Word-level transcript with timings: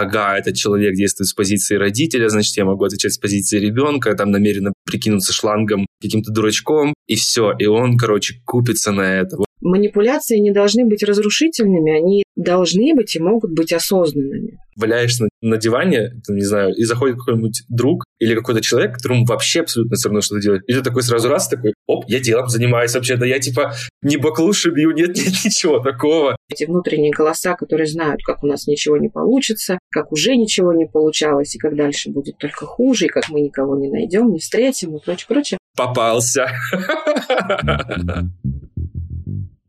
ага, 0.00 0.36
этот 0.36 0.56
человек 0.56 0.94
действует 0.94 1.28
с 1.28 1.34
позиции 1.34 1.76
родителя, 1.76 2.28
значит, 2.28 2.56
я 2.56 2.64
могу 2.64 2.84
отвечать 2.84 3.12
с 3.12 3.18
позиции 3.18 3.58
ребенка, 3.58 4.14
там 4.14 4.30
намеренно 4.30 4.72
прикинуться 4.84 5.32
шлангом 5.32 5.86
каким-то 6.00 6.32
дурачком, 6.32 6.94
и 7.06 7.14
все. 7.16 7.52
И 7.58 7.66
он, 7.66 7.96
короче, 7.96 8.40
купится 8.44 8.92
на 8.92 9.02
это. 9.02 9.36
Манипуляции 9.64 10.36
не 10.36 10.52
должны 10.52 10.84
быть 10.84 11.02
разрушительными, 11.02 11.98
они 11.98 12.24
должны 12.36 12.94
быть 12.94 13.16
и 13.16 13.18
могут 13.18 13.52
быть 13.52 13.72
осознанными. 13.72 14.58
Валяешься 14.76 15.24
на, 15.24 15.50
на 15.50 15.56
диване, 15.56 16.20
там, 16.26 16.36
не 16.36 16.44
знаю, 16.44 16.74
и 16.74 16.84
заходит 16.84 17.16
какой-нибудь 17.16 17.62
друг 17.68 18.04
или 18.18 18.34
какой-то 18.34 18.60
человек, 18.60 18.94
которому 18.94 19.24
вообще 19.24 19.60
абсолютно 19.60 19.96
все 19.96 20.08
равно, 20.08 20.20
что 20.20 20.34
ты 20.34 20.42
делаешь. 20.42 20.62
И 20.66 20.74
ты 20.74 20.82
такой 20.82 21.02
сразу 21.02 21.28
раз 21.28 21.48
такой, 21.48 21.72
оп, 21.86 22.04
я 22.08 22.20
делом 22.20 22.48
занимаюсь 22.48 22.94
вообще-то, 22.94 23.24
я 23.24 23.38
типа 23.38 23.72
не 24.02 24.18
баклуши 24.18 24.70
бью, 24.70 24.90
нет, 24.90 25.16
нет 25.16 25.32
ничего 25.44 25.78
такого. 25.78 26.36
Эти 26.50 26.64
внутренние 26.64 27.12
голоса, 27.12 27.54
которые 27.54 27.86
знают, 27.86 28.20
как 28.22 28.44
у 28.44 28.46
нас 28.46 28.66
ничего 28.66 28.98
не 28.98 29.08
получится, 29.08 29.78
как 29.90 30.12
уже 30.12 30.36
ничего 30.36 30.74
не 30.74 30.86
получалось, 30.86 31.54
и 31.54 31.58
как 31.58 31.74
дальше 31.74 32.10
будет 32.10 32.36
только 32.36 32.66
хуже, 32.66 33.06
и 33.06 33.08
как 33.08 33.30
мы 33.30 33.40
никого 33.40 33.78
не 33.78 33.88
найдем, 33.88 34.30
не 34.30 34.40
встретим 34.40 34.96
и 34.96 35.00
прочее, 35.02 35.26
прочее. 35.26 35.58
Попался. 35.74 36.50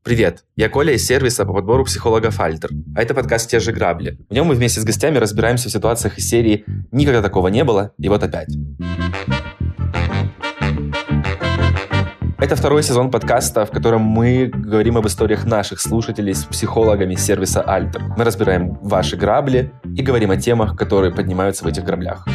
Привет, 0.05 0.44
я 0.55 0.70
Коля 0.70 0.94
из 0.94 1.04
сервиса 1.04 1.45
по 1.45 1.54
подбору 1.54 1.84
психологов 1.84 2.40
Альтер, 2.40 2.70
а 2.96 3.02
это 3.02 3.16
подкаст 3.16 3.50
«Те 3.50 3.59
же 3.59 3.72
грабли». 3.72 4.20
В 4.30 4.34
нем 4.36 4.46
мы 4.46 4.54
вместе 4.54 4.80
с 4.80 4.84
гостями 4.84 5.18
разбираемся 5.18 5.68
в 5.68 5.72
ситуациях 5.72 6.20
из 6.20 6.30
серии 6.30 6.63
«Никогда 6.91 7.23
такого 7.23 7.48
не 7.48 7.63
было» 7.63 7.91
и 7.98 8.08
вот 8.08 8.22
опять. 8.22 8.49
Это 12.38 12.55
второй 12.55 12.84
сезон 12.84 13.10
подкаста, 13.10 13.66
в 13.66 13.72
котором 13.72 14.02
мы 14.02 14.52
говорим 14.54 14.98
об 14.98 15.08
историях 15.08 15.44
наших 15.44 15.82
слушателей 15.82 16.35
с 16.35 16.44
психологами 16.44 17.16
сервиса 17.16 17.63
Альтер. 17.63 18.04
Мы 18.16 18.24
разбираем 18.24 18.77
ваши 18.84 19.18
грабли 19.18 19.74
и 19.85 20.04
говорим 20.04 20.30
о 20.30 20.38
темах, 20.38 20.77
которые 20.77 21.16
поднимаются 21.16 21.63
в 21.63 21.68
этих 21.68 21.84
граблях. 21.84 22.27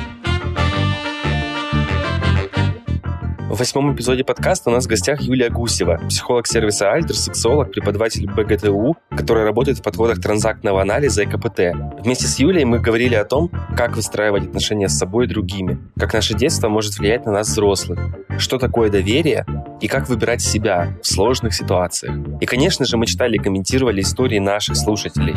В 3.50 3.58
восьмом 3.58 3.92
эпизоде 3.92 4.22
подкаста 4.22 4.70
у 4.70 4.72
нас 4.72 4.84
в 4.84 4.88
гостях 4.88 5.22
Юлия 5.22 5.50
Гусева, 5.50 6.00
психолог 6.08 6.46
сервиса 6.46 6.92
Альтер, 6.92 7.16
сексолог, 7.16 7.72
преподаватель 7.72 8.30
БГТУ, 8.30 8.96
который 9.10 9.42
работает 9.42 9.78
в 9.78 9.82
подходах 9.82 10.20
транзактного 10.20 10.80
анализа 10.80 11.22
и 11.22 11.26
КПТ. 11.26 11.74
Вместе 12.04 12.28
с 12.28 12.38
Юлей 12.38 12.64
мы 12.64 12.78
говорили 12.78 13.16
о 13.16 13.24
том, 13.24 13.50
как 13.76 13.96
выстраивать 13.96 14.46
отношения 14.46 14.88
с 14.88 14.96
собой 14.96 15.24
и 15.24 15.28
другими, 15.28 15.80
как 15.98 16.14
наше 16.14 16.34
детство 16.34 16.68
может 16.68 16.96
влиять 16.96 17.26
на 17.26 17.32
нас 17.32 17.48
взрослых, 17.48 17.98
что 18.38 18.56
такое 18.56 18.88
доверие 18.88 19.44
и 19.80 19.88
как 19.88 20.08
выбирать 20.08 20.42
себя 20.42 20.96
в 21.02 21.08
сложных 21.08 21.52
ситуациях. 21.52 22.14
И, 22.40 22.46
конечно 22.46 22.84
же, 22.84 22.96
мы 22.98 23.06
читали 23.06 23.34
и 23.34 23.40
комментировали 23.40 24.02
истории 24.02 24.38
наших 24.38 24.76
слушателей. 24.76 25.34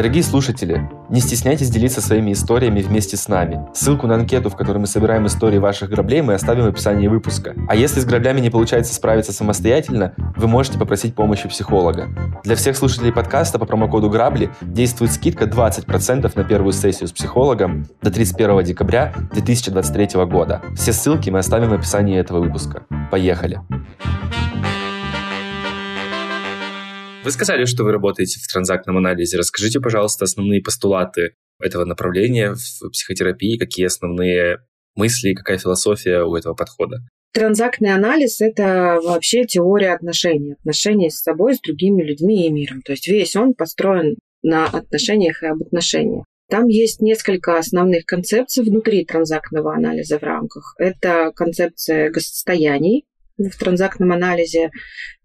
Дорогие 0.00 0.22
слушатели, 0.22 0.88
не 1.10 1.20
стесняйтесь 1.20 1.68
делиться 1.68 2.00
своими 2.00 2.32
историями 2.32 2.80
вместе 2.80 3.18
с 3.18 3.28
нами. 3.28 3.66
Ссылку 3.74 4.06
на 4.06 4.14
анкету, 4.14 4.48
в 4.48 4.56
которой 4.56 4.78
мы 4.78 4.86
собираем 4.86 5.26
истории 5.26 5.58
ваших 5.58 5.90
граблей, 5.90 6.22
мы 6.22 6.32
оставим 6.32 6.64
в 6.64 6.68
описании 6.68 7.06
выпуска. 7.06 7.54
А 7.68 7.76
если 7.76 8.00
с 8.00 8.06
граблями 8.06 8.40
не 8.40 8.48
получается 8.48 8.94
справиться 8.94 9.34
самостоятельно, 9.34 10.14
вы 10.36 10.48
можете 10.48 10.78
попросить 10.78 11.14
помощи 11.14 11.50
психолога. 11.50 12.08
Для 12.44 12.56
всех 12.56 12.78
слушателей 12.78 13.12
подкаста 13.12 13.58
по 13.58 13.66
промокоду 13.66 14.08
«Грабли» 14.08 14.48
действует 14.62 15.12
скидка 15.12 15.44
20% 15.44 16.32
на 16.34 16.44
первую 16.44 16.72
сессию 16.72 17.06
с 17.06 17.12
психологом 17.12 17.86
до 18.00 18.10
31 18.10 18.64
декабря 18.64 19.12
2023 19.34 20.24
года. 20.24 20.62
Все 20.76 20.94
ссылки 20.94 21.28
мы 21.28 21.40
оставим 21.40 21.68
в 21.68 21.74
описании 21.74 22.18
этого 22.18 22.40
выпуска. 22.40 22.84
Поехали! 23.10 23.60
Вы 27.22 27.32
сказали, 27.32 27.66
что 27.66 27.84
вы 27.84 27.92
работаете 27.92 28.40
в 28.40 28.50
транзактном 28.50 28.96
анализе. 28.96 29.36
Расскажите, 29.36 29.78
пожалуйста, 29.78 30.24
основные 30.24 30.62
постулаты 30.62 31.34
этого 31.60 31.84
направления 31.84 32.54
в 32.54 32.90
психотерапии, 32.90 33.58
какие 33.58 33.86
основные 33.86 34.60
мысли, 34.96 35.34
какая 35.34 35.58
философия 35.58 36.22
у 36.22 36.34
этого 36.34 36.54
подхода? 36.54 37.00
Транзактный 37.34 37.92
анализ– 37.92 38.40
это 38.40 39.00
вообще 39.04 39.44
теория 39.44 39.92
отношений. 39.92 40.54
Отношения 40.54 41.10
с 41.10 41.20
собой, 41.20 41.56
с 41.56 41.60
другими 41.60 42.02
людьми 42.02 42.46
и 42.46 42.50
миром. 42.50 42.80
То 42.80 42.92
есть 42.92 43.06
весь 43.06 43.36
он 43.36 43.52
построен 43.52 44.16
на 44.42 44.64
отношениях 44.64 45.42
и 45.42 45.46
об 45.46 45.60
отношениях. 45.60 46.24
Там 46.48 46.68
есть 46.68 47.02
несколько 47.02 47.58
основных 47.58 48.06
концепций 48.06 48.64
внутри 48.64 49.04
транзактного 49.04 49.74
анализа 49.74 50.18
в 50.18 50.22
рамках. 50.22 50.74
Это 50.78 51.32
концепция 51.36 52.10
состояний. 52.14 53.04
В 53.36 53.56
транзактном 53.58 54.10
анализе 54.10 54.70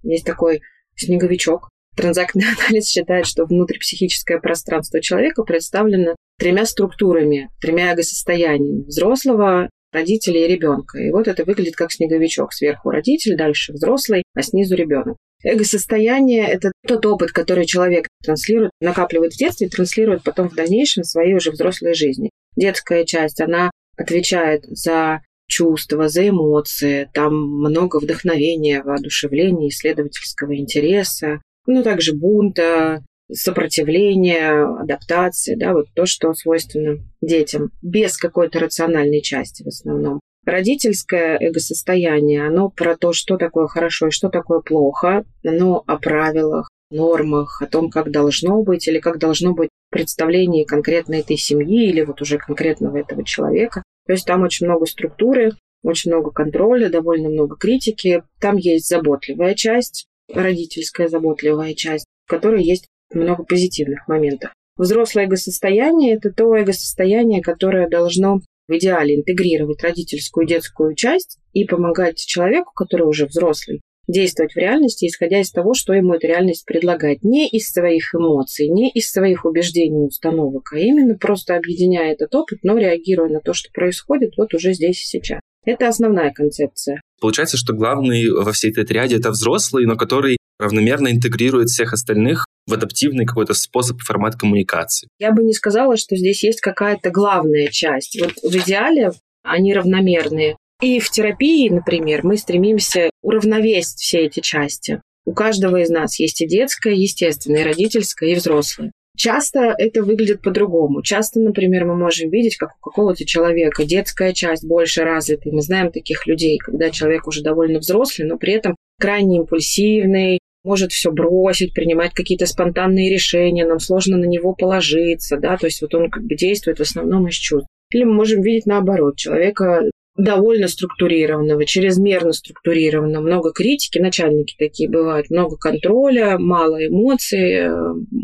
есть 0.04 0.26
такой 0.26 0.62
снеговичок, 0.96 1.70
Транзактный 1.96 2.46
анализ 2.70 2.90
считает, 2.90 3.26
что 3.26 3.46
внутрипсихическое 3.46 4.40
пространство 4.40 5.02
человека 5.02 5.44
представлено 5.44 6.16
тремя 6.38 6.66
структурами, 6.66 7.50
тремя 7.62 7.94
эго-состояниями 7.94 8.84
взрослого, 8.86 9.70
родителя 9.92 10.46
и 10.46 10.48
ребенка. 10.48 11.00
И 11.00 11.12
вот 11.12 11.28
это 11.28 11.46
выглядит 11.46 11.76
как 11.76 11.92
снеговичок. 11.92 12.54
Сверху 12.54 12.90
родитель, 12.90 13.38
дальше 13.38 13.74
взрослый, 13.74 14.24
а 14.34 14.42
снизу 14.42 14.76
ребенок. 14.76 15.16
Эго-состояние– 15.44 16.48
это 16.48 16.72
тот 16.88 17.06
опыт, 17.06 17.32
который 17.32 17.66
человек 17.66 18.08
транслирует, 18.24 18.72
накапливает 18.82 19.34
в 19.34 19.38
детстве 19.38 19.68
и 19.68 19.70
транслирует 19.70 20.24
потом 20.24 20.50
в 20.50 20.56
дальнейшем 20.56 21.04
в 21.04 21.08
своей 21.08 21.36
уже 21.36 21.52
взрослой 21.52 21.94
жизни. 21.94 22.32
Детская 22.56 23.06
часть, 23.06 23.42
она 23.42 23.72
отвечает 23.96 24.66
за 24.66 25.22
чувства, 25.48 26.10
за 26.10 26.28
эмоции, 26.28 27.10
там 27.14 27.36
много 27.36 28.00
вдохновения, 28.00 28.82
воодушевления, 28.82 29.70
исследовательского 29.70 30.58
интереса, 30.58 31.42
ну, 31.68 31.84
также 31.84 32.14
бунта, 32.14 33.04
сопротивления, 33.32 34.66
адаптации, 34.82 35.56
да, 35.56 35.74
вот 35.74 35.88
то, 35.94 36.06
что 36.06 36.34
свойственно 36.34 37.00
детям, 37.22 37.72
без 37.82 38.18
какой-то 38.18 38.60
рациональной 38.60 39.22
части 39.22 39.64
в 39.64 39.68
основном. 39.68 40.20
Родительское 40.46 41.38
эго-состояние, 41.40 42.46
оно 42.46 42.70
про 42.70 42.96
то, 42.96 43.14
что 43.14 43.38
такое 43.38 43.68
хорошо 43.68 44.08
и 44.08 44.12
что 44.12 44.30
такое 44.30 44.60
плохо, 44.60 45.26
оно 45.44 45.84
о 45.88 45.98
правилах, 45.98 46.70
нормах, 46.92 47.64
о 47.64 47.66
том, 47.66 47.90
как 47.90 48.12
должно 48.12 48.62
быть 48.62 48.88
или 48.88 49.00
как 49.00 49.18
должно 49.18 49.54
быть 49.54 49.70
представление 49.90 50.66
конкретно 50.66 51.16
этой 51.16 51.38
семьи 51.38 51.90
или 51.90 52.04
вот 52.04 52.22
уже 52.22 52.38
конкретного 52.38 52.98
этого 52.98 53.26
человека. 53.26 53.82
То 54.06 54.14
есть 54.14 54.28
там 54.28 54.44
очень 54.44 54.68
много 54.68 54.86
структуры, 54.86 55.54
очень 55.84 56.12
много 56.12 56.30
контроля, 56.30 56.90
довольно 56.90 57.30
много 57.30 57.56
критики. 57.56 58.22
Там 58.40 58.58
есть 58.58 58.88
заботливая 58.88 59.56
часть, 59.56 60.06
родительская 60.32 61.08
заботливая 61.08 61.74
часть, 61.74 62.06
в 62.26 62.30
которой 62.30 62.64
есть 62.64 62.88
много 63.14 63.44
позитивных 63.44 64.08
моментов. 64.08 64.52
Взрослое 64.78 65.26
эго-состояние– 65.26 66.16
это 66.18 66.32
то 66.32 66.56
эго-состояние, 66.56 67.42
которое 67.42 67.88
должно 67.88 68.42
в 68.68 68.78
идеале 68.78 69.16
интегрировать 69.16 69.84
родительскую 69.84 70.46
и 70.46 70.50
детскую 70.50 70.96
часть 70.96 71.38
и 71.54 71.66
помогать 71.66 72.18
человеку, 72.18 72.72
который 72.74 73.08
уже 73.08 73.26
взрослый, 73.26 73.82
действовать 74.08 74.54
в 74.54 74.58
реальности, 74.58 75.06
исходя 75.06 75.40
из 75.40 75.52
того, 75.52 75.74
что 75.74 75.94
ему 75.94 76.14
эта 76.14 76.28
реальность 76.28 76.66
предлагает. 76.66 77.24
Не 77.24 77.48
из 77.48 77.72
своих 77.72 78.14
эмоций, 78.14 78.68
не 78.68 78.90
из 78.90 79.12
своих 79.12 79.46
убеждений 79.46 80.04
и 80.04 80.08
установок, 80.08 80.74
а 80.74 80.80
именно 80.80 81.16
просто 81.18 81.56
объединяя 81.56 82.12
этот 82.12 82.34
опыт, 82.36 82.60
но 82.64 82.78
реагируя 82.78 83.30
на 83.30 83.40
то, 83.40 83.54
что 83.54 83.72
происходит 83.72 84.34
вот 84.38 84.54
уже 84.54 84.74
здесь 84.74 85.02
и 85.02 85.06
сейчас. 85.06 85.40
Это 85.66 85.88
основная 85.88 86.32
концепция. 86.32 87.02
Получается, 87.20 87.58
что 87.58 87.74
главный 87.74 88.30
во 88.30 88.52
всей 88.52 88.72
этой 88.72 88.86
ряде 88.94 89.18
это 89.18 89.32
взрослый, 89.32 89.86
но 89.86 89.96
который 89.96 90.38
равномерно 90.60 91.12
интегрирует 91.12 91.70
всех 91.70 91.94
остальных 91.94 92.46
в 92.68 92.74
адаптивный 92.74 93.26
какой-то 93.26 93.54
способ, 93.54 94.00
формат 94.02 94.36
коммуникации. 94.36 95.08
Я 95.20 95.32
бы 95.32 95.44
не 95.44 95.54
сказала, 95.54 95.98
что 95.98 96.16
здесь 96.16 96.44
есть 96.44 96.62
какая-то 96.62 97.10
главная 97.12 97.68
часть. 97.68 98.20
Вот 98.20 98.34
в 98.42 98.56
идеале 98.58 99.12
они 99.44 99.74
равномерные. 99.74 100.58
И 100.82 101.00
в 101.00 101.10
терапии, 101.10 101.70
например, 101.70 102.22
мы 102.24 102.38
стремимся 102.38 103.10
уравновесить 103.22 104.00
все 104.00 104.20
эти 104.26 104.40
части. 104.40 105.02
У 105.26 105.34
каждого 105.34 105.78
из 105.78 105.90
нас 105.90 106.20
есть 106.20 106.42
и 106.42 106.48
детское, 106.48 106.94
естественное, 106.94 107.62
и 107.62 107.66
родительское, 107.66 108.30
и 108.30 108.36
взрослое. 108.36 108.92
Часто 109.16 109.74
это 109.78 110.04
выглядит 110.04 110.42
по-другому. 110.42 111.02
Часто, 111.02 111.40
например, 111.40 111.86
мы 111.86 111.96
можем 111.96 112.30
видеть, 112.30 112.58
как 112.58 112.72
у 112.78 112.90
какого-то 112.90 113.26
человека 113.26 113.86
детская 113.86 114.34
часть 114.34 114.66
больше 114.66 115.04
развита. 115.04 115.50
Мы 115.52 115.62
знаем 115.62 115.92
таких 115.92 116.28
людей, 116.28 116.58
когда 116.58 116.90
человек 116.90 117.28
уже 117.28 117.42
довольно 117.42 117.80
взрослый, 117.80 118.28
но 118.28 118.38
при 118.38 118.54
этом 118.54 118.76
крайне 119.00 119.38
импульсивный, 119.38 120.40
может 120.66 120.92
все 120.92 121.12
бросить, 121.12 121.74
принимать 121.74 122.14
какие-то 122.14 122.48
спонтанные 122.48 123.14
решения, 123.14 123.66
нам 123.66 123.80
сложно 123.80 124.18
на 124.18 124.26
него 124.26 124.54
положиться, 124.54 125.38
да, 125.38 125.58
то 125.58 125.68
есть 125.68 125.82
вот 125.82 125.94
он 125.94 126.10
как 126.10 126.24
бы 126.24 126.36
действует 126.36 126.80
в 126.80 126.82
основном 126.82 127.28
из 127.28 127.36
чувств. 127.36 127.70
Или 127.92 128.04
мы 128.04 128.14
можем 128.14 128.42
видеть 128.42 128.66
наоборот, 128.66 129.16
человека 129.16 129.84
довольно 130.18 130.68
структурированного, 130.68 131.66
чрезмерно 131.66 132.34
структурированного, 132.34 133.24
много 133.24 133.52
критики, 133.52 134.00
начальники 134.00 134.56
такие 134.58 134.90
бывают, 134.90 135.30
много 135.30 135.58
контроля, 135.58 136.38
мало 136.38 136.86
эмоций, 136.86 137.52
э, 137.52 137.70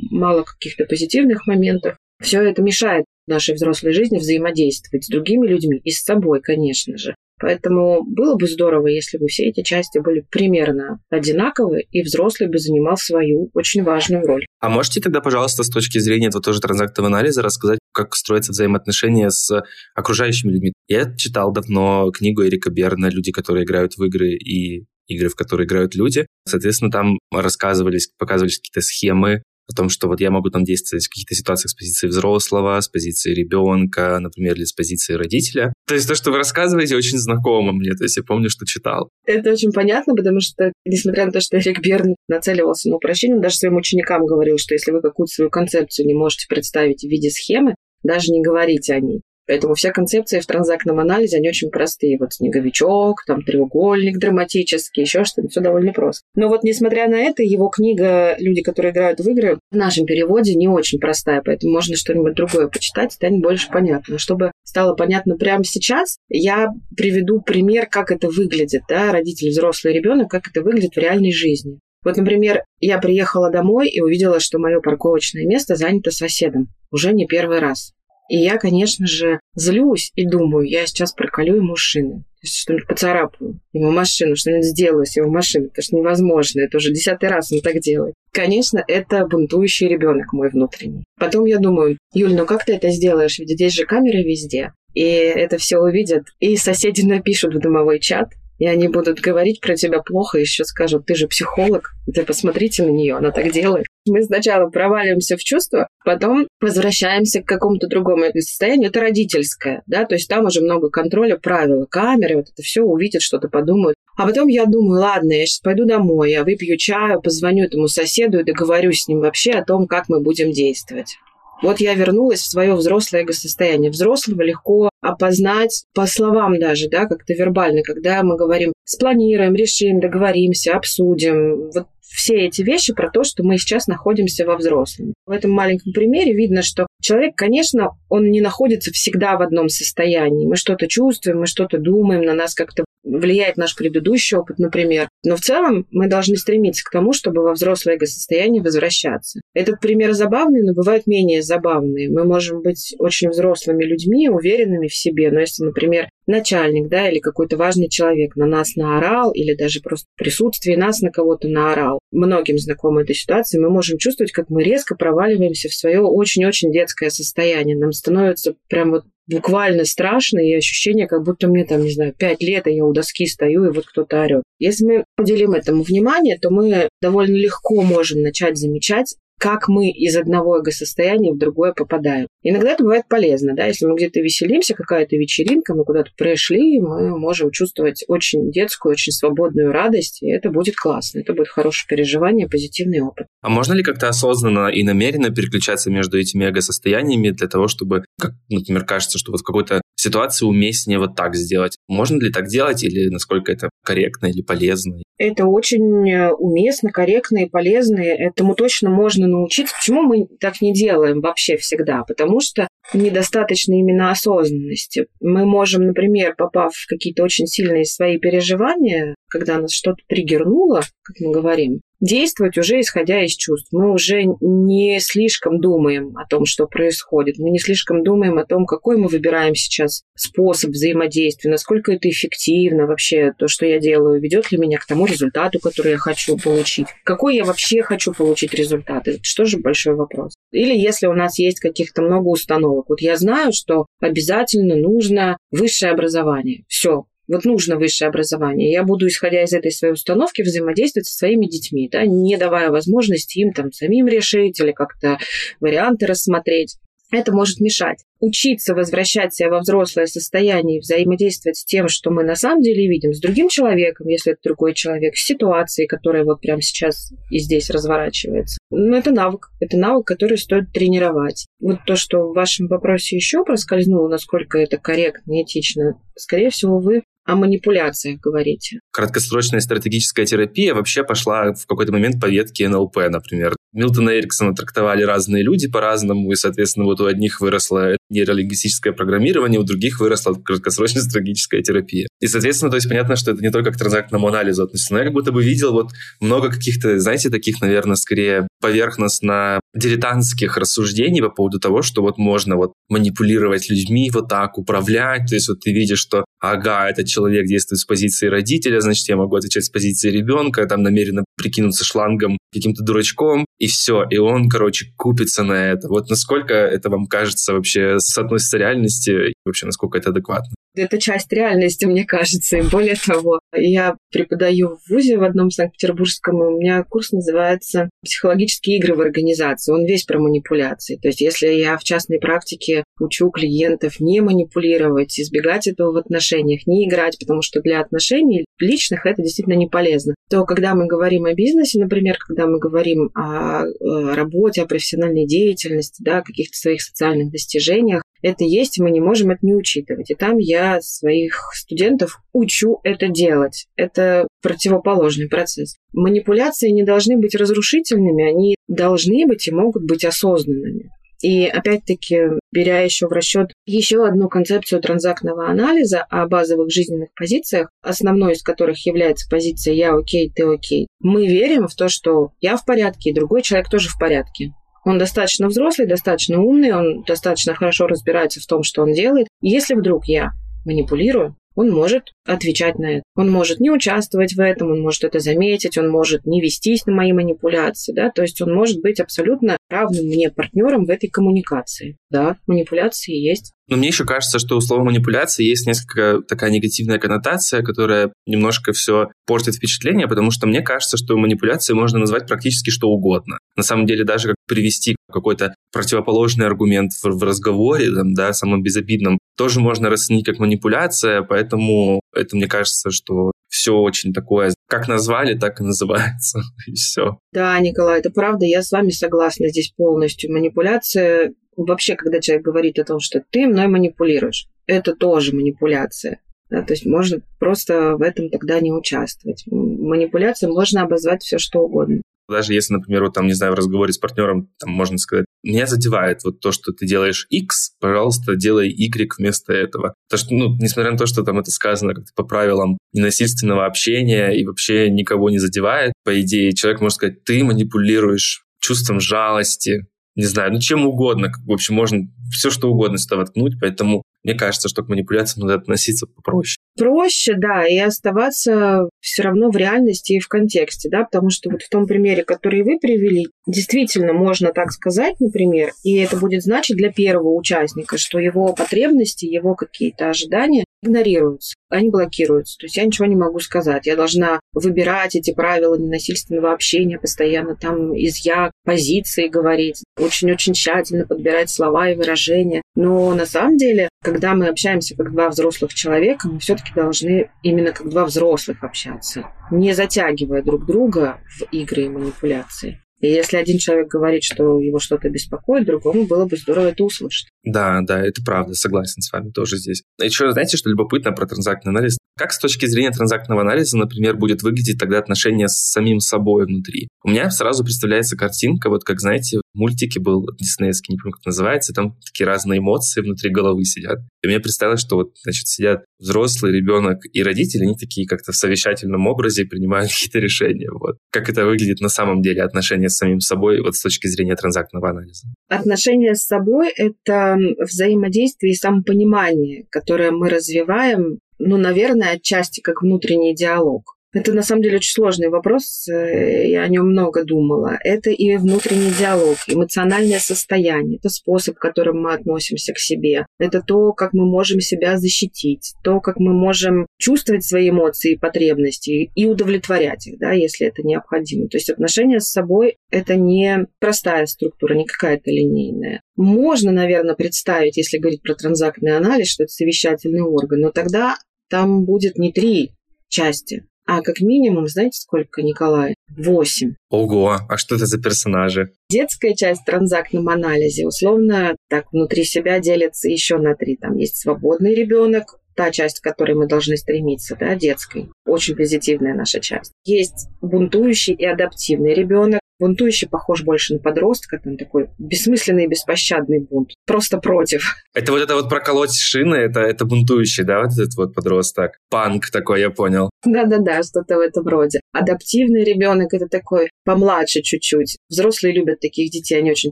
мало 0.09 0.43
каких-то 0.43 0.85
позитивных 0.85 1.45
моментов. 1.47 1.97
Все 2.21 2.41
это 2.41 2.61
мешает 2.61 3.05
нашей 3.27 3.55
взрослой 3.55 3.93
жизни 3.93 4.17
взаимодействовать 4.17 5.05
с 5.05 5.09
другими 5.09 5.47
людьми 5.47 5.79
и 5.83 5.91
с 5.91 6.03
собой, 6.03 6.41
конечно 6.41 6.97
же. 6.97 7.15
Поэтому 7.41 8.03
было 8.03 8.35
бы 8.35 8.47
здорово, 8.47 8.87
если 8.87 9.17
бы 9.17 9.25
все 9.25 9.45
эти 9.45 9.63
части 9.63 9.97
были 9.97 10.23
примерно 10.29 10.99
одинаковы, 11.09 11.85
и 11.89 12.03
взрослый 12.03 12.49
бы 12.49 12.59
занимал 12.59 12.97
свою 12.97 13.49
очень 13.55 13.83
важную 13.83 14.25
роль. 14.27 14.45
А 14.59 14.69
можете 14.69 15.01
тогда, 15.01 15.21
пожалуйста, 15.21 15.63
с 15.63 15.69
точки 15.69 15.97
зрения 15.97 16.27
этого 16.27 16.43
тоже 16.43 16.61
транзактного 16.61 17.07
анализа 17.07 17.41
рассказать, 17.41 17.79
как 18.03 18.15
строятся 18.15 18.51
взаимоотношения 18.51 19.29
с 19.29 19.63
окружающими 19.95 20.51
людьми? 20.51 20.73
Я 20.87 21.15
читал 21.15 21.51
давно 21.51 22.11
книгу 22.11 22.43
Эрика 22.45 22.69
Берна 22.69 23.09
«Люди, 23.09 23.31
которые 23.31 23.63
играют 23.63 23.93
в 23.97 24.03
игры 24.03 24.33
и 24.33 24.85
игры, 25.07 25.29
в 25.29 25.35
которые 25.35 25.65
играют 25.65 25.95
люди. 25.95 26.25
Соответственно, 26.47 26.91
там 26.91 27.19
рассказывались, 27.33 28.09
показывались 28.17 28.57
какие-то 28.57 28.81
схемы 28.81 29.43
о 29.67 29.75
том, 29.75 29.89
что 29.89 30.07
вот 30.07 30.19
я 30.19 30.31
могу 30.31 30.49
там 30.49 30.63
действовать 30.63 31.05
в 31.05 31.09
каких-то 31.09 31.35
ситуациях 31.35 31.71
с 31.71 31.75
позиции 31.75 32.07
взрослого, 32.07 32.79
с 32.79 32.87
позиции 32.87 33.33
ребенка, 33.33 34.19
например, 34.19 34.55
или 34.55 34.65
с 34.65 34.73
позиции 34.73 35.13
родителя. 35.13 35.73
То 35.87 35.95
есть 35.95 36.07
то, 36.07 36.15
что 36.15 36.31
вы 36.31 36.37
рассказываете, 36.37 36.95
очень 36.95 37.17
знакомо 37.17 37.71
мне. 37.71 37.93
То 37.93 38.03
есть 38.03 38.17
я 38.17 38.23
помню, 38.23 38.49
что 38.49 38.65
читал. 38.65 39.09
Это 39.25 39.51
очень 39.51 39.71
понятно, 39.71 40.15
потому 40.15 40.39
что, 40.41 40.73
несмотря 40.85 41.25
на 41.25 41.31
то, 41.31 41.39
что 41.39 41.57
Эрик 41.57 41.81
Берн 41.81 42.15
нацеливался 42.27 42.89
на 42.89 42.95
упрощение, 42.97 43.39
даже 43.39 43.55
своим 43.55 43.75
ученикам 43.75 44.25
говорил, 44.25 44.57
что 44.57 44.73
если 44.73 44.91
вы 44.91 45.01
какую-то 45.01 45.33
свою 45.33 45.49
концепцию 45.49 46.07
не 46.07 46.13
можете 46.13 46.47
представить 46.47 47.03
в 47.03 47.07
виде 47.07 47.29
схемы, 47.29 47.75
даже 48.03 48.31
не 48.31 48.41
говорите 48.41 48.93
о 48.93 48.99
ней. 48.99 49.21
Поэтому 49.51 49.73
вся 49.73 49.91
концепция 49.91 50.39
в 50.39 50.45
транзактном 50.45 50.99
анализе, 50.99 51.35
они 51.35 51.49
очень 51.49 51.71
простые. 51.71 52.17
Вот 52.17 52.33
снеговичок, 52.33 53.25
там 53.25 53.41
треугольник 53.41 54.17
драматический, 54.17 55.03
еще 55.03 55.25
что-то, 55.25 55.49
все 55.49 55.59
довольно 55.59 55.91
просто. 55.91 56.21
Но 56.35 56.47
вот 56.47 56.63
несмотря 56.63 57.09
на 57.09 57.15
это, 57.15 57.43
его 57.43 57.67
книга 57.67 58.35
«Люди, 58.39 58.61
которые 58.61 58.93
играют 58.93 59.19
в 59.19 59.27
игры» 59.29 59.59
в 59.71 59.75
нашем 59.75 60.05
переводе 60.05 60.55
не 60.55 60.69
очень 60.69 60.99
простая, 60.99 61.41
поэтому 61.43 61.73
можно 61.73 61.97
что-нибудь 61.97 62.35
другое 62.35 62.67
почитать, 62.67 63.11
станет 63.13 63.41
больше 63.41 63.67
понятно. 63.69 64.17
Чтобы 64.17 64.53
стало 64.63 64.95
понятно 64.95 65.35
прямо 65.35 65.65
сейчас, 65.65 66.17
я 66.29 66.69
приведу 66.95 67.41
пример, 67.41 67.87
как 67.87 68.11
это 68.11 68.29
выглядит, 68.29 68.83
да, 68.87 69.11
родитель, 69.11 69.49
взрослый 69.49 69.93
ребенок, 69.93 70.29
как 70.29 70.47
это 70.47 70.61
выглядит 70.61 70.93
в 70.93 70.97
реальной 70.97 71.33
жизни. 71.33 71.79
Вот, 72.03 72.17
например, 72.17 72.63
я 72.79 72.97
приехала 72.97 73.51
домой 73.51 73.89
и 73.89 74.01
увидела, 74.01 74.39
что 74.39 74.59
мое 74.59 74.79
парковочное 74.79 75.45
место 75.45 75.75
занято 75.75 76.11
соседом. 76.11 76.69
Уже 76.91 77.13
не 77.13 77.27
первый 77.27 77.59
раз. 77.59 77.93
И 78.31 78.37
я, 78.37 78.57
конечно 78.57 79.07
же, 79.07 79.41
злюсь 79.55 80.11
и 80.15 80.25
думаю, 80.25 80.65
я 80.65 80.85
сейчас 80.85 81.11
проколю 81.11 81.57
ему 81.57 81.75
шины. 81.75 82.23
Что-нибудь 82.43 82.87
поцарапаю 82.87 83.59
ему 83.73 83.91
машину, 83.91 84.35
что-нибудь 84.35 84.65
сделаю 84.65 85.05
с 85.05 85.17
его 85.17 85.29
машиной. 85.29 85.67
Это 85.67 85.81
же 85.81 85.89
невозможно. 85.91 86.61
Это 86.61 86.77
уже 86.77 86.93
десятый 86.93 87.29
раз 87.29 87.51
он 87.51 87.59
так 87.59 87.79
делает. 87.79 88.15
Конечно, 88.31 88.83
это 88.87 89.25
бунтующий 89.27 89.89
ребенок 89.89 90.31
мой 90.31 90.49
внутренний. 90.49 91.03
Потом 91.19 91.45
я 91.45 91.59
думаю, 91.59 91.97
Юль, 92.13 92.33
ну 92.33 92.45
как 92.45 92.65
ты 92.65 92.73
это 92.73 92.89
сделаешь? 92.89 93.37
Ведь 93.37 93.51
здесь 93.51 93.73
же 93.73 93.85
камеры 93.85 94.23
везде. 94.23 94.71
И 94.93 95.03
это 95.03 95.57
все 95.57 95.77
увидят. 95.77 96.23
И 96.39 96.55
соседи 96.55 97.01
напишут 97.01 97.53
в 97.53 97.59
домовой 97.59 97.99
чат, 97.99 98.29
и 98.61 98.67
они 98.67 98.87
будут 98.87 99.19
говорить 99.19 99.59
про 99.59 99.75
тебя 99.75 100.03
плохо, 100.03 100.37
еще 100.37 100.63
скажут, 100.65 101.07
ты 101.07 101.15
же 101.15 101.27
психолог, 101.27 101.93
ты 102.13 102.23
посмотрите 102.23 102.83
на 102.83 102.91
нее, 102.91 103.15
она 103.15 103.31
так 103.31 103.51
делает. 103.51 103.87
Мы 104.07 104.21
сначала 104.21 104.69
проваливаемся 104.69 105.35
в 105.35 105.43
чувство, 105.43 105.87
потом 106.05 106.47
возвращаемся 106.61 107.41
к 107.41 107.47
какому-то 107.47 107.87
другому 107.87 108.25
состоянию. 108.35 108.89
Это 108.89 108.99
родительское, 108.99 109.81
да, 109.87 110.05
то 110.05 110.13
есть 110.13 110.29
там 110.29 110.45
уже 110.45 110.61
много 110.61 110.91
контроля, 110.91 111.37
правила, 111.37 111.87
камеры, 111.89 112.35
вот 112.35 112.49
это 112.53 112.61
все 112.61 112.83
увидят, 112.83 113.23
что-то 113.23 113.49
подумают. 113.49 113.95
А 114.15 114.27
потом 114.27 114.47
я 114.47 114.67
думаю, 114.67 115.01
ладно, 115.01 115.31
я 115.31 115.47
сейчас 115.47 115.61
пойду 115.61 115.85
домой, 115.85 116.29
я 116.29 116.43
выпью 116.43 116.77
чаю, 116.77 117.19
позвоню 117.19 117.65
этому 117.65 117.87
соседу 117.87 118.41
и 118.41 118.43
договорюсь 118.43 119.05
с 119.05 119.07
ним 119.07 119.21
вообще 119.21 119.53
о 119.53 119.65
том, 119.65 119.87
как 119.87 120.07
мы 120.07 120.21
будем 120.21 120.51
действовать. 120.51 121.17
Вот 121.61 121.79
я 121.79 121.93
вернулась 121.93 122.41
в 122.41 122.49
свое 122.49 122.73
взрослое 122.73 123.21
эго-состояние. 123.21 123.91
Взрослого 123.91 124.41
легко 124.41 124.89
опознать 125.01 125.85
по 125.93 126.07
словам 126.07 126.59
даже, 126.59 126.89
да, 126.89 127.05
как-то 127.05 127.33
вербально, 127.33 127.83
когда 127.83 128.23
мы 128.23 128.35
говорим, 128.35 128.73
спланируем, 128.83 129.53
решим, 129.53 129.99
договоримся, 129.99 130.75
обсудим. 130.75 131.69
Вот 131.73 131.87
все 132.01 132.45
эти 132.45 132.61
вещи 132.61 132.93
про 132.93 133.09
то, 133.09 133.23
что 133.23 133.43
мы 133.43 133.57
сейчас 133.57 133.87
находимся 133.87 134.45
во 134.45 134.57
взрослом. 134.57 135.13
В 135.25 135.31
этом 135.31 135.51
маленьком 135.51 135.93
примере 135.93 136.33
видно, 136.33 136.61
что 136.61 136.87
человек, 137.01 137.35
конечно, 137.35 137.91
он 138.09 138.29
не 138.31 138.41
находится 138.41 138.91
всегда 138.91 139.37
в 139.37 139.41
одном 139.41 139.69
состоянии. 139.69 140.45
Мы 140.45 140.55
что-то 140.55 140.87
чувствуем, 140.87 141.39
мы 141.39 141.45
что-то 141.45 141.77
думаем, 141.77 142.23
на 142.23 142.33
нас 142.33 142.53
как-то 142.53 142.83
влияет 143.03 143.57
наш 143.57 143.75
предыдущий 143.75 144.37
опыт, 144.37 144.59
например. 144.59 145.07
Но 145.23 145.35
в 145.35 145.41
целом 145.41 145.85
мы 145.91 146.07
должны 146.07 146.35
стремиться 146.35 146.83
к 146.83 146.91
тому, 146.91 147.13
чтобы 147.13 147.43
во 147.43 147.53
взрослое 147.53 147.95
эго-состояние 147.95 148.63
возвращаться. 148.63 149.39
Этот 149.53 149.79
пример 149.79 150.13
забавный, 150.13 150.63
но 150.63 150.73
бывают 150.73 151.05
менее 151.05 151.43
забавные. 151.43 152.09
Мы 152.09 152.23
можем 152.23 152.61
быть 152.61 152.95
очень 152.97 153.29
взрослыми 153.29 153.83
людьми, 153.83 154.29
уверенными 154.29 154.87
в 154.87 154.95
себе, 154.95 155.31
но 155.31 155.39
если, 155.39 155.63
например, 155.63 156.09
начальник, 156.31 156.89
да, 156.89 157.09
или 157.09 157.19
какой-то 157.19 157.57
важный 157.57 157.89
человек 157.89 158.35
на 158.35 158.45
нас 158.45 158.75
наорал, 158.75 159.31
или 159.31 159.53
даже 159.55 159.81
просто 159.81 160.07
в 160.15 160.19
присутствии 160.19 160.75
нас 160.75 161.01
на 161.01 161.11
кого-то 161.11 161.47
наорал. 161.47 161.99
Многим 162.11 162.57
знакома 162.57 163.03
эта 163.03 163.13
ситуация, 163.13 163.61
мы 163.61 163.69
можем 163.69 163.97
чувствовать, 163.97 164.31
как 164.31 164.49
мы 164.49 164.63
резко 164.63 164.95
проваливаемся 164.95 165.69
в 165.69 165.73
свое 165.73 166.01
очень-очень 166.01 166.71
детское 166.71 167.09
состояние. 167.09 167.77
Нам 167.77 167.91
становится 167.91 168.55
прям 168.67 168.91
вот 168.91 169.03
буквально 169.27 169.85
страшно, 169.85 170.39
и 170.39 170.53
ощущение, 170.53 171.07
как 171.07 171.23
будто 171.23 171.47
мне 171.47 171.65
там, 171.65 171.83
не 171.83 171.91
знаю, 171.91 172.13
пять 172.17 172.41
лет, 172.41 172.67
и 172.67 172.75
я 172.75 172.85
у 172.85 172.93
доски 172.93 173.25
стою, 173.27 173.65
и 173.65 173.71
вот 173.71 173.85
кто-то 173.85 174.23
орет. 174.23 174.43
Если 174.59 174.85
мы 174.85 175.05
уделим 175.17 175.53
этому 175.53 175.83
внимание, 175.83 176.37
то 176.39 176.49
мы 176.49 176.89
довольно 177.01 177.35
легко 177.35 177.81
можем 177.81 178.21
начать 178.21 178.57
замечать 178.57 179.15
как 179.41 179.67
мы 179.67 179.89
из 179.89 180.15
одного 180.15 180.59
эго-состояния 180.59 181.31
в 181.31 181.37
другое 181.39 181.73
попадаем. 181.73 182.27
Иногда 182.43 182.73
это 182.73 182.83
бывает 182.83 183.05
полезно, 183.09 183.55
да, 183.55 183.65
если 183.65 183.87
мы 183.87 183.95
где-то 183.95 184.19
веселимся, 184.19 184.75
какая-то 184.75 185.15
вечеринка, 185.15 185.73
мы 185.73 185.83
куда-то 185.83 186.11
пришли, 186.15 186.79
мы 186.79 187.17
можем 187.17 187.49
чувствовать 187.49 188.03
очень 188.07 188.51
детскую, 188.51 188.91
очень 188.93 189.11
свободную 189.11 189.71
радость, 189.71 190.21
и 190.21 190.29
это 190.29 190.51
будет 190.51 190.75
классно, 190.75 191.21
это 191.21 191.33
будет 191.33 191.47
хорошее 191.47 191.87
переживание, 191.89 192.47
позитивный 192.47 193.01
опыт. 193.01 193.25
А 193.41 193.49
можно 193.49 193.73
ли 193.73 193.81
как-то 193.81 194.09
осознанно 194.09 194.67
и 194.67 194.83
намеренно 194.83 195.31
переключаться 195.31 195.89
между 195.89 196.19
этими 196.19 196.45
эго-состояниями 196.45 197.31
для 197.31 197.47
того, 197.47 197.67
чтобы, 197.67 198.05
как, 198.19 198.33
например, 198.47 198.85
кажется, 198.85 199.17
что 199.17 199.31
вот 199.31 199.41
в 199.41 199.43
какой-то 199.43 199.81
ситуации 200.01 200.45
уместнее 200.45 200.99
вот 200.99 201.15
так 201.15 201.35
сделать? 201.35 201.77
Можно 201.87 202.19
ли 202.21 202.31
так 202.31 202.47
делать 202.47 202.83
или 202.83 203.09
насколько 203.09 203.51
это 203.51 203.69
корректно 203.83 204.27
или 204.27 204.41
полезно? 204.41 205.01
Это 205.17 205.45
очень 205.45 206.09
э, 206.09 206.31
уместно, 206.31 206.91
корректно 206.91 207.43
и 207.43 207.49
полезно. 207.49 208.01
Этому 208.01 208.55
точно 208.55 208.89
можно 208.89 209.27
научиться. 209.27 209.75
Почему 209.75 210.01
мы 210.01 210.25
так 210.39 210.61
не 210.61 210.73
делаем 210.73 211.21
вообще 211.21 211.57
всегда? 211.57 212.03
Потому 212.03 212.39
что 212.41 212.67
недостаточно 212.93 213.73
именно 213.73 214.09
осознанности. 214.09 215.05
Мы 215.19 215.45
можем, 215.45 215.85
например, 215.85 216.35
попав 216.35 216.73
в 216.73 216.87
какие-то 216.87 217.23
очень 217.23 217.45
сильные 217.45 217.85
свои 217.85 218.17
переживания, 218.17 219.13
когда 219.29 219.59
нас 219.59 219.71
что-то 219.71 220.01
триггернуло, 220.07 220.81
как 221.03 221.15
мы 221.19 221.31
говорим, 221.31 221.81
действовать 222.01 222.57
уже 222.57 222.81
исходя 222.81 223.23
из 223.23 223.31
чувств. 223.35 223.69
Мы 223.71 223.93
уже 223.93 224.23
не 224.41 224.99
слишком 224.99 225.61
думаем 225.61 226.17
о 226.17 226.25
том, 226.27 226.45
что 226.45 226.67
происходит. 226.67 227.37
Мы 227.37 227.51
не 227.51 227.59
слишком 227.59 228.03
думаем 228.03 228.39
о 228.39 228.45
том, 228.45 228.65
какой 228.65 228.97
мы 228.97 229.07
выбираем 229.07 229.55
сейчас 229.55 230.03
способ 230.15 230.71
взаимодействия, 230.71 231.49
насколько 231.49 231.93
это 231.93 232.09
эффективно 232.09 232.87
вообще, 232.87 233.31
то, 233.37 233.47
что 233.47 233.65
я 233.65 233.79
делаю, 233.79 234.19
ведет 234.19 234.51
ли 234.51 234.57
меня 234.57 234.77
к 234.79 234.85
тому 234.85 235.05
результату, 235.05 235.59
который 235.59 235.91
я 235.91 235.97
хочу 235.97 236.37
получить. 236.37 236.87
Какой 237.03 237.35
я 237.35 237.45
вообще 237.45 237.83
хочу 237.83 238.13
получить 238.13 238.53
результат? 238.53 239.07
Это 239.07 239.19
что 239.21 239.45
же 239.45 239.59
большой 239.59 239.95
вопрос. 239.95 240.33
Или 240.51 240.75
если 240.75 241.07
у 241.07 241.13
нас 241.13 241.37
есть 241.39 241.59
каких-то 241.59 242.01
много 242.01 242.27
установок. 242.27 242.89
Вот 242.89 243.01
я 243.01 243.15
знаю, 243.15 243.51
что 243.53 243.85
обязательно 243.99 244.75
нужно 244.75 245.37
высшее 245.51 245.91
образование. 245.91 246.63
Все, 246.67 247.05
вот 247.31 247.45
нужно 247.45 247.77
высшее 247.77 248.09
образование. 248.09 248.71
Я 248.71 248.83
буду, 248.83 249.07
исходя 249.07 249.43
из 249.43 249.53
этой 249.53 249.71
своей 249.71 249.93
установки, 249.93 250.41
взаимодействовать 250.41 251.07
со 251.07 251.17
своими 251.17 251.45
детьми, 251.45 251.89
да, 251.91 252.05
не 252.05 252.37
давая 252.37 252.69
возможности 252.69 253.39
им 253.39 253.53
там 253.53 253.71
самим 253.71 254.07
решить 254.07 254.59
или 254.59 254.71
как-то 254.71 255.17
варианты 255.59 256.05
рассмотреть. 256.05 256.77
Это 257.11 257.33
может 257.33 257.59
мешать. 257.59 258.05
Учиться 258.21 258.73
возвращать 258.73 259.33
себя 259.33 259.49
во 259.49 259.59
взрослое 259.59 260.05
состояние 260.05 260.77
и 260.77 260.79
взаимодействовать 260.79 261.57
с 261.57 261.65
тем, 261.65 261.89
что 261.89 262.09
мы 262.09 262.23
на 262.23 262.35
самом 262.35 262.61
деле 262.61 262.87
видим, 262.87 263.13
с 263.13 263.19
другим 263.19 263.49
человеком, 263.49 264.07
если 264.07 264.31
это 264.31 264.39
другой 264.45 264.73
человек, 264.73 265.17
с 265.17 265.25
ситуацией, 265.25 265.87
которая 265.87 266.23
вот 266.23 266.39
прямо 266.39 266.61
сейчас 266.61 267.11
и 267.29 267.39
здесь 267.39 267.69
разворачивается. 267.69 268.59
Ну, 268.69 268.95
это 268.95 269.11
навык. 269.11 269.49
Это 269.59 269.75
навык, 269.75 270.07
который 270.07 270.37
стоит 270.37 270.71
тренировать. 270.71 271.47
Вот 271.59 271.79
то, 271.85 271.97
что 271.97 272.29
в 272.29 272.33
вашем 272.33 272.67
вопросе 272.67 273.17
еще 273.17 273.43
проскользнуло, 273.43 274.07
насколько 274.07 274.57
это 274.57 274.77
корректно 274.77 275.33
и 275.33 275.43
этично, 275.43 275.99
скорее 276.15 276.49
всего, 276.49 276.79
вы 276.79 277.01
о 277.25 277.35
манипуляциях 277.35 278.19
говорите. 278.19 278.79
Краткосрочная 278.91 279.59
стратегическая 279.59 280.25
терапия 280.25 280.73
вообще 280.73 281.03
пошла 281.03 281.53
в 281.53 281.65
какой-то 281.67 281.91
момент 281.91 282.19
по 282.19 282.25
ветке 282.25 282.67
НЛП, 282.67 282.97
например. 283.09 283.55
Милтона 283.73 284.19
Эриксона 284.19 284.53
трактовали 284.53 285.03
разные 285.03 285.43
люди 285.43 285.69
по-разному, 285.69 286.31
и, 286.31 286.35
соответственно, 286.35 286.85
вот 286.85 286.99
у 286.99 287.05
одних 287.05 287.39
выросло 287.39 287.95
нейролингвистическое 288.09 288.91
программирование, 288.91 289.59
у 289.59 289.63
других 289.63 289.99
выросла 289.99 290.33
краткосрочная 290.33 291.03
стратегическая 291.03 291.61
терапия. 291.61 292.07
И, 292.21 292.27
соответственно, 292.27 292.69
то 292.69 292.75
есть 292.75 292.87
понятно, 292.87 293.15
что 293.15 293.31
это 293.31 293.41
не 293.41 293.51
только 293.51 293.71
к 293.71 293.77
транзактному 293.77 294.27
анализу 294.27 294.63
относится, 294.63 294.93
но 294.93 294.99
я 294.99 295.05
как 295.05 295.13
будто 295.13 295.31
бы 295.31 295.43
видел 295.43 295.73
вот 295.73 295.91
много 296.19 296.49
каких-то, 296.49 296.99
знаете, 296.99 297.29
таких, 297.29 297.61
наверное, 297.61 297.95
скорее 297.95 298.47
поверхностно 298.61 299.59
дилетантских 299.73 300.55
рассуждений 300.57 301.21
по 301.21 301.29
поводу 301.29 301.59
того, 301.59 301.81
что 301.81 302.01
вот 302.03 302.17
можно 302.17 302.57
вот 302.57 302.73
манипулировать 302.89 303.69
людьми, 303.69 304.11
вот 304.13 304.29
так 304.29 304.57
управлять. 304.57 305.27
То 305.29 305.35
есть 305.35 305.49
вот 305.49 305.61
ты 305.61 305.73
видишь, 305.73 305.99
что 305.99 306.25
ага, 306.39 306.89
этот 306.89 307.07
человек 307.07 307.47
действует 307.47 307.79
с 307.79 307.85
позиции 307.85 308.27
родителя, 308.27 308.81
значит, 308.81 309.07
я 309.09 309.15
могу 309.15 309.35
отвечать 309.35 309.65
с 309.65 309.69
позиции 309.69 310.11
ребенка, 310.11 310.65
там 310.67 310.83
намеренно 310.83 311.23
прикинуться 311.37 311.83
шлангом 311.83 312.37
каким-то 312.53 312.83
дурачком, 312.83 313.45
и 313.57 313.67
все. 313.67 314.05
И 314.09 314.17
он, 314.17 314.49
короче, 314.49 314.87
купится 314.97 315.43
на 315.43 315.71
это. 315.71 315.87
Вот 315.87 316.09
насколько 316.09 316.53
это 316.53 316.89
вам 316.89 317.07
кажется 317.07 317.53
вообще 317.53 317.99
соотносится 317.99 318.57
реальности, 318.57 319.29
и 319.29 319.33
вообще 319.45 319.65
насколько 319.65 319.97
это 319.97 320.09
адекватно? 320.09 320.53
Это 320.73 320.99
часть 320.99 321.31
реальности, 321.33 321.83
мне 321.83 322.05
кажется. 322.11 322.57
И 322.57 322.69
более 322.69 322.95
того, 322.95 323.39
я 323.55 323.95
преподаю 324.11 324.75
в 324.75 324.89
ВУЗе 324.89 325.17
в 325.17 325.23
одном 325.23 325.49
Санкт-Петербургском, 325.49 326.43
и 326.43 326.47
у 326.47 326.59
меня 326.59 326.83
курс 326.83 327.13
называется 327.13 327.89
«Психологические 328.03 328.77
игры 328.77 328.95
в 328.95 329.01
организации». 329.01 329.71
Он 329.71 329.85
весь 329.85 330.03
про 330.03 330.19
манипуляции. 330.19 330.97
То 330.97 331.07
есть 331.07 331.21
если 331.21 331.47
я 331.47 331.77
в 331.77 331.83
частной 331.83 332.19
практике 332.19 332.83
учу 332.99 333.29
клиентов 333.29 334.01
не 334.01 334.19
манипулировать, 334.19 335.17
избегать 335.17 335.67
этого 335.67 335.93
в 335.93 335.97
отношениях, 335.97 336.67
не 336.67 336.85
играть, 336.85 337.17
потому 337.17 337.41
что 337.41 337.61
для 337.61 337.79
отношений 337.79 338.43
личных 338.59 339.05
это 339.05 339.21
действительно 339.21 339.55
не 339.55 339.67
полезно, 339.67 340.13
то 340.29 340.43
когда 340.43 340.75
мы 340.75 340.87
говорим 340.87 341.25
о 341.25 341.33
бизнесе, 341.33 341.79
например, 341.79 342.17
когда 342.17 342.45
мы 342.45 342.59
говорим 342.59 343.09
о 343.15 343.63
э, 343.63 344.13
работе, 344.13 344.63
о 344.63 344.65
профессиональной 344.65 345.25
деятельности, 345.25 346.03
да, 346.03 346.17
о 346.17 346.23
каких-то 346.23 346.57
своих 346.57 346.81
социальных 346.81 347.31
достижениях, 347.31 348.03
это 348.21 348.43
есть, 348.43 348.79
мы 348.79 348.91
не 348.91 348.99
можем 348.99 349.31
это 349.31 349.39
не 349.45 349.55
учитывать. 349.55 350.11
И 350.11 350.15
там 350.15 350.37
я 350.37 350.79
своих 350.81 351.51
студентов 351.53 352.21
учу 352.33 352.79
это 352.83 353.07
делать. 353.07 353.67
Это 353.75 354.27
противоположный 354.41 355.29
процесс. 355.29 355.75
Манипуляции 355.93 356.69
не 356.69 356.83
должны 356.83 357.17
быть 357.17 357.35
разрушительными, 357.35 358.23
они 358.23 358.55
должны 358.67 359.25
быть 359.27 359.47
и 359.47 359.51
могут 359.51 359.85
быть 359.85 360.05
осознанными. 360.05 360.89
И 361.21 361.45
опять-таки, 361.45 362.19
беря 362.51 362.81
еще 362.81 363.07
в 363.07 363.11
расчет 363.11 363.53
еще 363.65 364.05
одну 364.05 364.27
концепцию 364.27 364.81
транзактного 364.81 365.47
анализа 365.47 366.03
о 366.09 366.27
базовых 366.27 366.71
жизненных 366.71 367.09
позициях, 367.15 367.69
основной 367.83 368.33
из 368.33 368.41
которых 368.41 368.85
является 368.85 369.29
позиция 369.29 369.75
«я 369.75 369.93
окей, 369.93 370.31
ты 370.33 370.43
окей», 370.43 370.87
мы 370.99 371.27
верим 371.27 371.67
в 371.67 371.75
то, 371.75 371.89
что 371.89 372.31
я 372.39 372.57
в 372.57 372.65
порядке, 372.65 373.11
и 373.11 373.13
другой 373.13 373.43
человек 373.43 373.69
тоже 373.69 373.89
в 373.89 373.99
порядке. 373.99 374.53
Он 374.83 374.97
достаточно 374.97 375.47
взрослый, 375.47 375.87
достаточно 375.87 376.41
умный, 376.41 376.73
он 376.73 377.03
достаточно 377.03 377.53
хорошо 377.53 377.87
разбирается 377.87 378.39
в 378.39 378.45
том, 378.47 378.63
что 378.63 378.81
он 378.81 378.93
делает. 378.93 379.27
Если 379.41 379.75
вдруг 379.75 380.05
я 380.05 380.31
манипулирую, 380.65 381.35
он 381.55 381.69
может 381.69 382.13
отвечать 382.25 382.77
на 382.79 382.97
это. 382.97 383.03
Он 383.15 383.29
может 383.29 383.59
не 383.59 383.69
участвовать 383.69 384.33
в 384.33 384.39
этом, 384.39 384.71
он 384.71 384.81
может 384.81 385.03
это 385.03 385.19
заметить, 385.19 385.77
он 385.77 385.89
может 385.89 386.25
не 386.25 386.41
вестись 386.41 386.85
на 386.85 386.93
мои 386.93 387.13
манипуляции, 387.13 387.93
да, 387.93 388.09
то 388.09 388.21
есть 388.21 388.41
он 388.41 388.53
может 388.53 388.81
быть 388.81 388.99
абсолютно 388.99 389.57
равным 389.69 390.05
мне 390.05 390.29
партнером 390.29 390.85
в 390.85 390.89
этой 390.89 391.09
коммуникации. 391.09 391.97
Да, 392.09 392.37
манипуляции 392.47 393.15
есть. 393.15 393.53
Но 393.67 393.77
мне 393.77 393.87
еще 393.87 394.03
кажется, 394.03 394.37
что 394.37 394.57
у 394.57 394.61
слова 394.61 394.83
манипуляции 394.83 395.45
есть 395.45 395.65
несколько 395.65 396.21
такая 396.27 396.51
негативная 396.51 396.99
коннотация, 396.99 397.63
которая 397.63 398.11
немножко 398.25 398.73
все 398.73 399.07
портит 399.25 399.55
впечатление, 399.55 400.09
потому 400.09 400.29
что 400.31 400.45
мне 400.45 400.61
кажется, 400.61 400.97
что 400.97 401.17
манипуляции 401.17 401.73
можно 401.73 401.99
назвать 401.99 402.27
практически 402.27 402.69
что 402.69 402.89
угодно. 402.89 403.37
На 403.55 403.63
самом 403.63 403.85
деле 403.85 404.03
даже 404.03 404.29
как 404.29 404.35
привести 404.45 404.97
какой-то 405.09 405.55
противоположный 405.71 406.45
аргумент 406.45 406.91
в, 406.91 407.05
в 407.05 407.23
разговоре, 407.23 407.93
там, 407.93 408.13
да, 408.13 408.33
самым 408.33 408.61
безобидным, 408.61 409.19
тоже 409.37 409.59
можно 409.59 409.89
расценить 409.89 410.25
как 410.25 410.39
манипуляция, 410.39 411.23
поэтому 411.23 412.01
это 412.13 412.35
мне 412.35 412.47
кажется, 412.47 412.91
что 412.91 413.31
все 413.47 413.73
очень 413.73 414.13
такое, 414.13 414.53
как 414.67 414.87
назвали, 414.87 415.37
так 415.37 415.59
и 415.59 415.63
называется, 415.63 416.41
и 416.67 416.73
все. 416.73 417.17
Да, 417.33 417.59
Николай, 417.59 417.99
это 417.99 418.09
правда, 418.09 418.45
я 418.45 418.61
с 418.61 418.71
вами 418.71 418.89
согласна 418.89 419.49
здесь 419.49 419.73
полностью. 419.75 420.31
Манипуляция 420.31 421.33
вообще, 421.55 421.95
когда 421.95 422.19
человек 422.19 422.45
говорит 422.45 422.79
о 422.79 422.85
том, 422.85 422.99
что 422.99 423.23
ты 423.29 423.47
мной 423.47 423.67
манипулируешь, 423.67 424.47
это 424.67 424.95
тоже 424.95 425.35
манипуляция. 425.35 426.19
Да, 426.49 426.63
то 426.63 426.73
есть 426.73 426.85
можно 426.85 427.21
просто 427.39 427.95
в 427.95 428.01
этом 428.01 428.29
тогда 428.29 428.59
не 428.59 428.73
участвовать. 428.73 429.45
Манипуляцией 429.47 430.51
можно 430.51 430.81
обозвать 430.81 431.23
все 431.23 431.37
что 431.37 431.61
угодно. 431.61 432.01
Даже 432.31 432.53
если, 432.53 432.73
например, 432.73 433.03
вот 433.03 433.13
там, 433.13 433.27
не 433.27 433.33
знаю, 433.33 433.53
в 433.53 433.55
разговоре 433.55 433.93
с 433.93 433.97
партнером, 433.97 434.49
там 434.59 434.71
можно 434.71 434.97
сказать, 434.97 435.25
меня 435.43 435.67
задевает 435.67 436.23
вот 436.23 436.39
то, 436.39 436.51
что 436.51 436.71
ты 436.71 436.85
делаешь 436.85 437.27
X, 437.29 437.73
пожалуйста, 437.79 438.35
делай 438.35 438.69
Y 438.69 439.11
вместо 439.17 439.53
этого. 439.53 439.95
То, 440.09 440.17
что, 440.17 440.33
ну, 440.33 440.55
несмотря 440.59 440.91
на 440.91 440.97
то, 440.97 441.05
что 441.05 441.23
там 441.23 441.39
это 441.39 441.51
сказано 441.51 441.93
как-то 441.93 442.11
по 442.15 442.23
правилам 442.23 442.77
ненасильственного 442.93 443.65
общения 443.65 444.29
и 444.29 444.45
вообще 444.45 444.89
никого 444.89 445.29
не 445.29 445.39
задевает, 445.39 445.93
по 446.03 446.19
идее, 446.21 446.53
человек 446.53 446.81
может 446.81 446.95
сказать, 446.95 447.23
ты 447.23 447.43
манипулируешь 447.43 448.45
чувством 448.59 448.99
жалости, 448.99 449.87
не 450.15 450.25
знаю, 450.25 450.53
ну 450.53 450.59
чем 450.59 450.85
угодно. 450.85 451.31
В 451.45 451.51
общем, 451.51 451.75
можно 451.75 452.01
все 452.31 452.49
что 452.49 452.69
угодно 452.69 452.97
сюда 452.97 453.17
воткнуть, 453.17 453.53
поэтому 453.59 454.03
мне 454.23 454.35
кажется, 454.35 454.69
что 454.69 454.83
к 454.83 454.89
манипуляциям 454.89 455.47
надо 455.47 455.59
относиться 455.59 456.07
попроще. 456.07 456.57
Проще, 456.77 457.33
да, 457.35 457.65
и 457.65 457.77
оставаться 457.77 458.89
все 458.99 459.23
равно 459.23 459.49
в 459.49 459.57
реальности 459.57 460.13
и 460.13 460.19
в 460.19 460.27
контексте, 460.27 460.89
да, 460.89 461.03
потому 461.03 461.29
что 461.29 461.49
вот 461.49 461.61
в 461.61 461.69
том 461.69 461.85
примере, 461.85 462.23
который 462.23 462.63
вы 462.63 462.79
привели, 462.79 463.27
действительно 463.47 464.13
можно 464.13 464.51
так 464.53 464.71
сказать, 464.71 465.15
например, 465.19 465.71
и 465.83 465.97
это 465.97 466.17
будет 466.17 466.43
значить 466.43 466.77
для 466.77 466.91
первого 466.91 467.35
участника, 467.35 467.97
что 467.97 468.19
его 468.19 468.53
потребности, 468.53 469.25
его 469.25 469.55
какие-то 469.55 470.09
ожидания 470.09 470.63
игнорируются, 470.81 471.55
они 471.69 471.89
блокируются. 471.89 472.57
То 472.57 472.65
есть 472.65 472.77
я 472.77 472.85
ничего 472.85 473.05
не 473.05 473.15
могу 473.15 473.39
сказать. 473.39 473.85
Я 473.85 473.95
должна 473.95 474.39
выбирать 474.53 475.15
эти 475.15 475.33
правила 475.33 475.75
ненасильственного 475.75 476.53
общения, 476.53 476.99
постоянно 476.99 477.55
там 477.55 477.93
из 477.93 478.25
я 478.25 478.51
позиции 478.65 479.27
говорить, 479.27 479.83
очень-очень 479.97 480.53
тщательно 480.53 481.05
подбирать 481.05 481.49
слова 481.49 481.89
и 481.89 481.95
выражения. 481.95 482.61
Но 482.75 483.13
на 483.13 483.25
самом 483.25 483.57
деле, 483.57 483.89
когда 484.03 484.33
мы 484.33 484.47
общаемся 484.47 484.95
как 484.95 485.11
два 485.11 485.29
взрослых 485.29 485.73
человека, 485.73 486.27
мы 486.27 486.39
все-таки 486.39 486.73
должны 486.73 487.29
именно 487.43 487.71
как 487.71 487.89
два 487.89 488.05
взрослых 488.05 488.63
общаться, 488.63 489.27
не 489.51 489.73
затягивая 489.73 490.41
друг 490.41 490.65
друга 490.65 491.19
в 491.39 491.43
игры 491.51 491.83
и 491.83 491.89
манипуляции. 491.89 492.81
И 493.01 493.07
если 493.07 493.37
один 493.37 493.57
человек 493.57 493.87
говорит, 493.89 494.23
что 494.23 494.59
его 494.59 494.79
что-то 494.79 495.09
беспокоит, 495.09 495.65
другому 495.65 496.05
было 496.05 496.25
бы 496.25 496.37
здорово 496.37 496.67
это 496.67 496.83
услышать. 496.83 497.29
Да, 497.43 497.81
да, 497.81 497.99
это 497.99 498.21
правда, 498.23 498.53
согласен 498.53 499.01
с 499.01 499.11
вами 499.11 499.31
тоже 499.31 499.57
здесь. 499.57 499.83
Еще 499.99 500.31
знаете, 500.31 500.57
что 500.57 500.69
любопытно 500.69 501.11
про 501.11 501.25
транзактный 501.25 501.71
анализ? 501.71 501.97
Как 502.17 502.33
с 502.33 502.39
точки 502.39 502.65
зрения 502.65 502.91
транзактного 502.91 503.41
анализа, 503.41 503.77
например, 503.77 504.17
будет 504.17 504.43
выглядеть 504.43 504.79
тогда 504.79 504.99
отношение 504.99 505.47
с 505.47 505.71
самим 505.71 505.99
собой 505.99 506.45
внутри? 506.45 506.87
У 507.03 507.09
меня 507.09 507.29
сразу 507.31 507.63
представляется 507.63 508.17
картинка, 508.17 508.69
вот 508.69 508.83
как, 508.83 508.99
знаете, 508.99 509.41
в 509.53 509.57
мультике 509.57 509.99
был 509.99 510.25
диснеевский, 510.37 510.93
не 510.93 510.97
помню, 510.97 511.13
как 511.13 511.25
называется, 511.25 511.73
там 511.73 511.97
такие 512.05 512.27
разные 512.27 512.59
эмоции 512.59 513.01
внутри 513.01 513.31
головы 513.31 513.63
сидят. 513.63 513.99
И 514.23 514.27
мне 514.27 514.39
представилось, 514.39 514.81
что 514.81 514.97
вот, 514.97 515.13
значит, 515.23 515.47
сидят 515.47 515.83
взрослый, 515.99 516.51
ребенок 516.51 516.99
и 517.11 517.23
родители, 517.23 517.63
они 517.63 517.75
такие 517.75 518.07
как-то 518.07 518.31
в 518.31 518.35
совещательном 518.35 519.07
образе 519.07 519.45
принимают 519.45 519.91
какие-то 519.91 520.19
решения. 520.19 520.69
Вот. 520.71 520.97
Как 521.11 521.29
это 521.29 521.45
выглядит 521.45 521.79
на 521.79 521.89
самом 521.89 522.21
деле, 522.21 522.43
отношения 522.43 522.89
с 522.89 522.97
самим 522.97 523.19
собой, 523.19 523.61
вот 523.61 523.75
с 523.75 523.81
точки 523.81 524.07
зрения 524.07 524.35
транзактного 524.35 524.89
анализа? 524.89 525.27
Отношения 525.49 526.15
с 526.15 526.25
собой— 526.25 526.71
это 526.75 527.37
взаимодействие 527.59 528.53
и 528.53 528.55
самопонимание, 528.55 529.65
которое 529.69 530.11
мы 530.11 530.29
развиваем, 530.29 531.19
ну, 531.41 531.57
наверное, 531.57 532.13
отчасти 532.13 532.61
как 532.61 532.81
внутренний 532.81 533.35
диалог. 533.35 533.97
Это 534.13 534.33
на 534.33 534.41
самом 534.41 534.61
деле 534.61 534.77
очень 534.77 534.91
сложный 534.91 535.29
вопрос, 535.29 535.87
э, 535.87 536.49
я 536.49 536.63
о 536.63 536.67
нем 536.67 536.89
много 536.89 537.23
думала. 537.23 537.77
Это 537.81 538.09
и 538.09 538.35
внутренний 538.35 538.91
диалог, 538.99 539.37
эмоциональное 539.47 540.19
состояние, 540.19 540.97
это 540.97 541.09
способ, 541.09 541.57
которым 541.57 542.01
мы 542.01 542.13
относимся 542.13 542.73
к 542.73 542.77
себе, 542.77 543.25
это 543.39 543.61
то, 543.61 543.93
как 543.93 544.11
мы 544.11 544.25
можем 544.25 544.59
себя 544.59 544.97
защитить, 544.97 545.73
то, 545.83 546.01
как 546.01 546.17
мы 546.17 546.33
можем 546.33 546.87
чувствовать 546.97 547.45
свои 547.45 547.69
эмоции 547.69 548.13
и 548.13 548.17
потребности 548.17 549.09
и 549.15 549.25
удовлетворять 549.25 550.07
их, 550.07 550.19
да, 550.19 550.31
если 550.33 550.67
это 550.67 550.83
необходимо. 550.83 551.47
То 551.47 551.57
есть 551.57 551.69
отношения 551.69 552.19
с 552.19 552.31
собой– 552.31 552.77
это 552.91 553.15
не 553.15 553.65
простая 553.79 554.25
структура, 554.25 554.73
не 554.73 554.85
какая-то 554.85 555.31
линейная. 555.31 556.01
Можно, 556.17 556.73
наверное, 556.73 557.15
представить, 557.15 557.77
если 557.77 557.97
говорить 557.97 558.21
про 558.21 558.35
транзактный 558.35 558.97
анализ, 558.97 559.29
что 559.29 559.43
это 559.43 559.53
совещательный 559.53 560.21
орган, 560.21 560.59
но 560.59 560.71
тогда 560.71 561.15
там 561.51 561.85
будет 561.85 562.17
не 562.17 562.31
три 562.31 562.71
части, 563.09 563.65
а 563.85 564.01
как 564.01 564.21
минимум, 564.21 564.67
знаете, 564.67 565.01
сколько, 565.01 565.41
Николай? 565.41 565.95
Восемь. 566.09 566.75
Ого, 566.89 567.39
а 567.47 567.57
что 567.57 567.75
это 567.75 567.85
за 567.85 568.01
персонажи? 568.01 568.71
Детская 568.89 569.35
часть 569.35 569.61
в 569.61 569.65
транзактном 569.65 570.29
анализе 570.29 570.87
условно 570.87 571.55
так 571.69 571.91
внутри 571.91 572.23
себя 572.23 572.59
делится 572.59 573.09
еще 573.09 573.37
на 573.37 573.55
три. 573.55 573.75
Там 573.75 573.97
есть 573.97 574.17
свободный 574.17 574.75
ребенок, 574.75 575.39
та 575.55 575.71
часть, 575.71 575.99
к 575.99 576.03
которой 576.03 576.35
мы 576.35 576.47
должны 576.47 576.77
стремиться, 576.77 577.35
да, 577.39 577.55
детской. 577.55 578.09
Очень 578.25 578.55
позитивная 578.55 579.13
наша 579.13 579.39
часть. 579.39 579.71
Есть 579.83 580.29
бунтующий 580.41 581.13
и 581.13 581.25
адаптивный 581.25 581.93
ребенок. 581.93 582.40
Бунтующий 582.61 583.09
похож 583.09 583.41
больше 583.41 583.73
на 583.73 583.79
подростка, 583.79 584.37
там 584.37 584.55
такой 584.55 584.89
бессмысленный 584.99 585.63
и 585.63 585.67
беспощадный 585.67 586.45
бунт. 586.47 586.69
Просто 586.85 587.17
против. 587.17 587.75
Это 587.95 588.11
вот 588.11 588.21
это 588.21 588.35
вот 588.35 588.49
проколоть 588.49 588.95
шины, 588.95 589.33
это, 589.33 589.61
это 589.61 589.83
бунтующий, 589.83 590.43
да, 590.43 590.61
вот 590.61 590.73
этот 590.73 590.95
вот 590.95 591.15
подросток. 591.15 591.79
Панк 591.89 592.29
такой, 592.29 592.59
я 592.59 592.69
понял. 592.69 593.09
Да-да-да, 593.25 593.81
что-то 593.81 594.17
в 594.17 594.19
этом 594.19 594.45
роде. 594.47 594.79
Адаптивный 594.93 595.63
ребенок 595.63 596.13
это 596.13 596.27
такой 596.27 596.69
помладше 596.85 597.41
чуть-чуть. 597.41 597.97
Взрослые 598.09 598.53
любят 598.53 598.79
таких 598.79 599.09
детей, 599.09 599.39
они 599.39 599.49
очень 599.49 599.71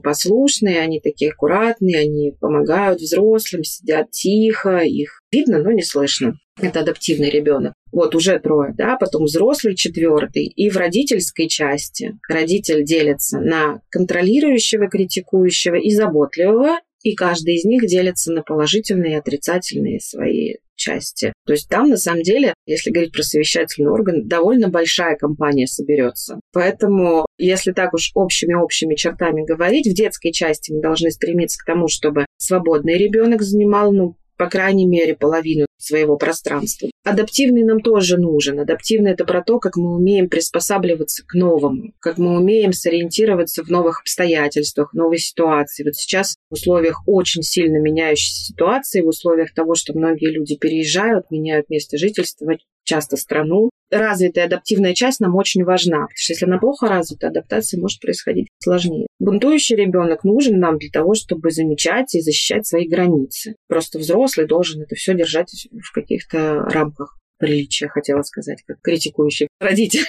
послушные, 0.00 0.80
они 0.80 0.98
такие 0.98 1.30
аккуратные, 1.30 2.00
они 2.00 2.32
помогают 2.40 3.00
взрослым, 3.00 3.62
сидят 3.62 4.10
тихо, 4.10 4.78
их 4.78 5.20
видно, 5.30 5.62
но 5.62 5.70
не 5.70 5.84
слышно. 5.84 6.34
Это 6.62 6.80
адаптивный 6.80 7.30
ребенок. 7.30 7.74
Вот 7.92 8.14
уже 8.14 8.38
трое, 8.38 8.74
да, 8.76 8.96
потом 8.96 9.24
взрослый 9.24 9.74
четвертый. 9.74 10.46
И 10.46 10.70
в 10.70 10.76
родительской 10.76 11.48
части 11.48 12.18
родитель 12.28 12.84
делится 12.84 13.40
на 13.40 13.80
контролирующего, 13.90 14.88
критикующего 14.88 15.76
и 15.76 15.90
заботливого, 15.90 16.78
и 17.02 17.14
каждый 17.14 17.54
из 17.54 17.64
них 17.64 17.86
делится 17.86 18.32
на 18.32 18.42
положительные 18.42 19.14
и 19.14 19.16
отрицательные 19.16 20.00
свои 20.00 20.56
части. 20.80 21.32
То 21.46 21.52
есть 21.52 21.68
там, 21.68 21.88
на 21.88 21.96
самом 21.96 22.22
деле, 22.22 22.54
если 22.66 22.90
говорить 22.90 23.12
про 23.12 23.22
совещательный 23.22 23.90
орган, 23.90 24.26
довольно 24.26 24.68
большая 24.68 25.16
компания 25.16 25.66
соберется. 25.66 26.40
Поэтому, 26.52 27.26
если 27.38 27.72
так 27.72 27.92
уж 27.94 28.10
общими-общими 28.14 28.94
чертами 28.94 29.44
говорить, 29.44 29.86
в 29.86 29.94
детской 29.94 30.32
части 30.32 30.72
мы 30.72 30.80
должны 30.80 31.10
стремиться 31.10 31.58
к 31.62 31.66
тому, 31.66 31.88
чтобы 31.88 32.26
свободный 32.38 32.96
ребенок 32.96 33.42
занимал, 33.42 33.92
ну, 33.92 34.16
по 34.40 34.48
крайней 34.48 34.86
мере, 34.86 35.14
половину 35.14 35.66
своего 35.76 36.16
пространства. 36.16 36.88
Адаптивный 37.04 37.62
нам 37.62 37.80
тоже 37.80 38.16
нужен. 38.16 38.58
Адаптивный– 38.58 39.10
это 39.12 39.26
про 39.26 39.42
то, 39.42 39.58
как 39.58 39.76
мы 39.76 39.94
умеем 39.94 40.30
приспосабливаться 40.30 41.24
к 41.26 41.34
новому, 41.34 41.92
как 42.00 42.16
мы 42.16 42.38
умеем 42.38 42.72
сориентироваться 42.72 43.62
в 43.62 43.68
новых 43.68 44.00
обстоятельствах, 44.00 44.94
новой 44.94 45.18
ситуации. 45.18 45.84
Вот 45.84 45.94
сейчас 45.94 46.36
в 46.48 46.54
условиях 46.54 47.02
очень 47.06 47.42
сильно 47.42 47.82
меняющейся 47.82 48.46
ситуации, 48.46 49.02
в 49.02 49.08
условиях 49.08 49.52
того, 49.52 49.74
что 49.74 49.92
многие 49.92 50.32
люди 50.32 50.56
переезжают, 50.56 51.30
меняют 51.30 51.68
место 51.68 51.98
жительства, 51.98 52.46
часто 52.84 53.16
страну, 53.16 53.70
развитая 53.90 54.46
адаптивная 54.46 54.94
часть 54.94 55.20
нам 55.20 55.36
очень 55.36 55.64
важна, 55.64 55.98
потому 55.98 56.16
что 56.16 56.32
если 56.32 56.46
она 56.46 56.58
плохо 56.58 56.88
развита, 56.88 57.28
адаптация 57.28 57.80
может 57.80 58.00
происходить 58.00 58.48
сложнее. 58.62 59.06
Бунтующий 59.18 59.76
ребенок 59.76 60.24
нужен 60.24 60.58
нам 60.58 60.78
для 60.78 60.90
того, 60.90 61.14
чтобы 61.14 61.50
замечать 61.50 62.14
и 62.14 62.20
защищать 62.20 62.66
свои 62.66 62.88
границы. 62.88 63.56
Просто 63.68 63.98
взрослый 63.98 64.46
должен 64.46 64.82
это 64.82 64.94
все 64.94 65.14
держать 65.14 65.68
в 65.72 65.92
каких-то 65.92 66.62
рамках 66.70 67.19
приличия, 67.40 67.88
хотела 67.88 68.22
сказать, 68.22 68.62
как 68.64 68.80
критикующий 68.80 69.48
родитель. 69.60 70.04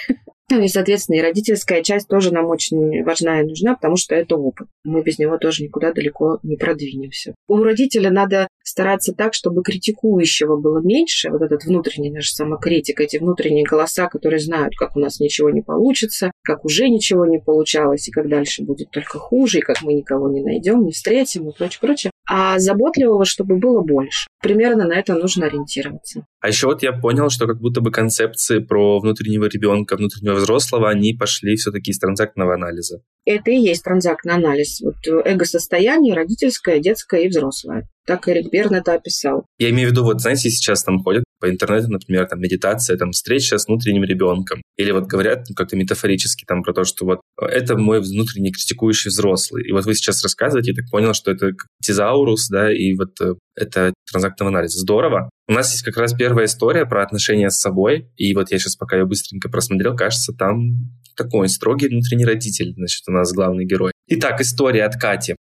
Ну 0.51 0.61
и, 0.61 0.67
соответственно, 0.67 1.15
и 1.15 1.21
родительская 1.21 1.81
часть 1.81 2.09
тоже 2.09 2.33
нам 2.33 2.47
очень 2.47 3.03
важна 3.05 3.39
и 3.39 3.45
нужна, 3.45 3.75
потому 3.75 3.95
что 3.95 4.15
это 4.15 4.35
опыт. 4.35 4.67
Мы 4.83 5.01
без 5.01 5.17
него 5.17 5.37
тоже 5.37 5.63
никуда 5.63 5.93
далеко 5.93 6.39
не 6.43 6.57
продвинемся. 6.57 7.33
У 7.47 7.63
родителя 7.63 8.11
надо 8.11 8.49
стараться 8.61 9.13
так, 9.13 9.33
чтобы 9.33 9.63
критикующего 9.63 10.57
было 10.57 10.79
меньше, 10.79 11.29
вот 11.29 11.41
этот 11.41 11.63
внутренний 11.63 12.11
наш 12.11 12.31
самокритик, 12.31 12.99
эти 12.99 13.15
внутренние 13.15 13.63
голоса, 13.63 14.07
которые 14.07 14.39
знают, 14.39 14.75
как 14.75 14.97
у 14.97 14.99
нас 14.99 15.21
ничего 15.21 15.49
не 15.49 15.61
получится, 15.61 16.31
как 16.43 16.65
уже 16.65 16.89
ничего 16.89 17.25
не 17.25 17.39
получалось, 17.39 18.09
и 18.09 18.11
как 18.11 18.27
дальше 18.27 18.63
будет 18.63 18.91
только 18.91 19.19
хуже, 19.19 19.59
и 19.59 19.61
как 19.61 19.81
мы 19.81 19.93
никого 19.93 20.29
не 20.29 20.41
найдем, 20.41 20.83
не 20.83 20.91
встретим 20.91 21.49
и 21.49 21.55
прочее, 21.55 21.79
прочее. 21.79 22.10
А 22.33 22.59
заботливого, 22.59 23.25
чтобы 23.25 23.57
было 23.57 23.81
больше. 23.81 24.29
Примерно 24.41 24.87
на 24.87 24.93
это 24.93 25.15
нужно 25.15 25.47
ориентироваться. 25.47 26.25
А 26.39 26.47
еще 26.47 26.67
вот 26.67 26.81
я 26.81 26.93
понял, 26.93 27.29
что 27.29 27.45
как 27.45 27.59
будто 27.59 27.81
бы 27.81 27.91
концепции 27.91 28.59
про 28.59 29.01
внутреннего 29.01 29.49
ребенка, 29.49 29.97
внутреннего 29.97 30.35
взрослого, 30.35 30.89
они 30.89 31.13
пошли 31.13 31.57
все-таки 31.57 31.91
из 31.91 31.99
транзактного 31.99 32.53
анализа. 32.53 33.01
Это 33.25 33.51
и 33.51 33.57
есть 33.57 33.83
транзактный 33.83 34.35
анализ. 34.35 34.79
Вот 34.79 34.95
эго-состояние 35.25 36.15
родительское, 36.15 36.79
детское 36.79 37.23
и 37.23 37.27
взрослое. 37.27 37.89
Так 38.07 38.29
Эрик 38.29 38.49
Берн 38.49 38.75
это 38.75 38.93
описал. 38.93 39.45
Я 39.57 39.69
имею 39.71 39.89
в 39.89 39.91
виду, 39.91 40.05
вот 40.05 40.21
знаете, 40.21 40.49
сейчас 40.49 40.85
там 40.85 40.99
ходят 40.99 41.25
по 41.41 41.49
интернету, 41.49 41.89
например, 41.89 42.27
там 42.27 42.39
медитация, 42.39 42.97
там 42.97 43.11
встреча 43.11 43.57
с 43.57 43.67
внутренним 43.67 44.03
ребенком. 44.03 44.61
Или 44.77 44.91
вот 44.91 45.05
говорят 45.05 45.47
как-то 45.55 45.75
метафорически 45.75 46.45
там 46.45 46.63
про 46.63 46.73
то, 46.73 46.83
что 46.83 47.05
вот 47.05 47.21
это 47.37 47.77
мой 47.77 47.99
внутренний 47.99 48.51
критикующий 48.51 49.09
взрослый. 49.09 49.67
И 49.67 49.71
вот 49.71 49.85
вы 49.85 49.95
сейчас 49.95 50.23
рассказываете, 50.23 50.71
я 50.71 50.75
так 50.75 50.89
понял, 50.89 51.13
что 51.13 51.31
это 51.31 51.51
тизаурус, 51.83 52.47
да, 52.49 52.71
и 52.71 52.93
вот 52.93 53.19
э, 53.19 53.33
это 53.55 53.93
транзактный 54.09 54.47
анализ. 54.47 54.73
Здорово. 54.73 55.29
У 55.47 55.53
нас 55.53 55.71
есть 55.71 55.83
как 55.83 55.97
раз 55.97 56.13
первая 56.13 56.45
история 56.45 56.85
про 56.85 57.03
отношения 57.03 57.49
с 57.49 57.59
собой, 57.59 58.09
и 58.15 58.33
вот 58.35 58.51
я 58.51 58.59
сейчас 58.59 58.75
пока 58.75 58.97
ее 58.97 59.05
быстренько 59.05 59.49
просмотрел, 59.49 59.95
кажется, 59.95 60.33
там 60.33 60.91
такой 61.17 61.49
строгий 61.49 61.87
внутренний 61.87 62.25
родитель, 62.25 62.73
значит, 62.75 63.03
у 63.07 63.11
нас 63.11 63.33
главный 63.33 63.65
герой. 63.65 63.91
Итак, 64.07 64.39
история 64.41 64.85
от 64.85 64.95
Кати. 64.95 65.35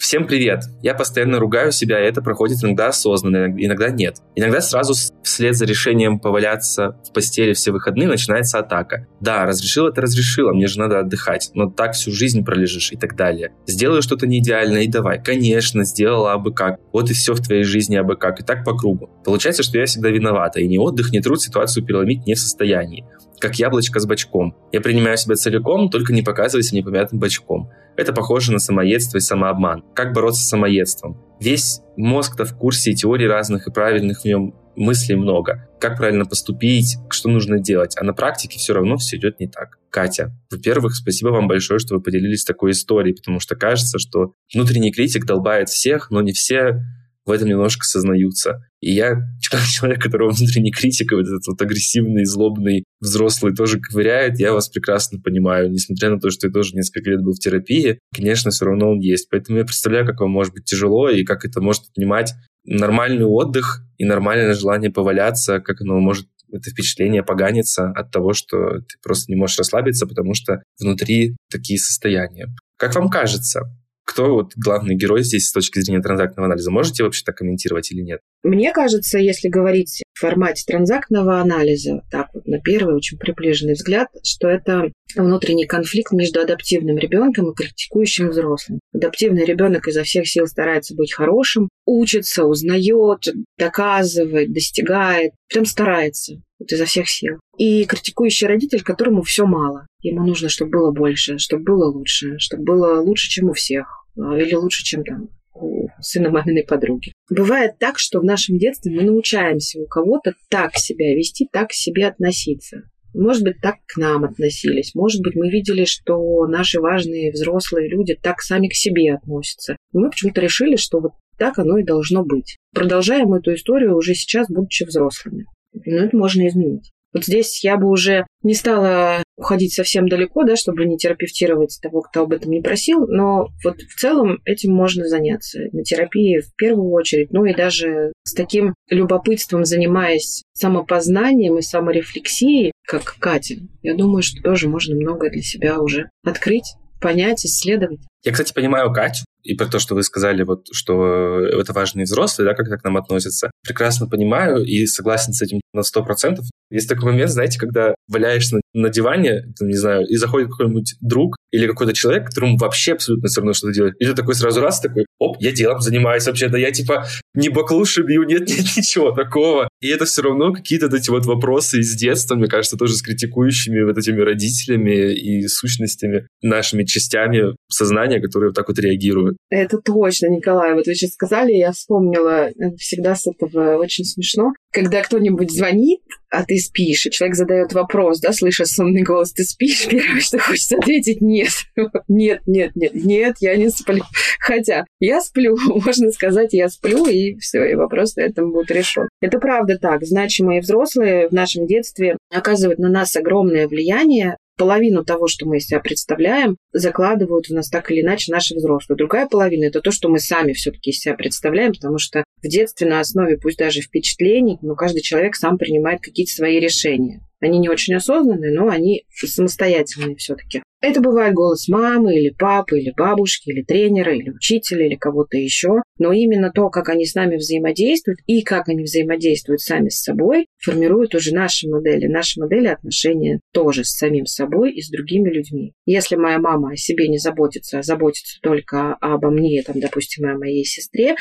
Всем 0.00 0.26
привет! 0.26 0.62
Я 0.80 0.94
постоянно 0.94 1.38
ругаю 1.38 1.72
себя, 1.72 2.00
и 2.00 2.08
это 2.08 2.22
проходит 2.22 2.64
иногда 2.64 2.88
осознанно, 2.88 3.52
иногда 3.58 3.90
нет. 3.90 4.16
Иногда 4.34 4.62
сразу 4.62 4.94
вслед 5.22 5.54
за 5.54 5.66
решением 5.66 6.18
поваляться 6.18 6.96
в 7.06 7.12
постели 7.12 7.52
все 7.52 7.70
выходные 7.70 8.08
начинается 8.08 8.58
атака. 8.58 9.06
Да, 9.20 9.44
разрешил 9.44 9.88
это 9.88 10.00
разрешила, 10.00 10.54
мне 10.54 10.68
же 10.68 10.78
надо 10.78 11.00
отдыхать, 11.00 11.50
но 11.52 11.68
так 11.68 11.92
всю 11.92 12.12
жизнь 12.12 12.42
пролежишь 12.46 12.92
и 12.92 12.96
так 12.96 13.14
далее. 13.14 13.52
Сделаю 13.66 14.00
что-то 14.00 14.26
не 14.26 14.38
идеальное 14.38 14.84
и 14.84 14.88
давай. 14.88 15.22
Конечно, 15.22 15.84
сделала 15.84 16.32
абы 16.32 16.54
как. 16.54 16.80
Вот 16.94 17.10
и 17.10 17.12
все 17.12 17.34
в 17.34 17.42
твоей 17.42 17.64
жизни 17.64 17.96
абы 17.96 18.16
как. 18.16 18.40
И 18.40 18.42
так 18.42 18.64
по 18.64 18.74
кругу. 18.74 19.10
Получается, 19.22 19.62
что 19.62 19.78
я 19.78 19.84
всегда 19.84 20.08
виновата, 20.08 20.60
и 20.60 20.66
ни 20.66 20.78
отдых, 20.78 21.12
ни 21.12 21.18
труд 21.18 21.42
ситуацию 21.42 21.84
переломить 21.84 22.26
не 22.26 22.32
в 22.32 22.40
состоянии 22.40 23.04
как 23.40 23.56
яблочко 23.56 23.98
с 23.98 24.06
бачком. 24.06 24.54
Я 24.70 24.80
принимаю 24.80 25.16
себя 25.16 25.34
целиком, 25.34 25.90
только 25.90 26.12
не 26.12 26.22
показывайся 26.22 26.76
непомятым 26.76 27.18
бачком. 27.18 27.70
Это 27.96 28.12
похоже 28.12 28.52
на 28.52 28.58
самоедство 28.58 29.18
и 29.18 29.20
самообман. 29.20 29.84
Как 29.94 30.12
бороться 30.12 30.42
с 30.42 30.48
самоедством? 30.48 31.20
Весь 31.40 31.80
мозг-то 31.96 32.44
в 32.44 32.56
курсе 32.56 32.94
теорий 32.94 33.26
разных 33.26 33.66
и 33.66 33.72
правильных 33.72 34.20
в 34.20 34.24
нем 34.24 34.54
мыслей 34.76 35.16
много. 35.16 35.68
Как 35.80 35.96
правильно 35.96 36.24
поступить, 36.24 36.96
что 37.10 37.28
нужно 37.28 37.58
делать. 37.58 37.96
А 37.98 38.04
на 38.04 38.12
практике 38.12 38.58
все 38.58 38.74
равно 38.74 38.96
все 38.96 39.16
идет 39.16 39.40
не 39.40 39.48
так. 39.48 39.78
Катя, 39.90 40.32
во-первых, 40.50 40.94
спасибо 40.94 41.28
вам 41.28 41.48
большое, 41.48 41.80
что 41.80 41.96
вы 41.96 42.02
поделились 42.02 42.44
такой 42.44 42.70
историей, 42.70 43.14
потому 43.14 43.40
что 43.40 43.56
кажется, 43.56 43.98
что 43.98 44.34
внутренний 44.54 44.92
критик 44.92 45.26
долбает 45.26 45.68
всех, 45.68 46.10
но 46.10 46.20
не 46.22 46.32
все 46.32 46.82
в 47.30 47.32
этом 47.32 47.48
немножко 47.48 47.84
сознаются. 47.84 48.64
И 48.80 48.92
я, 48.92 49.22
человек, 49.40 50.02
которого 50.02 50.30
внутренний 50.30 50.72
критик, 50.72 51.12
вот 51.12 51.20
этот 51.20 51.46
вот 51.46 51.62
агрессивный, 51.62 52.24
злобный 52.24 52.84
взрослый 53.00 53.54
тоже 53.54 53.80
ковыряет, 53.80 54.40
я 54.40 54.52
вас 54.52 54.68
прекрасно 54.68 55.20
понимаю. 55.20 55.70
Несмотря 55.70 56.10
на 56.10 56.18
то, 56.18 56.30
что 56.30 56.48
я 56.48 56.52
тоже 56.52 56.74
несколько 56.74 57.10
лет 57.10 57.22
был 57.22 57.32
в 57.32 57.38
терапии, 57.38 58.00
конечно, 58.12 58.50
все 58.50 58.64
равно 58.64 58.90
он 58.90 58.98
есть. 58.98 59.28
Поэтому 59.30 59.58
я 59.58 59.64
представляю, 59.64 60.06
как 60.06 60.20
вам 60.20 60.30
может 60.30 60.52
быть 60.52 60.64
тяжело 60.64 61.08
и 61.08 61.22
как 61.22 61.44
это 61.44 61.60
может 61.60 61.84
отнимать 61.90 62.34
нормальный 62.64 63.24
отдых 63.24 63.82
и 63.96 64.04
нормальное 64.04 64.54
желание 64.54 64.90
поваляться, 64.90 65.60
как 65.60 65.80
оно 65.80 66.00
может 66.00 66.26
это 66.52 66.68
впечатление 66.70 67.22
поганится 67.22 67.90
от 67.90 68.10
того, 68.10 68.32
что 68.32 68.80
ты 68.80 68.96
просто 69.04 69.30
не 69.30 69.36
можешь 69.36 69.58
расслабиться, 69.58 70.04
потому 70.04 70.34
что 70.34 70.64
внутри 70.80 71.36
такие 71.48 71.78
состояния. 71.78 72.48
Как 72.76 72.96
вам 72.96 73.08
кажется, 73.08 73.70
кто 74.10 74.34
вот 74.34 74.52
главный 74.56 74.96
герой 74.96 75.22
здесь 75.22 75.46
с 75.46 75.52
точки 75.52 75.78
зрения 75.78 76.02
транзактного 76.02 76.46
анализа? 76.46 76.72
Можете 76.72 77.04
вообще 77.04 77.22
так 77.24 77.36
комментировать 77.36 77.92
или 77.92 78.02
нет? 78.02 78.20
Мне 78.42 78.72
кажется, 78.72 79.18
если 79.18 79.48
говорить 79.48 80.02
в 80.12 80.20
формате 80.20 80.64
транзактного 80.66 81.40
анализа, 81.40 82.02
так 82.10 82.26
вот 82.34 82.44
на 82.46 82.60
первый 82.60 82.96
очень 82.96 83.18
приближенный 83.18 83.74
взгляд, 83.74 84.08
что 84.24 84.48
это 84.48 84.90
внутренний 85.14 85.66
конфликт 85.66 86.12
между 86.12 86.40
адаптивным 86.40 86.98
ребенком 86.98 87.50
и 87.50 87.54
критикующим 87.54 88.30
взрослым. 88.30 88.80
Адаптивный 88.92 89.44
ребенок 89.44 89.86
изо 89.86 90.02
всех 90.02 90.28
сил 90.28 90.48
старается 90.48 90.96
быть 90.96 91.12
хорошим, 91.12 91.68
учится, 91.86 92.44
узнает, 92.44 93.28
доказывает, 93.58 94.52
достигает, 94.52 95.32
прям 95.48 95.66
старается 95.66 96.42
вот 96.58 96.70
изо 96.72 96.84
всех 96.84 97.08
сил. 97.08 97.38
И 97.56 97.84
критикующий 97.84 98.46
родитель, 98.46 98.82
которому 98.82 99.22
все 99.22 99.46
мало. 99.46 99.86
Ему 100.02 100.26
нужно, 100.26 100.48
чтобы 100.48 100.72
было 100.72 100.90
больше, 100.92 101.38
чтобы 101.38 101.64
было 101.64 101.90
лучше, 101.90 102.38
чтобы 102.38 102.64
было 102.64 103.00
лучше, 103.00 103.28
чем 103.28 103.50
у 103.50 103.52
всех. 103.52 103.99
А, 104.22 104.38
или 104.38 104.54
лучше, 104.54 104.84
чем 104.84 105.04
там 105.04 105.28
у 105.54 105.88
сына 106.00 106.30
маминой 106.30 106.64
подруги. 106.64 107.12
Бывает 107.28 107.78
так, 107.78 107.98
что 107.98 108.20
в 108.20 108.24
нашем 108.24 108.58
детстве 108.58 108.94
мы 108.94 109.02
научаемся 109.02 109.80
у 109.80 109.86
кого-то 109.86 110.34
так 110.48 110.76
себя 110.76 111.14
вести, 111.14 111.48
так 111.50 111.68
к 111.70 111.72
себе 111.72 112.06
относиться. 112.06 112.82
Может 113.12 113.42
быть, 113.42 113.60
так 113.60 113.76
к 113.86 113.96
нам 113.96 114.24
относились. 114.24 114.94
Может 114.94 115.20
быть, 115.22 115.34
мы 115.34 115.50
видели, 115.50 115.84
что 115.84 116.46
наши 116.46 116.80
важные 116.80 117.32
взрослые 117.32 117.88
люди 117.88 118.14
так 118.14 118.40
сами 118.40 118.68
к 118.68 118.74
себе 118.74 119.14
относятся. 119.14 119.76
И 119.92 119.98
мы 119.98 120.10
почему-то 120.10 120.40
решили, 120.40 120.76
что 120.76 121.00
вот 121.00 121.12
так 121.36 121.58
оно 121.58 121.78
и 121.78 121.84
должно 121.84 122.24
быть. 122.24 122.56
Продолжаем 122.72 123.34
эту 123.34 123.54
историю 123.54 123.96
уже 123.96 124.14
сейчас, 124.14 124.46
будучи 124.48 124.84
взрослыми. 124.84 125.46
Но 125.72 126.04
это 126.04 126.16
можно 126.16 126.46
изменить. 126.46 126.92
Вот 127.12 127.24
здесь 127.24 127.64
я 127.64 127.76
бы 127.76 127.88
уже 127.88 128.24
не 128.42 128.54
стала 128.54 129.22
уходить 129.40 129.72
совсем 129.72 130.08
далеко, 130.08 130.44
да, 130.44 130.54
чтобы 130.54 130.84
не 130.84 130.98
терапевтировать 130.98 131.78
того, 131.82 132.02
кто 132.02 132.22
об 132.22 132.32
этом 132.32 132.50
не 132.50 132.60
просил, 132.60 133.06
но 133.06 133.48
вот 133.64 133.80
в 133.80 133.98
целом 133.98 134.40
этим 134.44 134.72
можно 134.72 135.08
заняться 135.08 135.60
на 135.72 135.82
терапии 135.82 136.40
в 136.40 136.54
первую 136.56 136.90
очередь, 136.90 137.32
ну 137.32 137.44
и 137.44 137.54
даже 137.54 138.12
с 138.22 138.34
таким 138.34 138.74
любопытством 138.90 139.64
занимаясь 139.64 140.42
самопознанием 140.52 141.58
и 141.58 141.62
саморефлексией, 141.62 142.72
как 142.86 143.16
Катя, 143.18 143.56
я 143.82 143.94
думаю, 143.94 144.22
что 144.22 144.42
тоже 144.42 144.68
можно 144.68 144.94
многое 144.94 145.30
для 145.30 145.42
себя 145.42 145.80
уже 145.80 146.10
открыть, 146.24 146.74
понять, 147.00 147.46
исследовать. 147.46 148.00
Я, 148.22 148.32
кстати, 148.32 148.52
понимаю 148.52 148.92
Катю, 148.92 149.24
и 149.42 149.54
про 149.54 149.66
то, 149.66 149.78
что 149.78 149.94
вы 149.94 150.02
сказали, 150.02 150.42
вот, 150.42 150.66
что 150.72 151.40
это 151.40 151.72
важные 151.72 152.04
взрослые, 152.04 152.48
да, 152.48 152.54
как 152.54 152.80
к 152.80 152.84
нам 152.84 152.96
относятся. 152.96 153.50
Прекрасно 153.64 154.06
понимаю 154.06 154.64
и 154.64 154.86
согласен 154.86 155.32
с 155.32 155.42
этим 155.42 155.60
на 155.72 155.82
сто 155.82 156.04
процентов. 156.04 156.46
Есть 156.70 156.88
такой 156.88 157.12
момент, 157.12 157.30
знаете, 157.30 157.58
когда 157.58 157.94
валяешься 158.08 158.56
на, 158.56 158.82
на 158.82 158.88
диване, 158.88 159.52
там, 159.58 159.68
не 159.68 159.76
знаю, 159.76 160.06
и 160.06 160.16
заходит 160.16 160.50
какой-нибудь 160.50 160.96
друг 161.00 161.36
или 161.50 161.66
какой-то 161.66 161.92
человек, 161.92 162.26
которому 162.26 162.56
вообще 162.56 162.92
абсолютно 162.92 163.28
все 163.28 163.40
равно, 163.40 163.52
что 163.52 163.68
ты 163.68 163.74
делаешь. 163.74 163.94
И 163.98 164.06
такой 164.14 164.34
сразу 164.34 164.60
раз 164.60 164.80
такой, 164.80 165.06
оп, 165.18 165.36
я 165.40 165.52
делом 165.52 165.80
занимаюсь 165.80 166.26
вообще-то, 166.26 166.56
я 166.56 166.70
типа 166.70 167.06
не 167.34 167.48
баклуши 167.48 168.02
бью, 168.02 168.24
нет, 168.24 168.48
нет, 168.48 168.58
ничего 168.76 169.12
такого. 169.12 169.68
И 169.80 169.88
это 169.88 170.04
все 170.04 170.22
равно 170.22 170.52
какие-то 170.52 170.86
вот 170.86 170.94
эти 170.94 171.10
вот 171.10 171.26
вопросы 171.26 171.80
из 171.80 171.94
детства, 171.94 172.34
мне 172.34 172.48
кажется, 172.48 172.76
тоже 172.76 172.94
с 172.94 173.02
критикующими 173.02 173.82
вот 173.82 173.98
этими 173.98 174.20
родителями 174.20 175.12
и 175.12 175.46
сущностями, 175.48 176.26
нашими 176.42 176.84
частями 176.84 177.56
сознания, 177.68 178.20
которые 178.20 178.50
вот 178.50 178.56
так 178.56 178.68
вот 178.68 178.78
реагируют. 178.78 179.36
Это 179.50 179.78
точно, 179.78 180.28
Николай. 180.28 180.74
Вот 180.74 180.86
вы 180.86 180.94
сейчас 180.94 181.12
сказали, 181.12 181.52
я 181.52 181.72
вспомнила, 181.72 182.50
всегда 182.78 183.14
с 183.14 183.26
этого 183.26 183.76
очень 183.76 184.04
смешно. 184.04 184.52
Когда 184.72 185.02
кто-нибудь 185.02 185.50
звонит, 185.50 186.00
а 186.30 186.44
ты 186.44 186.58
спишь, 186.58 187.06
и 187.06 187.10
человек 187.10 187.36
задает 187.36 187.72
вопрос, 187.72 188.20
да, 188.20 188.32
слыша 188.32 188.64
сонный 188.64 189.02
голос, 189.02 189.32
ты 189.32 189.42
спишь? 189.42 189.86
Первое, 189.90 190.20
что 190.20 190.38
хочется 190.38 190.76
ответить, 190.76 191.20
нет, 191.20 191.50
нет, 192.08 192.42
нет, 192.46 192.76
нет, 192.76 192.94
нет, 192.94 193.36
я 193.40 193.56
не 193.56 193.68
сплю. 193.70 194.04
Хотя 194.38 194.84
я 195.00 195.20
сплю, 195.20 195.56
можно 195.84 196.10
сказать, 196.12 196.52
я 196.52 196.68
сплю, 196.68 197.06
и 197.06 197.36
все, 197.38 197.64
и 197.64 197.74
вопрос 197.74 198.16
на 198.16 198.22
этом 198.22 198.52
будет 198.52 198.70
решен. 198.70 199.08
Это 199.20 199.38
правда 199.38 199.76
так. 199.78 200.04
Значимые 200.04 200.60
взрослые 200.60 201.28
в 201.28 201.32
нашем 201.32 201.66
детстве 201.66 202.16
оказывают 202.30 202.78
на 202.78 202.88
нас 202.88 203.16
огромное 203.16 203.66
влияние, 203.66 204.36
половину 204.60 205.04
того, 205.04 205.26
что 205.26 205.46
мы 205.46 205.56
из 205.56 205.66
себя 205.68 205.80
представляем, 205.80 206.58
закладывают 206.70 207.46
в 207.46 207.54
нас 207.54 207.70
так 207.70 207.90
или 207.90 208.02
иначе 208.02 208.30
наши 208.30 208.54
взрослые. 208.54 208.98
Другая 208.98 209.26
половина– 209.26 209.64
это 209.66 209.80
то, 209.80 209.90
что 209.90 210.10
мы 210.10 210.18
сами 210.18 210.52
все-таки 210.52 210.90
из 210.90 211.00
себя 211.00 211.14
представляем, 211.14 211.72
потому 211.72 211.96
что 211.98 212.24
в 212.42 212.48
детстве 212.48 212.88
на 212.88 213.00
основе, 213.00 213.38
пусть 213.38 213.58
даже 213.58 213.80
впечатлений, 213.80 214.58
но 214.62 214.74
каждый 214.74 215.02
человек 215.02 215.36
сам 215.36 215.58
принимает 215.58 216.00
какие-то 216.00 216.32
свои 216.32 216.58
решения. 216.58 217.22
Они 217.40 217.58
не 217.58 217.68
очень 217.68 217.94
осознанные, 217.94 218.52
но 218.52 218.68
они 218.68 219.04
самостоятельные 219.10 220.16
все-таки. 220.16 220.62
Это 220.82 221.00
бывает 221.00 221.34
голос 221.34 221.68
мамы 221.68 222.16
или 222.16 222.30
папы, 222.30 222.78
или 222.78 222.92
бабушки, 222.96 223.50
или 223.50 223.62
тренера, 223.62 224.14
или 224.14 224.30
учителя, 224.30 224.86
или 224.86 224.94
кого-то 224.94 225.36
еще. 225.36 225.82
Но 225.98 226.12
именно 226.12 226.50
то, 226.50 226.70
как 226.70 226.88
они 226.88 227.04
с 227.04 227.14
нами 227.14 227.36
взаимодействуют 227.36 228.20
и 228.26 228.40
как 228.40 228.68
они 228.68 228.84
взаимодействуют 228.84 229.60
сами 229.60 229.90
с 229.90 230.02
собой, 230.02 230.46
формируют 230.58 231.14
уже 231.14 231.34
наши 231.34 231.68
модели. 231.68 232.06
Наши 232.06 232.40
модели 232.40 232.68
отношения 232.68 233.40
тоже 233.52 233.84
с 233.84 233.96
самим 233.96 234.24
собой 234.24 234.72
и 234.72 234.80
с 234.80 234.88
другими 234.88 235.28
людьми. 235.28 235.74
Если 235.84 236.16
моя 236.16 236.38
мама 236.38 236.72
о 236.72 236.76
себе 236.76 237.08
не 237.08 237.18
заботится, 237.18 237.80
а 237.80 237.82
заботится 237.82 238.38
только 238.42 238.94
обо 238.94 239.30
мне, 239.30 239.62
там, 239.62 239.80
допустим, 239.80 240.26
о 240.26 240.38
моей 240.38 240.64
сестре, 240.64 241.16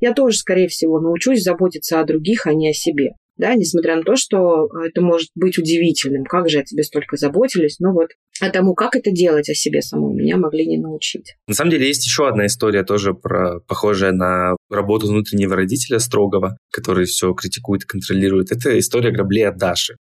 я 0.00 0.14
тоже, 0.14 0.38
скорее 0.38 0.66
всего, 0.66 1.00
научусь 1.00 1.44
заботиться 1.44 2.00
о 2.00 2.04
других, 2.04 2.48
а 2.48 2.54
не 2.54 2.70
о 2.70 2.72
себе 2.72 3.12
да, 3.36 3.54
несмотря 3.54 3.96
на 3.96 4.02
то, 4.02 4.16
что 4.16 4.68
это 4.84 5.00
может 5.00 5.30
быть 5.34 5.58
удивительным, 5.58 6.24
как 6.24 6.48
же 6.48 6.60
о 6.60 6.64
тебе 6.64 6.82
столько 6.82 7.16
заботились, 7.16 7.78
но 7.78 7.92
вот 7.92 8.10
а 8.40 8.50
тому, 8.50 8.74
как 8.74 8.96
это 8.96 9.10
делать 9.10 9.48
о 9.48 9.54
себе 9.54 9.80
самой, 9.82 10.14
меня 10.14 10.36
могли 10.36 10.66
не 10.66 10.78
научить. 10.78 11.36
На 11.48 11.54
самом 11.54 11.70
деле 11.70 11.88
есть 11.88 12.04
еще 12.04 12.28
одна 12.28 12.46
история 12.46 12.84
тоже 12.84 13.14
про 13.14 13.60
похожая 13.60 14.12
на 14.12 14.56
работу 14.70 15.06
внутреннего 15.06 15.56
родителя 15.56 15.98
строгого, 15.98 16.58
который 16.70 17.06
все 17.06 17.32
критикует 17.32 17.84
контролирует. 17.84 18.52
Это 18.52 18.78
история 18.78 19.10
граблей 19.10 19.48
от 19.48 19.56
Даши. 19.56 19.96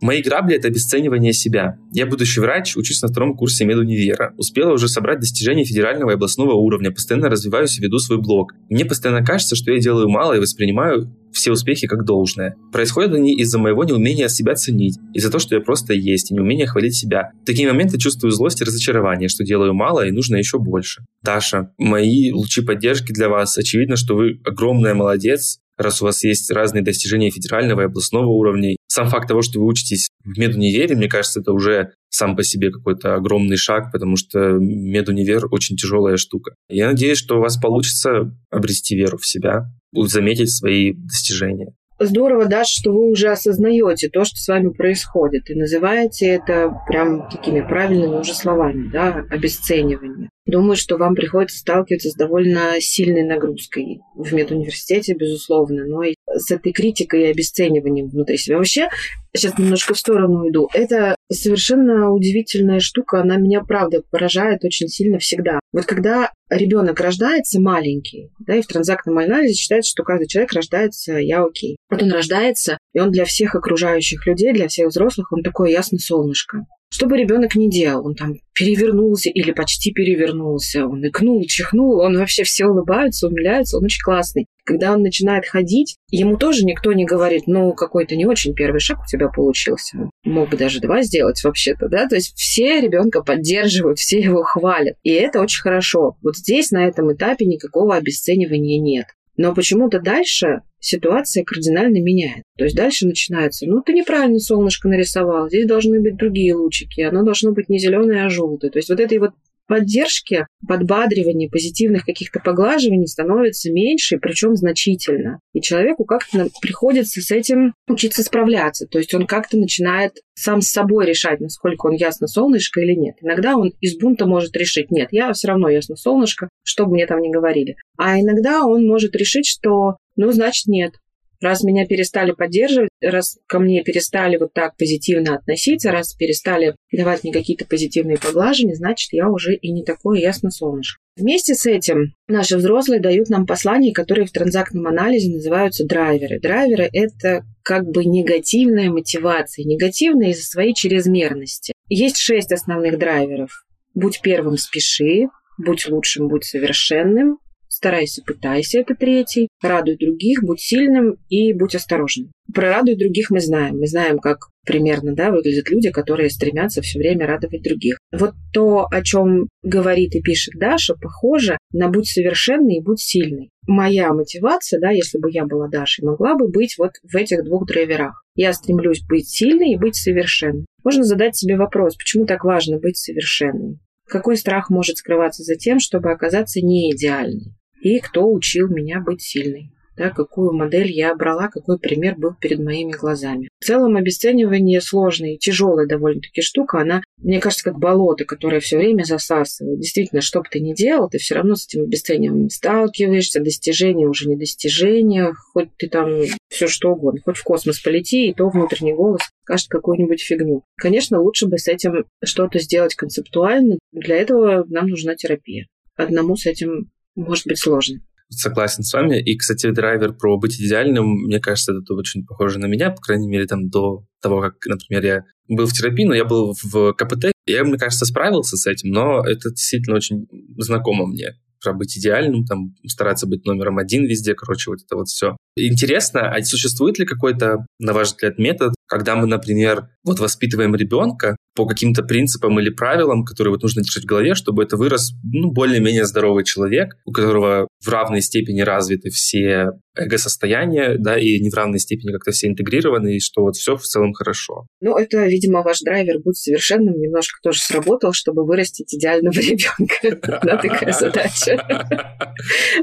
Мои 0.00 0.22
грабли– 0.22 0.56
это 0.56 0.68
обесценивание 0.68 1.34
себя. 1.34 1.78
Я 1.92 2.06
будущий 2.06 2.40
врач, 2.40 2.76
учусь 2.76 3.02
на 3.02 3.08
втором 3.08 3.36
курсе 3.36 3.66
медунивера. 3.66 4.32
Успела 4.38 4.72
уже 4.72 4.88
собрать 4.88 5.20
достижения 5.20 5.64
федерального 5.64 6.10
и 6.10 6.14
областного 6.14 6.54
уровня, 6.54 6.90
постоянно 6.90 7.28
развиваюсь 7.28 7.78
и 7.78 7.82
веду 7.82 7.98
свой 7.98 8.18
блог. 8.18 8.54
Мне 8.70 8.86
постоянно 8.86 9.24
кажется, 9.24 9.56
что 9.56 9.72
я 9.72 9.78
делаю 9.78 10.08
мало 10.08 10.34
и 10.34 10.40
воспринимаю 10.40 11.14
все 11.32 11.52
успехи 11.52 11.86
как 11.86 12.04
должное. 12.04 12.56
Происходят 12.72 13.14
они 13.14 13.34
из-за 13.36 13.58
моего 13.58 13.84
неумения 13.84 14.28
себя 14.28 14.54
ценить, 14.54 14.98
из-за 15.14 15.30
того, 15.30 15.38
что 15.38 15.54
я 15.54 15.60
просто 15.60 15.94
есть, 15.94 16.30
и 16.30 16.34
неумения 16.34 16.66
хвалить 16.66 16.96
себя. 16.96 17.32
В 17.42 17.46
такие 17.46 17.68
моменты 17.68 17.98
чувствую 17.98 18.32
злость 18.32 18.60
и 18.60 18.64
разочарование, 18.64 19.28
что 19.28 19.44
делаю 19.44 19.74
мало 19.74 20.06
и 20.06 20.10
нужно 20.10 20.36
еще 20.36 20.58
больше. 20.58 21.04
Даша, 21.22 21.72
мои 21.78 22.32
лучи 22.32 22.62
поддержки 22.62 23.12
для 23.12 23.28
вас. 23.28 23.56
Очевидно, 23.58 23.96
что 23.96 24.16
вы 24.16 24.40
огромная 24.44 24.94
молодец, 24.94 25.60
раз 25.80 26.02
у 26.02 26.04
вас 26.04 26.22
есть 26.24 26.50
разные 26.50 26.82
достижения 26.82 27.30
федерального 27.30 27.82
и 27.82 27.84
областного 27.84 28.26
уровней. 28.26 28.76
Сам 28.86 29.08
факт 29.08 29.28
того, 29.28 29.42
что 29.42 29.60
вы 29.60 29.66
учитесь 29.66 30.08
в 30.24 30.38
медунивере, 30.38 30.96
мне 30.96 31.08
кажется, 31.08 31.40
это 31.40 31.52
уже 31.52 31.92
сам 32.08 32.36
по 32.36 32.42
себе 32.42 32.70
какой-то 32.70 33.14
огромный 33.14 33.56
шаг, 33.56 33.92
потому 33.92 34.16
что 34.16 34.38
медунивер 34.38 35.46
очень 35.50 35.76
тяжелая 35.76 36.16
штука. 36.16 36.54
Я 36.68 36.88
надеюсь, 36.88 37.18
что 37.18 37.38
у 37.38 37.40
вас 37.40 37.56
получится 37.56 38.36
обрести 38.50 38.96
веру 38.96 39.18
в 39.18 39.26
себя, 39.26 39.66
заметить 39.92 40.50
свои 40.50 40.92
достижения. 40.92 41.72
Здорово, 42.02 42.46
Даша, 42.46 42.80
что 42.80 42.92
вы 42.92 43.10
уже 43.10 43.28
осознаете 43.28 44.08
то, 44.08 44.24
что 44.24 44.36
с 44.38 44.48
вами 44.48 44.70
происходит, 44.70 45.50
и 45.50 45.54
называете 45.54 46.28
это 46.28 46.74
прям 46.88 47.28
такими 47.28 47.60
правильными 47.60 48.20
уже 48.20 48.32
словами, 48.32 48.88
да, 48.90 49.26
обесценивание. 49.28 50.30
Думаю, 50.46 50.76
что 50.76 50.96
вам 50.96 51.14
приходится 51.14 51.58
сталкиваться 51.58 52.08
с 52.08 52.14
довольно 52.14 52.80
сильной 52.80 53.22
нагрузкой 53.22 54.00
в 54.14 54.32
медуниверситете, 54.32 55.12
безусловно, 55.12 55.84
но 55.84 56.02
и 56.02 56.14
с 56.34 56.50
этой 56.50 56.72
критикой 56.72 57.22
и 57.22 57.30
обесцениванием 57.30 58.08
внутри 58.08 58.36
себя. 58.36 58.56
Вообще, 58.56 58.88
сейчас 59.34 59.58
немножко 59.58 59.94
в 59.94 59.98
сторону 59.98 60.48
иду. 60.48 60.68
Это 60.72 61.16
совершенно 61.30 62.10
удивительная 62.12 62.80
штука, 62.80 63.20
она 63.20 63.36
меня, 63.36 63.62
правда, 63.62 64.02
поражает 64.10 64.64
очень 64.64 64.88
сильно 64.88 65.18
всегда. 65.18 65.60
Вот 65.72 65.86
когда 65.86 66.32
ребенок 66.48 67.00
рождается 67.00 67.60
маленький, 67.60 68.30
да, 68.40 68.56
и 68.56 68.62
в 68.62 68.66
транзактном 68.66 69.18
анализе 69.18 69.54
считается, 69.54 69.90
что 69.90 70.02
каждый 70.02 70.26
человек 70.26 70.52
рождается 70.52 71.14
«я 71.14 71.44
окей». 71.44 71.76
Вот 71.90 72.02
он 72.02 72.10
рождается, 72.10 72.78
и 72.92 73.00
он 73.00 73.10
для 73.10 73.24
всех 73.24 73.54
окружающих 73.54 74.26
людей, 74.26 74.52
для 74.52 74.68
всех 74.68 74.88
взрослых, 74.88 75.32
он 75.32 75.42
такое 75.42 75.70
ясное 75.70 75.98
солнышко. 75.98 76.66
Что 76.92 77.06
бы 77.06 77.16
ребенок 77.16 77.54
ни 77.54 77.70
делал, 77.70 78.04
он 78.04 78.16
там 78.16 78.34
перевернулся 78.52 79.30
или 79.30 79.52
почти 79.52 79.92
перевернулся, 79.92 80.86
он 80.86 81.06
икнул, 81.06 81.44
чихнул, 81.46 82.00
он 82.00 82.18
вообще 82.18 82.42
все 82.42 82.66
улыбается, 82.66 83.28
умиляется, 83.28 83.78
он 83.78 83.84
очень 83.84 84.02
классный. 84.02 84.46
Когда 84.70 84.92
он 84.92 85.02
начинает 85.02 85.46
ходить, 85.46 85.96
ему 86.12 86.36
тоже 86.36 86.64
никто 86.64 86.92
не 86.92 87.04
говорит, 87.04 87.48
ну, 87.48 87.72
какой-то 87.72 88.14
не 88.14 88.24
очень 88.24 88.54
первый 88.54 88.78
шаг 88.78 89.00
у 89.00 89.10
тебя 89.10 89.26
получился. 89.26 90.08
Мог 90.22 90.50
бы 90.50 90.56
даже 90.56 90.78
два 90.78 91.02
сделать 91.02 91.42
вообще-то, 91.42 91.88
да? 91.88 92.06
То 92.06 92.14
есть 92.14 92.36
все 92.36 92.80
ребенка 92.80 93.20
поддерживают, 93.20 93.98
все 93.98 94.20
его 94.20 94.44
хвалят. 94.44 94.94
И 95.02 95.10
это 95.10 95.40
очень 95.40 95.62
хорошо. 95.62 96.16
Вот 96.22 96.36
здесь, 96.36 96.70
на 96.70 96.86
этом 96.86 97.12
этапе, 97.12 97.46
никакого 97.46 97.96
обесценивания 97.96 98.80
нет. 98.80 99.06
Но 99.36 99.52
почему-то 99.54 99.98
дальше 99.98 100.60
ситуация 100.78 101.42
кардинально 101.42 102.00
меняет. 102.00 102.44
То 102.56 102.62
есть 102.62 102.76
дальше 102.76 103.08
начинается, 103.08 103.66
ну, 103.66 103.82
ты 103.82 103.92
неправильно 103.92 104.38
солнышко 104.38 104.86
нарисовал, 104.86 105.48
здесь 105.48 105.66
должны 105.66 106.00
быть 106.00 106.16
другие 106.16 106.54
лучики, 106.54 107.00
оно 107.00 107.24
должно 107.24 107.50
быть 107.50 107.68
не 107.68 107.80
зеленое, 107.80 108.24
а 108.24 108.28
желтое. 108.28 108.70
То 108.70 108.78
есть 108.78 108.88
вот 108.88 109.00
этой 109.00 109.18
вот 109.18 109.32
поддержки, 109.70 110.48
подбадривания, 110.66 111.48
позитивных 111.48 112.04
каких-то 112.04 112.40
поглаживаний 112.40 113.06
становится 113.06 113.70
меньше, 113.70 114.18
причем 114.18 114.56
значительно. 114.56 115.38
И 115.54 115.60
человеку 115.60 116.04
как-то 116.04 116.48
приходится 116.60 117.20
с 117.20 117.30
этим 117.30 117.72
учиться 117.86 118.24
справляться. 118.24 118.88
То 118.90 118.98
есть 118.98 119.14
он 119.14 119.28
как-то 119.28 119.56
начинает 119.56 120.14
сам 120.34 120.60
с 120.60 120.72
собой 120.72 121.06
решать, 121.06 121.38
насколько 121.38 121.86
он 121.86 121.92
ясно 121.92 122.26
солнышко 122.26 122.80
или 122.80 122.94
нет. 122.94 123.14
Иногда 123.20 123.56
он 123.56 123.70
из 123.80 123.96
бунта 123.96 124.26
может 124.26 124.56
решить, 124.56 124.90
нет, 124.90 125.10
я 125.12 125.32
все 125.32 125.46
равно 125.46 125.68
ясно 125.68 125.94
солнышко, 125.94 126.48
что 126.64 126.86
бы 126.86 126.94
мне 126.94 127.06
там 127.06 127.20
ни 127.20 127.30
говорили. 127.30 127.76
А 127.96 128.18
иногда 128.18 128.66
он 128.66 128.84
может 128.88 129.14
решить, 129.14 129.46
что, 129.46 129.98
ну, 130.16 130.32
значит, 130.32 130.66
нет. 130.66 130.94
Раз 131.40 131.62
меня 131.62 131.86
перестали 131.86 132.32
поддерживать, 132.32 132.90
раз 133.00 133.38
ко 133.46 133.58
мне 133.58 133.82
перестали 133.82 134.36
вот 134.36 134.52
так 134.52 134.76
позитивно 134.76 135.36
относиться, 135.36 135.90
раз 135.90 136.12
перестали 136.12 136.76
давать 136.92 137.24
мне 137.24 137.32
какие-то 137.32 137.64
позитивные 137.64 138.18
поглаживания, 138.18 138.74
значит, 138.74 139.12
я 139.12 139.28
уже 139.30 139.54
и 139.54 139.72
не 139.72 139.82
такое 139.82 140.20
ясно 140.20 140.50
солнышко. 140.50 141.00
Вместе 141.16 141.54
с 141.54 141.66
этим 141.66 142.14
наши 142.28 142.56
взрослые 142.56 143.00
дают 143.00 143.28
нам 143.30 143.46
послания, 143.46 143.92
которые 143.92 144.26
в 144.26 144.32
транзактном 144.32 144.86
анализе 144.86 145.32
называются 145.32 145.86
драйверы. 145.86 146.40
Драйверы– 146.40 146.88
это 146.92 147.44
как 147.62 147.86
бы 147.86 148.04
негативная 148.04 148.90
мотивация, 148.90 149.64
негативная 149.64 150.30
из-за 150.30 150.44
своей 150.44 150.74
чрезмерности. 150.74 151.72
Есть 151.88 152.18
шесть 152.18 152.52
основных 152.52 152.98
драйверов. 152.98 153.64
Будь 153.94 154.20
первым– 154.20 154.56
спеши, 154.58 155.26
будь 155.58 155.88
лучшим, 155.88 156.28
будь 156.28 156.44
совершенным, 156.44 157.38
старайся, 157.80 158.22
пытайся, 158.26 158.78
это 158.80 158.94
третий. 158.94 159.48
Радуй 159.62 159.96
других, 159.96 160.42
будь 160.42 160.60
сильным 160.60 161.16
и 161.30 161.54
будь 161.54 161.74
осторожным. 161.74 162.30
Про 162.54 162.68
радуй 162.68 162.94
других 162.94 163.30
мы 163.30 163.40
знаем. 163.40 163.78
Мы 163.78 163.86
знаем, 163.86 164.18
как 164.18 164.48
примерно 164.66 165.14
да, 165.14 165.30
выглядят 165.30 165.70
люди, 165.70 165.90
которые 165.90 166.28
стремятся 166.28 166.82
все 166.82 166.98
время 166.98 167.26
радовать 167.26 167.62
других. 167.62 167.96
Вот 168.12 168.34
то, 168.52 168.86
о 168.90 169.02
чем 169.02 169.48
говорит 169.62 170.14
и 170.14 170.20
пишет 170.20 170.54
Даша, 170.58 170.94
похоже 170.94 171.56
на 171.72 171.88
«будь 171.88 172.06
совершенный 172.06 172.76
и 172.76 172.82
будь 172.82 173.00
сильный». 173.00 173.48
Моя 173.66 174.12
мотивация, 174.12 174.78
да, 174.78 174.90
если 174.90 175.18
бы 175.18 175.30
я 175.30 175.46
была 175.46 175.68
Дашей, 175.68 176.04
могла 176.04 176.34
бы 176.34 176.48
быть 176.48 176.76
вот 176.76 176.90
в 177.02 177.16
этих 177.16 177.44
двух 177.44 177.66
драйверах. 177.66 178.22
Я 178.34 178.52
стремлюсь 178.52 179.02
быть 179.08 179.30
сильной 179.30 179.72
и 179.72 179.78
быть 179.78 179.96
совершенной. 179.96 180.66
Можно 180.84 181.04
задать 181.04 181.34
себе 181.34 181.56
вопрос, 181.56 181.96
почему 181.96 182.26
так 182.26 182.44
важно 182.44 182.78
быть 182.78 182.98
совершенной? 182.98 183.78
Какой 184.06 184.36
страх 184.36 184.68
может 184.68 184.98
скрываться 184.98 185.44
за 185.44 185.54
тем, 185.54 185.78
чтобы 185.78 186.10
оказаться 186.10 186.60
не 186.60 186.90
идеальной? 186.90 187.54
И 187.80 187.98
кто 187.98 188.30
учил 188.30 188.68
меня 188.68 189.00
быть 189.00 189.22
сильной? 189.22 189.72
да, 190.00 190.08
какую 190.08 190.54
модель 190.54 190.90
я 190.90 191.14
брала, 191.14 191.48
какой 191.48 191.78
пример 191.78 192.16
был 192.16 192.34
перед 192.34 192.58
моими 192.58 192.92
глазами. 192.92 193.50
В 193.60 193.66
целом 193.66 193.96
обесценивание 193.96 194.80
сложная 194.80 195.34
и 195.34 195.38
тяжелая 195.38 195.86
довольно-таки 195.86 196.40
штука, 196.40 196.80
она, 196.80 197.02
мне 197.18 197.38
кажется, 197.38 197.64
как 197.64 197.78
болото, 197.78 198.24
которое 198.24 198.60
все 198.60 198.78
время 198.78 199.04
засасывает. 199.04 199.78
Действительно, 199.78 200.22
что 200.22 200.40
бы 200.40 200.46
ты 200.50 200.60
ни 200.60 200.72
делал, 200.72 201.10
ты 201.10 201.18
все 201.18 201.34
равно 201.34 201.54
с 201.54 201.66
этим 201.66 201.82
обесцениванием 201.82 202.48
сталкиваешься, 202.48 203.42
достижение 203.42 204.08
уже 204.08 204.26
не 204.26 204.36
достижение, 204.36 205.34
хоть 205.52 205.68
ты 205.76 205.86
там 205.90 206.22
все 206.48 206.66
что 206.66 206.92
угодно, 206.92 207.20
хоть 207.22 207.36
в 207.36 207.44
космос 207.44 207.78
полети, 207.80 208.30
и 208.30 208.34
то 208.34 208.48
внутренний 208.48 208.94
голос 208.94 209.20
скажет 209.44 209.68
какую-нибудь 209.68 210.22
фигню. 210.22 210.62
Конечно, 210.76 211.20
лучше 211.20 211.46
бы 211.46 211.58
с 211.58 211.68
этим 211.68 212.06
что-то 212.24 212.58
сделать 212.58 212.94
концептуально. 212.94 213.78
Для 213.92 214.16
этого 214.16 214.64
нам 214.66 214.88
нужна 214.88 215.14
терапия. 215.14 215.66
Одному 215.96 216.36
с 216.36 216.46
этим 216.46 216.90
может 217.14 217.46
быть 217.46 217.58
сложно 217.58 218.00
согласен 218.30 218.82
с 218.84 218.92
вами. 218.92 219.20
И, 219.20 219.36
кстати, 219.36 219.70
драйвер 219.70 220.12
про 220.12 220.38
быть 220.38 220.60
идеальным, 220.60 221.24
мне 221.24 221.40
кажется, 221.40 221.72
это 221.72 221.94
очень 221.94 222.24
похоже 222.24 222.58
на 222.58 222.66
меня, 222.66 222.90
по 222.90 223.00
крайней 223.00 223.28
мере, 223.28 223.46
там 223.46 223.68
до 223.68 224.04
того, 224.22 224.40
как, 224.40 224.54
например, 224.66 225.04
я 225.04 225.24
был 225.48 225.66
в 225.66 225.72
терапии, 225.72 226.04
но 226.04 226.14
я 226.14 226.24
был 226.24 226.54
в 226.62 226.92
КПТ, 226.94 227.32
я, 227.46 227.64
мне 227.64 227.76
кажется, 227.76 228.06
справился 228.06 228.56
с 228.56 228.66
этим, 228.66 228.90
но 228.90 229.24
это 229.24 229.50
действительно 229.50 229.96
очень 229.96 230.26
знакомо 230.58 231.06
мне 231.06 231.34
про 231.62 231.74
быть 231.74 231.96
идеальным, 231.98 232.46
там, 232.46 232.74
стараться 232.86 233.26
быть 233.26 233.44
номером 233.44 233.76
один 233.76 234.04
везде, 234.04 234.34
короче, 234.34 234.70
вот 234.70 234.80
это 234.82 234.96
вот 234.96 235.08
все. 235.08 235.36
Интересно, 235.56 236.32
а 236.32 236.42
существует 236.42 236.98
ли 236.98 237.04
какой-то, 237.04 237.66
на 237.78 237.92
ваш 237.92 238.08
взгляд, 238.08 238.38
метод, 238.38 238.74
когда 238.86 239.14
мы, 239.14 239.26
например, 239.26 239.88
вот 240.02 240.20
воспитываем 240.20 240.74
ребенка 240.74 241.36
по 241.60 241.66
каким-то 241.66 242.02
принципам 242.02 242.58
или 242.58 242.70
правилам, 242.70 243.22
которые 243.22 243.52
вот 243.52 243.62
нужно 243.62 243.82
держать 243.82 244.04
в 244.04 244.06
голове, 244.06 244.34
чтобы 244.34 244.62
это 244.62 244.78
вырос, 244.78 245.12
ну, 245.22 245.52
более-менее 245.52 246.06
здоровый 246.06 246.42
человек, 246.42 246.96
у 247.04 247.12
которого 247.12 247.68
в 247.84 247.88
равной 247.88 248.22
степени 248.22 248.62
развиты 248.62 249.10
все 249.10 249.72
эго-состояния, 249.94 250.96
да, 250.98 251.18
и 251.18 251.38
не 251.38 251.50
в 251.50 251.54
равной 251.54 251.78
степени 251.78 252.12
как-то 252.12 252.30
все 252.30 252.48
интегрированы, 252.48 253.16
и 253.16 253.20
что 253.20 253.42
вот 253.42 253.56
все 253.56 253.76
в 253.76 253.82
целом 253.82 254.14
хорошо. 254.14 254.66
Ну, 254.80 254.96
это, 254.96 255.26
видимо, 255.26 255.62
ваш 255.62 255.80
драйвер 255.80 256.20
будет 256.20 256.36
совершенным, 256.36 256.94
немножко 256.94 257.38
тоже 257.42 257.60
сработал, 257.60 258.14
чтобы 258.14 258.46
вырастить 258.46 258.94
идеального 258.94 259.34
ребенка. 259.34 260.40
Да, 260.42 260.56
такая 260.56 260.92
задача. 260.92 261.86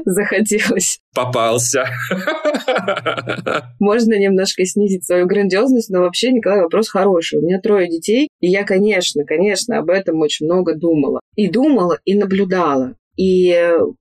Захотелось. 0.04 1.00
Попался. 1.14 1.86
Можно 3.80 4.18
немножко 4.18 4.64
снизить 4.64 5.04
свою 5.04 5.26
грандиозность, 5.26 5.90
но 5.90 6.00
вообще, 6.00 6.30
Николай, 6.30 6.60
вопрос 6.60 6.88
хороший. 6.88 7.40
У 7.40 7.42
меня 7.42 7.58
трое 7.60 7.88
детей, 7.88 8.28
и 8.40 8.48
я, 8.48 8.64
конечно, 8.68 9.24
конечно, 9.24 9.78
об 9.78 9.88
этом 9.88 10.20
очень 10.20 10.46
много 10.46 10.74
думала. 10.74 11.20
И 11.34 11.48
думала, 11.48 11.98
и 12.04 12.14
наблюдала. 12.14 12.94
И 13.16 13.52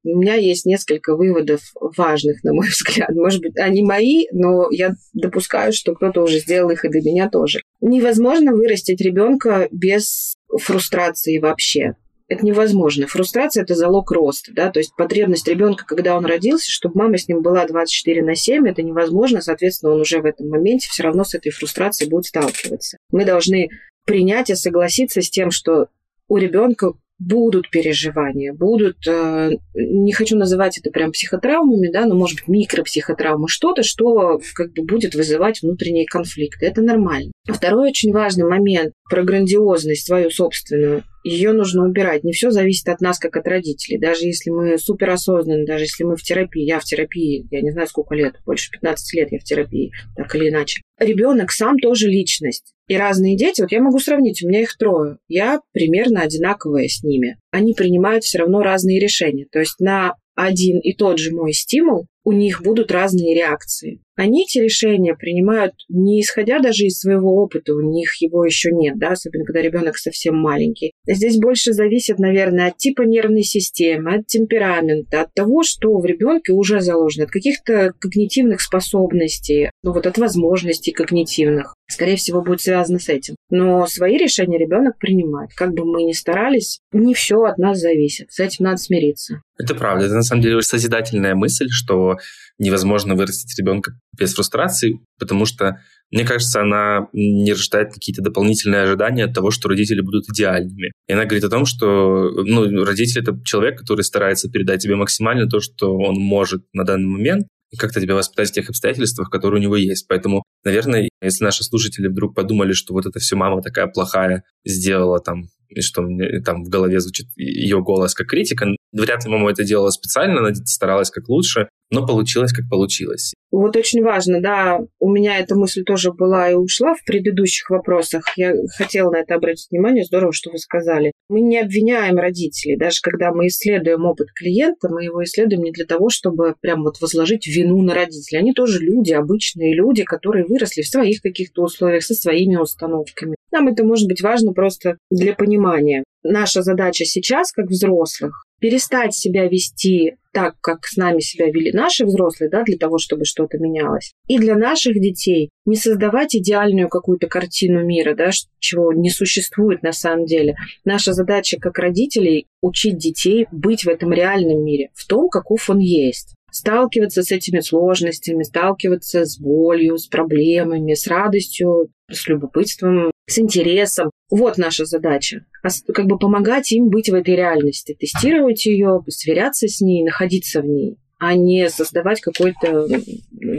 у 0.03 0.17
меня 0.17 0.35
есть 0.35 0.65
несколько 0.65 1.15
выводов 1.15 1.61
важных, 1.97 2.43
на 2.43 2.53
мой 2.53 2.67
взгляд. 2.69 3.09
Может 3.15 3.41
быть, 3.41 3.57
они 3.57 3.81
мои, 3.83 4.27
но 4.31 4.67
я 4.69 4.93
допускаю, 5.13 5.71
что 5.71 5.95
кто-то 5.95 6.21
уже 6.21 6.39
сделал 6.39 6.69
их 6.69 6.83
и 6.83 6.89
до 6.89 6.99
меня 6.99 7.29
тоже. 7.29 7.61
Невозможно 7.81 8.51
вырастить 8.51 9.01
ребенка 9.01 9.69
без 9.71 10.35
фрустрации 10.59 11.39
вообще 11.39 11.95
это 12.29 12.45
невозможно. 12.45 13.07
Фрустрация– 13.07 13.63
это 13.63 13.73
залог 13.73 14.11
роста. 14.11 14.51
Да? 14.53 14.69
То 14.69 14.79
есть 14.79 14.93
потребность 14.97 15.47
ребенка, 15.47 15.85
когда 15.85 16.17
он 16.17 16.25
родился, 16.25 16.69
чтобы 16.69 16.99
мама 16.99 17.17
с 17.17 17.27
ним 17.27 17.41
была 17.41 17.65
24 17.65 18.21
на 18.23 18.35
7, 18.35 18.67
это 18.67 18.83
невозможно. 18.83 19.41
Соответственно, 19.41 19.93
он 19.93 20.01
уже 20.01 20.19
в 20.19 20.25
этом 20.25 20.49
моменте 20.49 20.89
все 20.89 21.03
равно 21.03 21.23
с 21.23 21.33
этой 21.33 21.51
фрустрацией 21.51 22.09
будет 22.09 22.25
сталкиваться. 22.25 22.97
Мы 23.11 23.23
должны 23.23 23.69
принять 24.07 24.49
и 24.49 24.55
согласиться 24.55 25.21
с 25.21 25.29
тем, 25.29 25.51
что 25.51 25.89
у 26.27 26.37
ребенка 26.37 26.93
будут 27.19 27.69
переживания, 27.71 28.53
будут, 28.53 29.07
э, 29.07 29.57
не 29.73 30.13
хочу 30.13 30.37
называть 30.37 30.77
это 30.77 30.91
прям 30.91 31.11
психотравмами, 31.11 31.89
да, 31.91 32.05
но, 32.05 32.15
может 32.15 32.39
быть, 32.39 32.47
микропсихотравмы, 32.47 33.47
что-то, 33.47 33.83
что 33.83 34.39
как 34.53 34.73
бы 34.73 34.83
будет 34.83 35.15
вызывать 35.15 35.61
внутренние 35.61 36.05
конфликты. 36.05 36.67
Это 36.67 36.81
нормально. 36.81 37.31
Второй 37.47 37.89
очень 37.89 38.13
важный 38.13 38.47
момент 38.47 38.93
про 39.09 39.23
грандиозность 39.23 40.05
свою 40.05 40.29
собственную 40.29 41.03
ее 41.27 41.53
нужно 41.53 41.85
убирать. 41.85 42.23
Не 42.23 42.31
все 42.31 42.51
зависит 42.51 42.87
от 42.89 43.01
нас, 43.01 43.19
как 43.19 43.35
от 43.37 43.47
родителей. 43.47 43.99
Даже 43.99 44.25
если 44.25 44.49
мы 44.49 44.77
суперосознанны, 44.77 45.65
даже 45.65 45.85
если 45.85 46.03
мы 46.03 46.15
в 46.15 46.23
терапии, 46.23 46.63
я 46.63 46.79
в 46.79 46.83
терапии, 46.83 47.47
я 47.51 47.61
не 47.61 47.71
знаю, 47.71 47.87
сколько 47.87 48.15
лет, 48.15 48.35
больше 48.45 48.71
15 48.71 49.13
лет 49.15 49.31
я 49.31 49.39
в 49.39 49.43
терапии, 49.43 49.91
так 50.15 50.33
или 50.35 50.49
иначе. 50.49 50.81
Ребенок 50.99 51.51
сам 51.51 51.77
тоже 51.79 52.07
личность. 52.07 52.73
И 52.87 52.95
разные 52.95 53.35
дети, 53.35 53.61
вот 53.61 53.71
я 53.71 53.81
могу 53.81 53.99
сравнить, 53.99 54.41
у 54.41 54.47
меня 54.47 54.61
их 54.61 54.77
трое. 54.77 55.17
Я 55.27 55.59
примерно 55.73 56.21
одинаковая 56.21 56.87
с 56.87 57.03
ними. 57.03 57.37
Они 57.51 57.73
принимают 57.73 58.23
все 58.23 58.39
равно 58.39 58.61
разные 58.61 58.99
решения. 58.99 59.45
То 59.51 59.59
есть 59.59 59.79
на 59.79 60.15
один 60.35 60.79
и 60.79 60.93
тот 60.93 61.17
же 61.19 61.31
мой 61.31 61.51
стимул 61.51 62.07
у 62.27 62.33
них 62.33 62.61
будут 62.61 62.91
разные 62.91 63.33
реакции. 63.33 64.01
Они 64.17 64.43
эти 64.43 64.57
решения 64.57 65.15
принимают 65.15 65.73
не 65.87 66.19
исходя 66.21 66.59
даже 66.59 66.83
из 66.83 66.99
своего 66.99 67.35
опыта, 67.41 67.73
у 67.73 67.79
них 67.79 68.19
его 68.19 68.43
еще 68.43 68.71
нет, 68.71 68.97
да, 68.97 69.11
особенно 69.11 69.45
когда 69.45 69.61
ребенок 69.61 69.97
совсем 69.97 70.35
маленький. 70.35 70.91
Здесь 71.07 71.37
больше 71.37 71.71
зависит, 71.71 72.19
наверное, 72.19 72.67
от 72.67 72.77
типа 72.77 73.03
нервной 73.03 73.43
системы, 73.43 74.15
от 74.15 74.27
темперамента, 74.27 75.21
от 75.21 75.33
того, 75.35 75.63
что 75.63 75.97
в 75.97 76.05
ребенке 76.05 76.51
уже 76.51 76.81
заложено, 76.81 77.25
от 77.25 77.31
каких-то 77.31 77.93
когнитивных 77.97 78.59
способностей, 78.59 79.69
ну 79.83 79.93
вот 79.93 80.05
от 80.05 80.17
возможностей 80.17 80.91
когнитивных. 80.91 81.75
Скорее 81.89 82.17
всего, 82.17 82.41
будет 82.41 82.59
связано 82.59 82.99
с 82.99 83.07
этим. 83.07 83.35
Но 83.49 83.87
свои 83.87 84.17
решения 84.17 84.57
ребенок 84.57 84.97
принимает. 84.99 85.51
Как 85.55 85.73
бы 85.73 85.85
мы 85.85 86.03
ни 86.03 86.11
старались, 86.11 86.79
не 86.91 87.13
все 87.13 87.37
от 87.43 87.57
нас 87.57 87.79
зависит. 87.79 88.31
С 88.31 88.41
этим 88.41 88.65
надо 88.65 88.77
смириться. 88.77 89.41
Это 89.57 89.73
правда. 89.73 90.05
Это 90.05 90.15
на 90.15 90.23
самом 90.23 90.41
деле 90.41 90.61
созидательная 90.61 91.33
мысль, 91.33 91.67
что 91.69 92.16
невозможно 92.57 93.15
вырастить 93.15 93.57
ребенка 93.59 93.93
без 94.17 94.33
фрустрации, 94.33 94.99
потому 95.19 95.45
что, 95.45 95.77
мне 96.11 96.25
кажется, 96.25 96.61
она 96.61 97.07
не 97.13 97.51
рождает 97.51 97.93
какие-то 97.93 98.21
дополнительные 98.21 98.81
ожидания 98.81 99.25
от 99.25 99.33
того, 99.33 99.51
что 99.51 99.69
родители 99.69 100.01
будут 100.01 100.29
идеальными. 100.29 100.91
И 101.07 101.13
она 101.13 101.25
говорит 101.25 101.43
о 101.43 101.49
том, 101.49 101.65
что 101.65 102.29
ну, 102.31 102.83
родитель— 102.83 103.21
это 103.21 103.39
человек, 103.43 103.79
который 103.79 104.01
старается 104.01 104.49
передать 104.49 104.81
тебе 104.81 104.95
максимально 104.95 105.47
то, 105.47 105.59
что 105.59 105.95
он 105.95 106.15
может 106.15 106.63
на 106.73 106.83
данный 106.83 107.07
момент, 107.07 107.47
как-то 107.77 107.99
тебя 107.99 108.15
воспитать 108.15 108.49
в 108.49 108.53
тех 108.53 108.69
обстоятельствах, 108.69 109.29
которые 109.29 109.59
у 109.59 109.63
него 109.63 109.75
есть. 109.75 110.07
Поэтому, 110.07 110.43
наверное, 110.63 111.09
если 111.21 111.43
наши 111.43 111.63
слушатели 111.63 112.07
вдруг 112.07 112.35
подумали, 112.35 112.73
что 112.73 112.93
вот 112.93 113.05
это 113.05 113.19
все 113.19 113.35
мама 113.35 113.61
такая 113.61 113.87
плохая 113.87 114.43
сделала 114.65 115.19
там 115.19 115.49
и 115.69 115.81
что 115.81 116.01
мне 116.01 116.41
там 116.41 116.63
в 116.63 116.69
голове 116.69 116.99
звучит 116.99 117.27
ее 117.35 117.81
голос 117.81 118.13
как 118.13 118.27
критика. 118.27 118.67
Вряд 118.93 119.25
ли 119.25 119.31
мама 119.31 119.51
это 119.51 119.63
делала 119.63 119.89
специально, 119.89 120.39
она 120.39 120.55
старалась 120.55 121.09
как 121.09 121.27
лучше, 121.27 121.67
но 121.91 122.05
получилось 122.05 122.53
как 122.53 122.69
получилось. 122.69 123.33
Вот 123.51 123.75
очень 123.75 124.03
важно, 124.03 124.41
да, 124.41 124.79
у 124.99 125.11
меня 125.11 125.39
эта 125.39 125.55
мысль 125.55 125.83
тоже 125.83 126.11
была 126.11 126.49
и 126.49 126.55
ушла 126.55 126.95
в 126.95 127.03
предыдущих 127.05 127.69
вопросах. 127.69 128.23
Я 128.35 128.53
хотела 128.77 129.11
на 129.11 129.19
это 129.19 129.35
обратить 129.35 129.67
внимание, 129.71 130.03
здорово, 130.03 130.33
что 130.33 130.51
вы 130.51 130.57
сказали. 130.57 131.11
Мы 131.29 131.41
не 131.41 131.59
обвиняем 131.59 132.17
родителей, 132.17 132.77
даже 132.77 132.99
когда 133.01 133.33
мы 133.33 133.47
исследуем 133.47 134.05
опыт 134.05 134.29
клиента, 134.33 134.87
мы 134.87 135.03
его 135.03 135.23
исследуем 135.25 135.63
не 135.63 135.71
для 135.71 135.85
того, 135.85 136.09
чтобы 136.09 136.55
прям 136.61 136.83
вот 136.83 137.01
возложить 137.01 137.47
вину 137.47 137.81
на 137.81 137.93
родителей. 137.93 138.39
Они 138.39 138.53
тоже 138.53 138.79
люди, 138.79 139.11
обычные 139.11 139.75
люди, 139.75 140.03
которые 140.03 140.45
выросли 140.45 140.83
в 140.83 140.87
своих 140.87 141.21
каких-то 141.21 141.63
условиях, 141.63 142.03
со 142.03 142.13
своими 142.13 142.55
установками. 142.55 143.35
Нам 143.51 143.67
это 143.67 143.83
может 143.83 144.07
быть 144.07 144.21
важно 144.21 144.53
просто 144.53 144.97
для 145.11 145.33
понимания. 145.33 146.05
Наша 146.23 146.61
задача 146.61 147.03
сейчас, 147.03 147.51
как 147.51 147.67
взрослых, 147.67 148.45
перестать 148.59 149.13
себя 149.13 149.47
вести 149.47 150.15
так, 150.33 150.55
как 150.61 150.85
с 150.85 150.97
нами 150.97 151.19
себя 151.19 151.47
вели 151.47 151.71
наши 151.71 152.05
взрослые, 152.05 152.49
да, 152.49 152.63
для 152.63 152.77
того, 152.77 152.99
чтобы 152.99 153.25
что-то 153.25 153.57
менялось. 153.57 154.13
И 154.27 154.37
для 154.37 154.55
наших 154.55 154.99
детей 154.99 155.49
не 155.65 155.75
создавать 155.75 156.35
идеальную 156.35 156.89
какую-то 156.89 157.27
картину 157.27 157.83
мира, 157.83 158.13
да, 158.13 158.29
чего 158.59 158.93
не 158.93 159.09
существует 159.09 159.81
на 159.81 159.93
самом 159.93 160.25
деле. 160.25 160.55
Наша 160.85 161.13
задача 161.13 161.57
как 161.59 161.79
родителей 161.79 162.45
учить 162.61 162.97
детей 162.97 163.47
быть 163.51 163.83
в 163.83 163.89
этом 163.89 164.13
реальном 164.13 164.63
мире, 164.63 164.89
в 164.93 165.07
том, 165.07 165.29
каков 165.29 165.69
он 165.69 165.79
есть 165.79 166.35
сталкиваться 166.49 167.23
с 167.23 167.31
этими 167.31 167.59
сложностями, 167.59 168.43
сталкиваться 168.43 169.25
с 169.25 169.39
болью, 169.39 169.97
с 169.97 170.07
проблемами, 170.07 170.93
с 170.93 171.05
радостью, 171.07 171.89
с 172.09 172.27
любопытством, 172.27 173.11
с 173.27 173.37
интересом. 173.39 174.09
Вот 174.29 174.57
наша 174.57 174.85
задача. 174.85 175.45
Как 175.93 176.05
бы 176.05 176.17
помогать 176.17 176.71
им 176.71 176.89
быть 176.89 177.09
в 177.09 177.13
этой 177.13 177.35
реальности, 177.35 177.95
тестировать 177.99 178.65
ее, 178.65 179.01
сверяться 179.09 179.67
с 179.67 179.81
ней, 179.81 180.03
находиться 180.03 180.61
в 180.61 180.65
ней 180.65 180.97
а 181.19 181.35
не 181.35 181.69
создавать 181.69 182.21
какой-то 182.21 182.87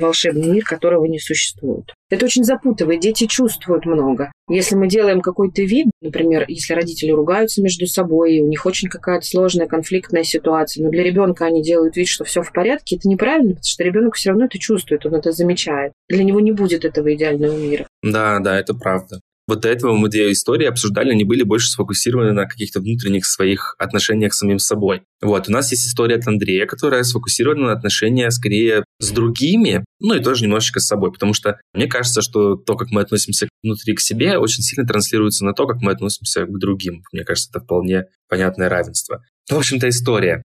волшебный 0.00 0.48
мир, 0.48 0.64
которого 0.64 1.04
не 1.06 1.18
существует. 1.18 1.92
Это 2.10 2.24
очень 2.24 2.44
запутывает. 2.44 3.00
Дети 3.00 3.26
чувствуют 3.26 3.84
много. 3.84 4.32
Если 4.48 4.76
мы 4.76 4.88
делаем 4.88 5.20
какой-то 5.20 5.62
вид, 5.62 5.86
например, 6.00 6.44
если 6.48 6.74
родители 6.74 7.10
ругаются 7.10 7.60
между 7.62 7.86
собой, 7.86 8.40
у 8.40 8.46
них 8.46 8.64
очень 8.64 8.88
какая-то 8.88 9.26
сложная 9.26 9.66
конфликтная 9.66 10.22
ситуация, 10.22 10.84
но 10.84 10.90
для 10.90 11.02
ребенка 11.02 11.46
они 11.46 11.62
делают 11.62 11.96
вид, 11.96 12.08
что 12.08 12.24
все 12.24 12.42
в 12.42 12.52
порядке, 12.52 12.96
это 12.96 13.08
неправильно, 13.08 13.50
потому 13.50 13.64
что 13.64 13.84
ребенок 13.84 14.14
все 14.14 14.30
равно 14.30 14.46
это 14.46 14.58
чувствует, 14.58 15.04
он 15.04 15.16
это 15.16 15.32
замечает. 15.32 15.92
Для 16.08 16.24
него 16.24 16.40
не 16.40 16.52
будет 16.52 16.84
этого 16.84 17.12
идеального 17.14 17.56
мира. 17.56 17.86
Да, 18.02 18.38
да, 18.38 18.58
это 18.58 18.74
правда. 18.74 19.20
Вот 19.48 19.60
до 19.60 19.68
этого 19.68 19.96
мы 19.96 20.10
две 20.10 20.30
истории 20.30 20.66
обсуждали, 20.66 21.10
они 21.10 21.24
были 21.24 21.42
больше 21.42 21.68
сфокусированы 21.68 22.32
на 22.32 22.44
каких-то 22.44 22.80
внутренних 22.80 23.24
своих 23.24 23.74
отношениях 23.78 24.34
с 24.34 24.38
самим 24.38 24.58
собой. 24.58 25.02
Вот, 25.22 25.48
у 25.48 25.52
нас 25.52 25.70
есть 25.72 25.88
история 25.88 26.16
от 26.16 26.28
Андрея, 26.28 26.66
которая 26.66 27.02
сфокусирована 27.02 27.68
на 27.68 27.72
отношения 27.72 28.30
скорее 28.30 28.84
с 29.00 29.10
другими, 29.10 29.84
ну 30.00 30.14
и 30.14 30.22
тоже 30.22 30.44
немножечко 30.44 30.80
с 30.80 30.86
собой, 30.86 31.12
потому 31.12 31.32
что 31.32 31.58
мне 31.72 31.86
кажется, 31.86 32.20
что 32.20 32.56
то, 32.56 32.76
как 32.76 32.90
мы 32.90 33.00
относимся 33.00 33.48
внутри 33.62 33.94
к 33.94 34.00
себе, 34.00 34.36
очень 34.36 34.62
сильно 34.62 34.86
транслируется 34.86 35.46
на 35.46 35.54
то, 35.54 35.66
как 35.66 35.80
мы 35.80 35.92
относимся 35.92 36.44
к 36.44 36.58
другим. 36.58 37.02
Мне 37.12 37.24
кажется, 37.24 37.50
это 37.50 37.64
вполне 37.64 38.04
понятное 38.28 38.68
равенство. 38.68 39.22
В 39.50 39.56
общем-то, 39.56 39.88
история. 39.88 40.42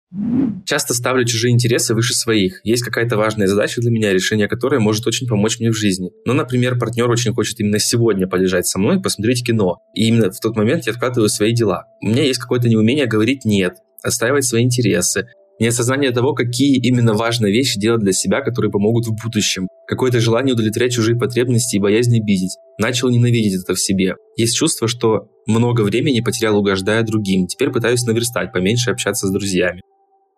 Часто 0.64 0.94
ставлю 0.94 1.24
чужие 1.24 1.52
интересы 1.52 1.92
выше 1.92 2.14
своих. 2.14 2.60
Есть 2.62 2.84
какая-то 2.84 3.16
важная 3.16 3.48
задача 3.48 3.80
для 3.80 3.90
меня, 3.90 4.12
решение 4.12 4.46
которой 4.46 4.78
может 4.78 5.04
очень 5.08 5.26
помочь 5.26 5.58
мне 5.58 5.70
в 5.70 5.76
жизни. 5.76 6.10
Ну, 6.24 6.34
например, 6.34 6.78
партнер 6.78 7.10
очень 7.10 7.34
хочет 7.34 7.58
именно 7.58 7.80
сегодня 7.80 8.28
полежать 8.28 8.66
со 8.66 8.78
мной 8.78 9.02
посмотреть 9.02 9.44
кино. 9.44 9.78
И 9.94 10.06
именно 10.06 10.30
в 10.30 10.38
тот 10.38 10.56
момент 10.56 10.86
я 10.86 10.92
откладываю 10.92 11.28
свои 11.28 11.52
дела. 11.52 11.86
У 12.00 12.06
меня 12.06 12.22
есть 12.22 12.38
какое-то 12.38 12.68
неумение 12.68 13.06
говорить 13.06 13.44
«нет», 13.44 13.74
отстаивать 14.04 14.44
свои 14.44 14.62
интересы, 14.62 15.26
Неосознание 15.62 16.10
того, 16.10 16.34
какие 16.34 16.76
именно 16.76 17.14
важные 17.14 17.52
вещи 17.52 17.78
делать 17.78 18.00
для 18.00 18.10
себя, 18.10 18.40
которые 18.40 18.72
помогут 18.72 19.06
в 19.06 19.14
будущем. 19.22 19.68
Какое-то 19.86 20.18
желание 20.18 20.54
удовлетворять 20.54 20.90
чужие 20.90 21.16
потребности 21.16 21.76
и 21.76 21.78
боязнь 21.78 22.16
обидеть. 22.16 22.56
Начал 22.80 23.10
ненавидеть 23.10 23.62
это 23.62 23.76
в 23.76 23.80
себе. 23.80 24.16
Есть 24.36 24.56
чувство, 24.56 24.88
что 24.88 25.28
много 25.46 25.82
времени 25.82 26.20
потерял, 26.20 26.58
угождая 26.58 27.04
другим. 27.04 27.46
Теперь 27.46 27.70
пытаюсь 27.70 28.02
наверстать, 28.02 28.52
поменьше 28.52 28.90
общаться 28.90 29.28
с 29.28 29.30
друзьями. 29.30 29.82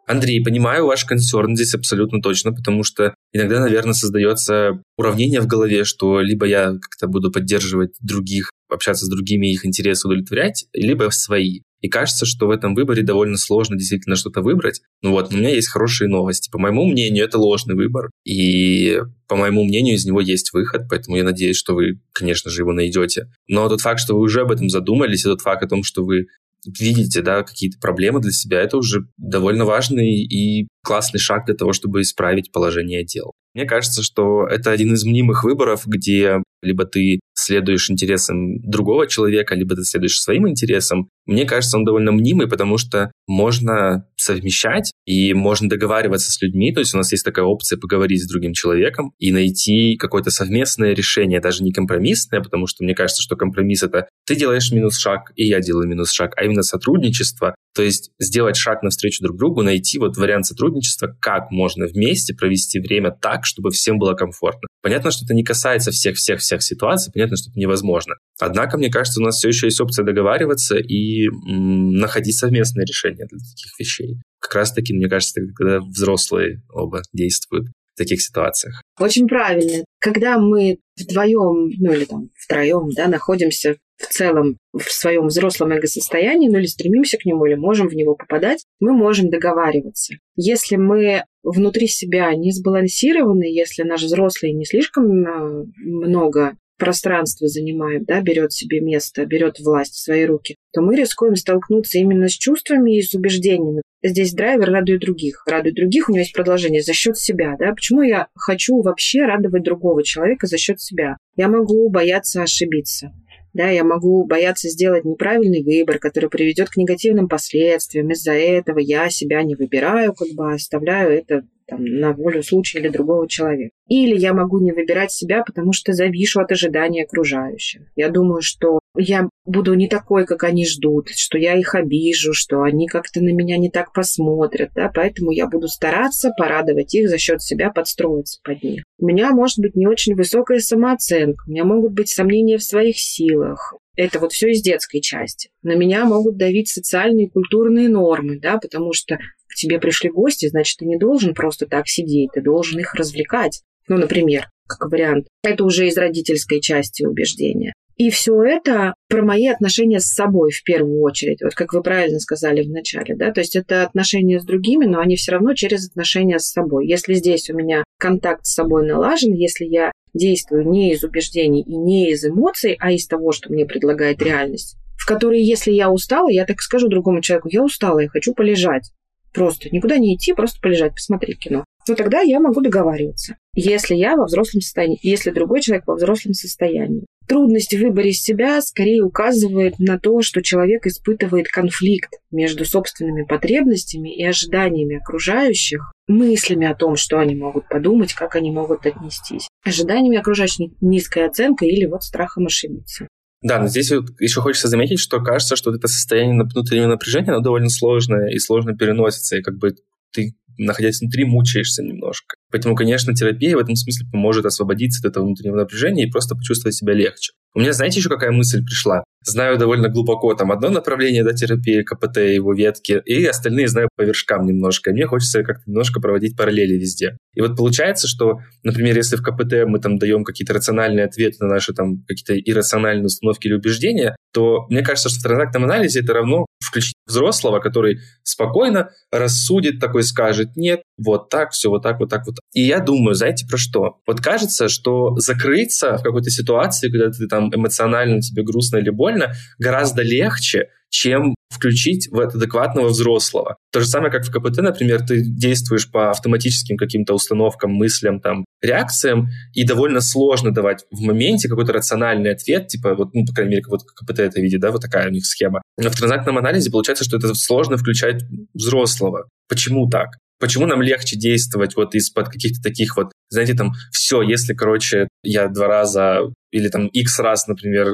Андрей, 0.06 0.44
понимаю 0.44 0.84
ваш 0.84 1.06
консерн 1.06 1.56
здесь 1.56 1.72
абсолютно 1.74 2.20
точно, 2.20 2.52
потому 2.52 2.84
что 2.84 3.14
иногда, 3.32 3.60
наверное, 3.60 3.94
создается 3.94 4.82
уравнение 4.98 5.40
в 5.40 5.46
голове, 5.46 5.84
что 5.84 6.20
либо 6.20 6.44
я 6.44 6.66
как-то 6.66 7.06
буду 7.06 7.32
поддерживать 7.32 7.92
других, 8.02 8.50
общаться 8.68 9.06
с 9.06 9.08
другими, 9.08 9.50
их 9.50 9.64
интересы 9.64 10.06
удовлетворять, 10.06 10.66
либо 10.74 11.08
свои. 11.08 11.60
И 11.84 11.88
кажется, 11.90 12.24
что 12.24 12.46
в 12.46 12.50
этом 12.50 12.74
выборе 12.74 13.02
довольно 13.02 13.36
сложно 13.36 13.76
действительно 13.76 14.16
что-то 14.16 14.40
выбрать. 14.40 14.80
Ну 15.02 15.10
вот, 15.10 15.34
у 15.34 15.36
меня 15.36 15.50
есть 15.50 15.68
хорошие 15.68 16.08
новости. 16.08 16.48
По 16.50 16.58
моему 16.58 16.86
мнению, 16.86 17.26
это 17.26 17.36
ложный 17.36 17.74
выбор. 17.74 18.08
И 18.24 19.02
по 19.28 19.36
моему 19.36 19.64
мнению, 19.64 19.96
из 19.96 20.06
него 20.06 20.22
есть 20.22 20.54
выход, 20.54 20.86
поэтому 20.88 21.18
я 21.18 21.24
надеюсь, 21.24 21.58
что 21.58 21.74
вы, 21.74 22.00
конечно 22.14 22.50
же, 22.50 22.62
его 22.62 22.72
найдете. 22.72 23.26
Но 23.48 23.68
тот 23.68 23.82
факт, 23.82 24.00
что 24.00 24.14
вы 24.14 24.22
уже 24.22 24.40
об 24.40 24.50
этом 24.50 24.70
задумались, 24.70 25.26
и 25.26 25.28
тот 25.28 25.42
факт 25.42 25.62
о 25.62 25.68
том, 25.68 25.82
что 25.82 26.02
вы 26.02 26.28
видите 26.66 27.20
да, 27.20 27.42
какие-то 27.42 27.78
проблемы 27.78 28.20
для 28.20 28.32
себя, 28.32 28.62
это 28.62 28.78
уже 28.78 29.06
довольно 29.18 29.66
важный 29.66 30.22
и 30.22 30.66
классный 30.82 31.20
шаг 31.20 31.44
для 31.44 31.54
того, 31.54 31.74
чтобы 31.74 32.00
исправить 32.00 32.50
положение 32.50 33.04
дел. 33.04 33.32
Мне 33.52 33.66
кажется, 33.66 34.02
что 34.02 34.46
это 34.46 34.70
один 34.70 34.94
из 34.94 35.04
мнимых 35.04 35.44
выборов, 35.44 35.82
где 35.84 36.42
либо 36.62 36.86
ты 36.86 37.20
следуешь 37.44 37.90
интересам 37.90 38.60
другого 38.62 39.06
человека, 39.06 39.54
либо 39.54 39.76
ты 39.76 39.84
следуешь 39.84 40.20
своим 40.20 40.48
интересам, 40.48 41.08
мне 41.26 41.46
кажется, 41.46 41.78
он 41.78 41.84
довольно 41.84 42.12
мнимый, 42.12 42.48
потому 42.48 42.76
что 42.76 43.10
можно 43.26 44.06
совмещать 44.16 44.92
и 45.06 45.32
можно 45.32 45.68
договариваться 45.68 46.30
с 46.30 46.40
людьми. 46.42 46.72
То 46.72 46.80
есть 46.80 46.94
у 46.94 46.98
нас 46.98 47.12
есть 47.12 47.24
такая 47.24 47.44
опция 47.44 47.78
поговорить 47.78 48.22
с 48.22 48.28
другим 48.28 48.52
человеком 48.52 49.12
и 49.18 49.32
найти 49.32 49.96
какое-то 49.96 50.30
совместное 50.30 50.94
решение, 50.94 51.40
даже 51.40 51.62
не 51.62 51.72
компромиссное, 51.72 52.42
потому 52.42 52.66
что 52.66 52.84
мне 52.84 52.94
кажется, 52.94 53.22
что 53.22 53.36
компромисс— 53.36 53.82
это 53.84 54.06
ты 54.26 54.36
делаешь 54.36 54.70
минус 54.70 54.98
шаг, 54.98 55.32
и 55.36 55.46
я 55.46 55.60
делаю 55.60 55.88
минус 55.88 56.12
шаг, 56.12 56.32
а 56.36 56.44
именно 56.44 56.62
сотрудничество. 56.62 57.54
То 57.74 57.82
есть 57.82 58.10
сделать 58.20 58.56
шаг 58.56 58.82
навстречу 58.82 59.22
друг 59.22 59.36
другу, 59.36 59.62
найти 59.62 59.98
вот 59.98 60.16
вариант 60.16 60.46
сотрудничества, 60.46 61.16
как 61.20 61.50
можно 61.50 61.86
вместе 61.86 62.34
провести 62.34 62.78
время 62.78 63.10
так, 63.10 63.44
чтобы 63.44 63.70
всем 63.70 63.98
было 63.98 64.14
комфортно. 64.14 64.68
Понятно, 64.82 65.10
что 65.10 65.24
это 65.24 65.34
не 65.34 65.42
касается 65.42 65.90
всех-всех-всех 65.90 66.62
ситуаций, 66.62 67.12
понятно, 67.12 67.33
что 67.36 67.50
это 67.50 67.58
невозможно. 67.58 68.14
Однако, 68.40 68.78
мне 68.78 68.90
кажется, 68.90 69.20
у 69.20 69.24
нас 69.24 69.36
все 69.36 69.48
еще 69.48 69.66
есть 69.66 69.80
опция 69.80 70.04
договариваться 70.04 70.76
и 70.76 71.26
м, 71.26 71.92
находить 71.94 72.36
совместное 72.36 72.84
решение 72.84 73.26
для 73.26 73.38
таких 73.38 73.78
вещей. 73.78 74.16
Как 74.40 74.54
раз-таки, 74.54 74.94
мне 74.94 75.08
кажется, 75.08 75.40
когда 75.54 75.80
взрослые 75.80 76.62
оба 76.72 77.02
действуют 77.12 77.68
в 77.94 77.98
таких 77.98 78.20
ситуациях. 78.20 78.82
Очень 78.98 79.28
правильно. 79.28 79.84
Когда 80.00 80.38
мы 80.38 80.78
вдвоем, 80.98 81.70
ну 81.78 81.92
или 81.92 82.04
там 82.04 82.30
втроем, 82.34 82.90
да, 82.90 83.08
находимся 83.08 83.76
в 83.96 84.06
целом 84.12 84.58
в 84.72 84.82
своем 84.90 85.28
взрослом 85.28 85.72
эго-состоянии, 85.72 86.48
ну 86.48 86.58
или 86.58 86.66
стремимся 86.66 87.16
к 87.16 87.24
нему, 87.24 87.46
или 87.46 87.54
можем 87.54 87.88
в 87.88 87.94
него 87.94 88.14
попадать, 88.16 88.64
мы 88.80 88.92
можем 88.92 89.30
договариваться. 89.30 90.14
Если 90.36 90.76
мы 90.76 91.24
внутри 91.42 91.86
себя 91.86 92.34
не 92.34 92.50
сбалансированы, 92.50 93.44
если 93.44 93.82
наш 93.82 94.02
взрослый 94.02 94.52
не 94.52 94.64
слишком 94.64 95.04
а, 95.26 95.64
много 95.76 96.56
пространство 96.84 97.48
занимает, 97.48 98.04
да, 98.04 98.20
берет 98.20 98.52
себе 98.52 98.80
место, 98.80 99.24
берет 99.24 99.58
власть 99.58 99.94
в 99.94 100.02
свои 100.02 100.24
руки, 100.24 100.56
то 100.72 100.82
мы 100.82 100.96
рискуем 100.96 101.34
столкнуться 101.34 101.98
именно 101.98 102.28
с 102.28 102.32
чувствами 102.32 102.98
и 102.98 103.02
с 103.02 103.14
убеждениями. 103.14 103.82
Здесь 104.02 104.34
драйвер 104.34 104.70
радует 104.70 105.00
других. 105.00 105.42
Радует 105.46 105.76
других, 105.76 106.08
у 106.08 106.12
него 106.12 106.20
есть 106.20 106.34
продолжение 106.34 106.82
за 106.82 106.92
счет 106.92 107.16
себя. 107.16 107.56
Да? 107.58 107.72
Почему 107.72 108.02
я 108.02 108.28
хочу 108.34 108.82
вообще 108.82 109.22
радовать 109.22 109.62
другого 109.62 110.02
человека 110.04 110.46
за 110.46 110.58
счет 110.58 110.80
себя? 110.80 111.16
Я 111.36 111.48
могу 111.48 111.88
бояться 111.88 112.42
ошибиться. 112.42 113.12
Да, 113.54 113.70
я 113.70 113.84
могу 113.84 114.26
бояться 114.26 114.68
сделать 114.68 115.04
неправильный 115.04 115.62
выбор, 115.62 115.98
который 115.98 116.28
приведет 116.28 116.70
к 116.70 116.76
негативным 116.76 117.28
последствиям. 117.28 118.10
Из-за 118.10 118.32
этого 118.32 118.78
я 118.80 119.08
себя 119.08 119.42
не 119.44 119.54
выбираю, 119.54 120.12
как 120.12 120.28
бы 120.34 120.52
оставляю 120.52 121.16
это 121.16 121.44
там, 121.66 121.84
на 121.84 122.12
волю 122.12 122.42
случая 122.42 122.80
или 122.80 122.88
другого 122.88 123.28
человека. 123.28 123.74
Или 123.88 124.16
я 124.18 124.32
могу 124.32 124.60
не 124.60 124.72
выбирать 124.72 125.12
себя, 125.12 125.42
потому 125.44 125.72
что 125.72 125.92
завишу 125.92 126.40
от 126.40 126.52
ожидания 126.52 127.04
окружающих. 127.04 127.82
Я 127.96 128.08
думаю, 128.08 128.40
что 128.42 128.80
я 128.96 129.28
буду 129.44 129.74
не 129.74 129.88
такой, 129.88 130.24
как 130.24 130.44
они 130.44 130.66
ждут, 130.66 131.08
что 131.10 131.36
я 131.36 131.58
их 131.58 131.74
обижу, 131.74 132.32
что 132.32 132.62
они 132.62 132.86
как-то 132.86 133.20
на 133.20 133.30
меня 133.32 133.58
не 133.58 133.70
так 133.70 133.92
посмотрят, 133.92 134.70
да, 134.74 134.90
поэтому 134.94 135.32
я 135.32 135.48
буду 135.48 135.68
стараться 135.68 136.30
порадовать 136.36 136.94
их 136.94 137.08
за 137.08 137.18
счет 137.18 137.42
себя, 137.42 137.70
подстроиться 137.70 138.40
под 138.44 138.62
них. 138.62 138.84
У 138.98 139.06
меня 139.06 139.32
может 139.32 139.58
быть 139.58 139.74
не 139.74 139.86
очень 139.86 140.14
высокая 140.14 140.60
самооценка, 140.60 141.44
у 141.46 141.50
меня 141.50 141.64
могут 141.64 141.92
быть 141.92 142.08
сомнения 142.08 142.56
в 142.56 142.62
своих 142.62 142.98
силах, 142.98 143.74
это 143.96 144.18
вот 144.18 144.32
все 144.32 144.50
из 144.50 144.62
детской 144.62 145.00
части. 145.00 145.50
На 145.62 145.76
меня 145.76 146.04
могут 146.04 146.36
давить 146.36 146.68
социальные 146.68 147.26
и 147.26 147.30
культурные 147.30 147.88
нормы, 147.88 148.40
да, 148.40 148.58
потому 148.58 148.92
что 148.92 149.18
тебе 149.64 149.80
пришли 149.80 150.10
гости, 150.10 150.48
значит, 150.48 150.78
ты 150.78 150.84
не 150.84 150.98
должен 150.98 151.34
просто 151.34 151.66
так 151.66 151.88
сидеть, 151.88 152.30
ты 152.34 152.42
должен 152.42 152.78
их 152.80 152.94
развлекать. 152.94 153.62
Ну, 153.88 153.96
например, 153.96 154.48
как 154.66 154.90
вариант. 154.90 155.26
Это 155.42 155.64
уже 155.64 155.88
из 155.88 155.96
родительской 155.96 156.60
части 156.60 157.04
убеждения. 157.04 157.72
И 157.96 158.10
все 158.10 158.42
это 158.42 158.94
про 159.08 159.22
мои 159.22 159.46
отношения 159.46 160.00
с 160.00 160.06
собой 160.06 160.50
в 160.50 160.64
первую 160.64 161.00
очередь. 161.02 161.42
Вот 161.42 161.54
как 161.54 161.72
вы 161.72 161.82
правильно 161.82 162.18
сказали 162.18 162.62
в 162.62 162.70
начале, 162.70 163.14
да, 163.14 163.30
то 163.30 163.40
есть 163.40 163.54
это 163.54 163.84
отношения 163.84 164.40
с 164.40 164.44
другими, 164.44 164.84
но 164.84 164.98
они 164.98 165.14
все 165.14 165.32
равно 165.32 165.54
через 165.54 165.88
отношения 165.88 166.40
с 166.40 166.50
собой. 166.50 166.88
Если 166.88 167.14
здесь 167.14 167.48
у 167.50 167.54
меня 167.54 167.84
контакт 167.98 168.46
с 168.46 168.54
собой 168.54 168.86
налажен, 168.86 169.32
если 169.32 169.64
я 169.64 169.92
действую 170.12 170.68
не 170.68 170.92
из 170.92 171.04
убеждений 171.04 171.62
и 171.62 171.76
не 171.76 172.10
из 172.10 172.24
эмоций, 172.24 172.76
а 172.80 172.90
из 172.90 173.06
того, 173.06 173.30
что 173.30 173.52
мне 173.52 173.64
предлагает 173.64 174.20
реальность, 174.20 174.76
в 174.98 175.06
которой, 175.06 175.40
если 175.40 175.70
я 175.70 175.90
устала, 175.90 176.28
я 176.28 176.46
так 176.46 176.60
скажу 176.62 176.88
другому 176.88 177.20
человеку, 177.20 177.48
я 177.52 177.62
устала, 177.62 178.00
я 178.00 178.08
хочу 178.08 178.34
полежать. 178.34 178.90
Просто 179.34 179.68
никуда 179.70 179.98
не 179.98 180.14
идти, 180.14 180.32
просто 180.32 180.60
полежать, 180.60 180.94
посмотреть 180.94 181.40
кино. 181.40 181.64
Но 181.88 181.94
тогда 181.96 182.20
я 182.20 182.38
могу 182.40 182.60
договариваться. 182.60 183.36
Если 183.54 183.96
я 183.96 184.16
во 184.16 184.26
взрослом 184.26 184.60
состоянии, 184.60 184.98
если 185.02 185.30
другой 185.30 185.60
человек 185.60 185.86
во 185.86 185.96
взрослом 185.96 186.32
состоянии. 186.32 187.04
Трудность 187.26 187.74
в 187.74 187.80
выборе 187.80 188.12
себя 188.12 188.60
скорее 188.60 189.02
указывает 189.02 189.78
на 189.78 189.98
то, 189.98 190.22
что 190.22 190.42
человек 190.42 190.86
испытывает 190.86 191.48
конфликт 191.48 192.10
между 192.30 192.64
собственными 192.64 193.24
потребностями 193.24 194.14
и 194.14 194.24
ожиданиями 194.24 194.98
окружающих, 194.98 195.92
мыслями 196.06 196.66
о 196.66 196.74
том, 196.74 196.96
что 196.96 197.18
они 197.18 197.34
могут 197.34 197.68
подумать, 197.68 198.12
как 198.12 198.36
они 198.36 198.50
могут 198.50 198.86
отнестись, 198.86 199.48
ожиданиями 199.64 200.18
окружающих 200.18 200.70
низкой 200.80 201.26
оценкой 201.26 201.70
или 201.70 201.86
вот 201.86 202.02
страхом 202.02 202.46
ошибиться. 202.46 203.08
Да, 203.44 203.60
но 203.60 203.68
здесь 203.68 203.92
вот 203.92 204.06
еще 204.20 204.40
хочется 204.40 204.68
заметить, 204.68 204.98
что 204.98 205.20
кажется, 205.20 205.54
что 205.54 205.70
вот 205.70 205.76
это 205.76 205.86
состояние 205.86 206.42
внутреннего 206.42 206.88
напряжения, 206.88 207.30
оно 207.30 207.40
довольно 207.40 207.68
сложное 207.68 208.30
и 208.30 208.38
сложно 208.38 208.74
переносится, 208.74 209.36
и 209.36 209.42
как 209.42 209.58
бы 209.58 209.76
ты 210.12 210.34
находясь 210.56 211.00
внутри, 211.00 211.24
мучаешься 211.24 211.82
немножко. 211.82 212.36
Поэтому, 212.54 212.76
конечно, 212.76 213.12
терапия 213.12 213.56
в 213.56 213.58
этом 213.58 213.74
смысле 213.74 214.06
поможет 214.12 214.46
освободиться 214.46 215.00
от 215.00 215.10
этого 215.10 215.24
внутреннего 215.24 215.56
напряжения 215.56 216.04
и 216.06 216.10
просто 216.10 216.36
почувствовать 216.36 216.76
себя 216.76 216.94
легче. 216.94 217.32
У 217.52 217.58
меня, 217.58 217.72
знаете, 217.72 217.98
еще 217.98 218.08
какая 218.08 218.30
мысль 218.30 218.64
пришла? 218.64 219.02
Знаю 219.24 219.58
довольно 219.58 219.88
глубоко 219.88 220.34
там 220.34 220.52
одно 220.52 220.70
направление 220.70 221.24
да, 221.24 221.32
терапии, 221.32 221.82
КПТ, 221.82 222.18
его 222.18 222.52
ветки, 222.52 223.02
и 223.06 223.24
остальные 223.24 223.68
знаю 223.68 223.88
по 223.96 224.02
вершкам 224.02 224.46
немножко. 224.46 224.90
И 224.90 224.92
мне 224.92 225.06
хочется 225.06 225.42
как-то 225.42 225.62
немножко 225.66 226.00
проводить 226.00 226.36
параллели 226.36 226.74
везде. 226.74 227.16
И 227.34 227.40
вот 227.40 227.56
получается, 227.56 228.06
что, 228.06 228.38
например, 228.62 228.96
если 228.96 229.16
в 229.16 229.22
КПТ 229.22 229.66
мы 229.66 229.80
там 229.80 229.98
даем 229.98 230.22
какие-то 230.22 230.54
рациональные 230.54 231.06
ответы 231.06 231.38
на 231.40 231.48
наши 231.48 231.72
там 231.72 232.04
какие-то 232.06 232.38
иррациональные 232.38 233.06
установки 233.06 233.48
или 233.48 233.54
убеждения, 233.54 234.14
то 234.32 234.66
мне 234.68 234.82
кажется, 234.82 235.08
что 235.08 235.20
в 235.20 235.22
транзактном 235.22 235.64
анализе 235.64 236.00
это 236.00 236.12
равно 236.12 236.46
включить 236.60 236.94
взрослого, 237.06 237.60
который 237.60 238.00
спокойно 238.24 238.90
рассудит, 239.12 239.80
такой 239.80 240.02
скажет, 240.02 240.56
нет, 240.56 240.82
вот 240.98 241.28
так, 241.28 241.52
все 241.52 241.70
вот 241.70 241.82
так, 241.82 242.00
вот 242.00 242.10
так, 242.10 242.26
вот. 242.26 242.36
И 242.52 242.62
я 242.62 242.80
думаю, 242.80 243.14
знаете, 243.14 243.46
про 243.46 243.58
что? 243.58 243.98
Вот 244.06 244.20
кажется, 244.20 244.68
что 244.68 245.16
закрыться 245.16 245.98
в 245.98 246.02
какой-то 246.02 246.30
ситуации, 246.30 246.90
когда 246.90 247.10
ты 247.10 247.26
там 247.26 247.52
эмоционально 247.52 248.20
тебе 248.20 248.44
грустно 248.44 248.76
или 248.76 248.90
больно, 248.90 249.32
гораздо 249.58 250.02
легче, 250.02 250.68
чем 250.94 251.34
включить 251.52 252.08
в 252.10 252.18
это 252.20 252.36
адекватного 252.36 252.88
взрослого. 252.88 253.56
То 253.72 253.80
же 253.80 253.86
самое, 253.86 254.12
как 254.12 254.24
в 254.24 254.30
КПТ, 254.30 254.58
например, 254.58 255.04
ты 255.04 255.22
действуешь 255.24 255.90
по 255.90 256.10
автоматическим 256.10 256.76
каким-то 256.76 257.14
установкам, 257.14 257.72
мыслям, 257.72 258.20
там, 258.20 258.44
реакциям, 258.62 259.28
и 259.54 259.64
довольно 259.64 260.00
сложно 260.00 260.52
давать 260.52 260.84
в 260.90 261.00
моменте 261.00 261.48
какой-то 261.48 261.72
рациональный 261.72 262.30
ответ, 262.30 262.68
типа, 262.68 262.94
вот, 262.94 263.12
ну, 263.12 263.24
по 263.26 263.32
крайней 263.32 263.52
мере, 263.52 263.62
вот 263.68 263.82
КПТ 263.82 264.20
это 264.20 264.40
видит, 264.40 264.60
да, 264.60 264.70
вот 264.70 264.82
такая 264.82 265.08
у 265.08 265.10
них 265.10 265.26
схема. 265.26 265.62
Но 265.78 265.90
в 265.90 265.96
транзактном 265.96 266.38
анализе 266.38 266.70
получается, 266.70 267.04
что 267.04 267.16
это 267.16 267.34
сложно 267.34 267.76
включать 267.76 268.22
взрослого. 268.52 269.28
Почему 269.48 269.88
так? 269.88 270.10
Почему 270.40 270.66
нам 270.66 270.82
легче 270.82 271.16
действовать 271.16 271.76
вот 271.76 271.94
из-под 271.94 272.28
каких-то 272.28 272.62
таких 272.62 272.96
вот, 272.96 273.12
знаете, 273.28 273.54
там, 273.54 273.72
все, 273.92 274.22
если, 274.22 274.54
короче, 274.54 275.08
я 275.22 275.48
два 275.48 275.68
раза 275.68 276.20
или 276.50 276.68
там 276.68 276.86
X 276.86 277.18
раз, 277.18 277.48
например, 277.48 277.88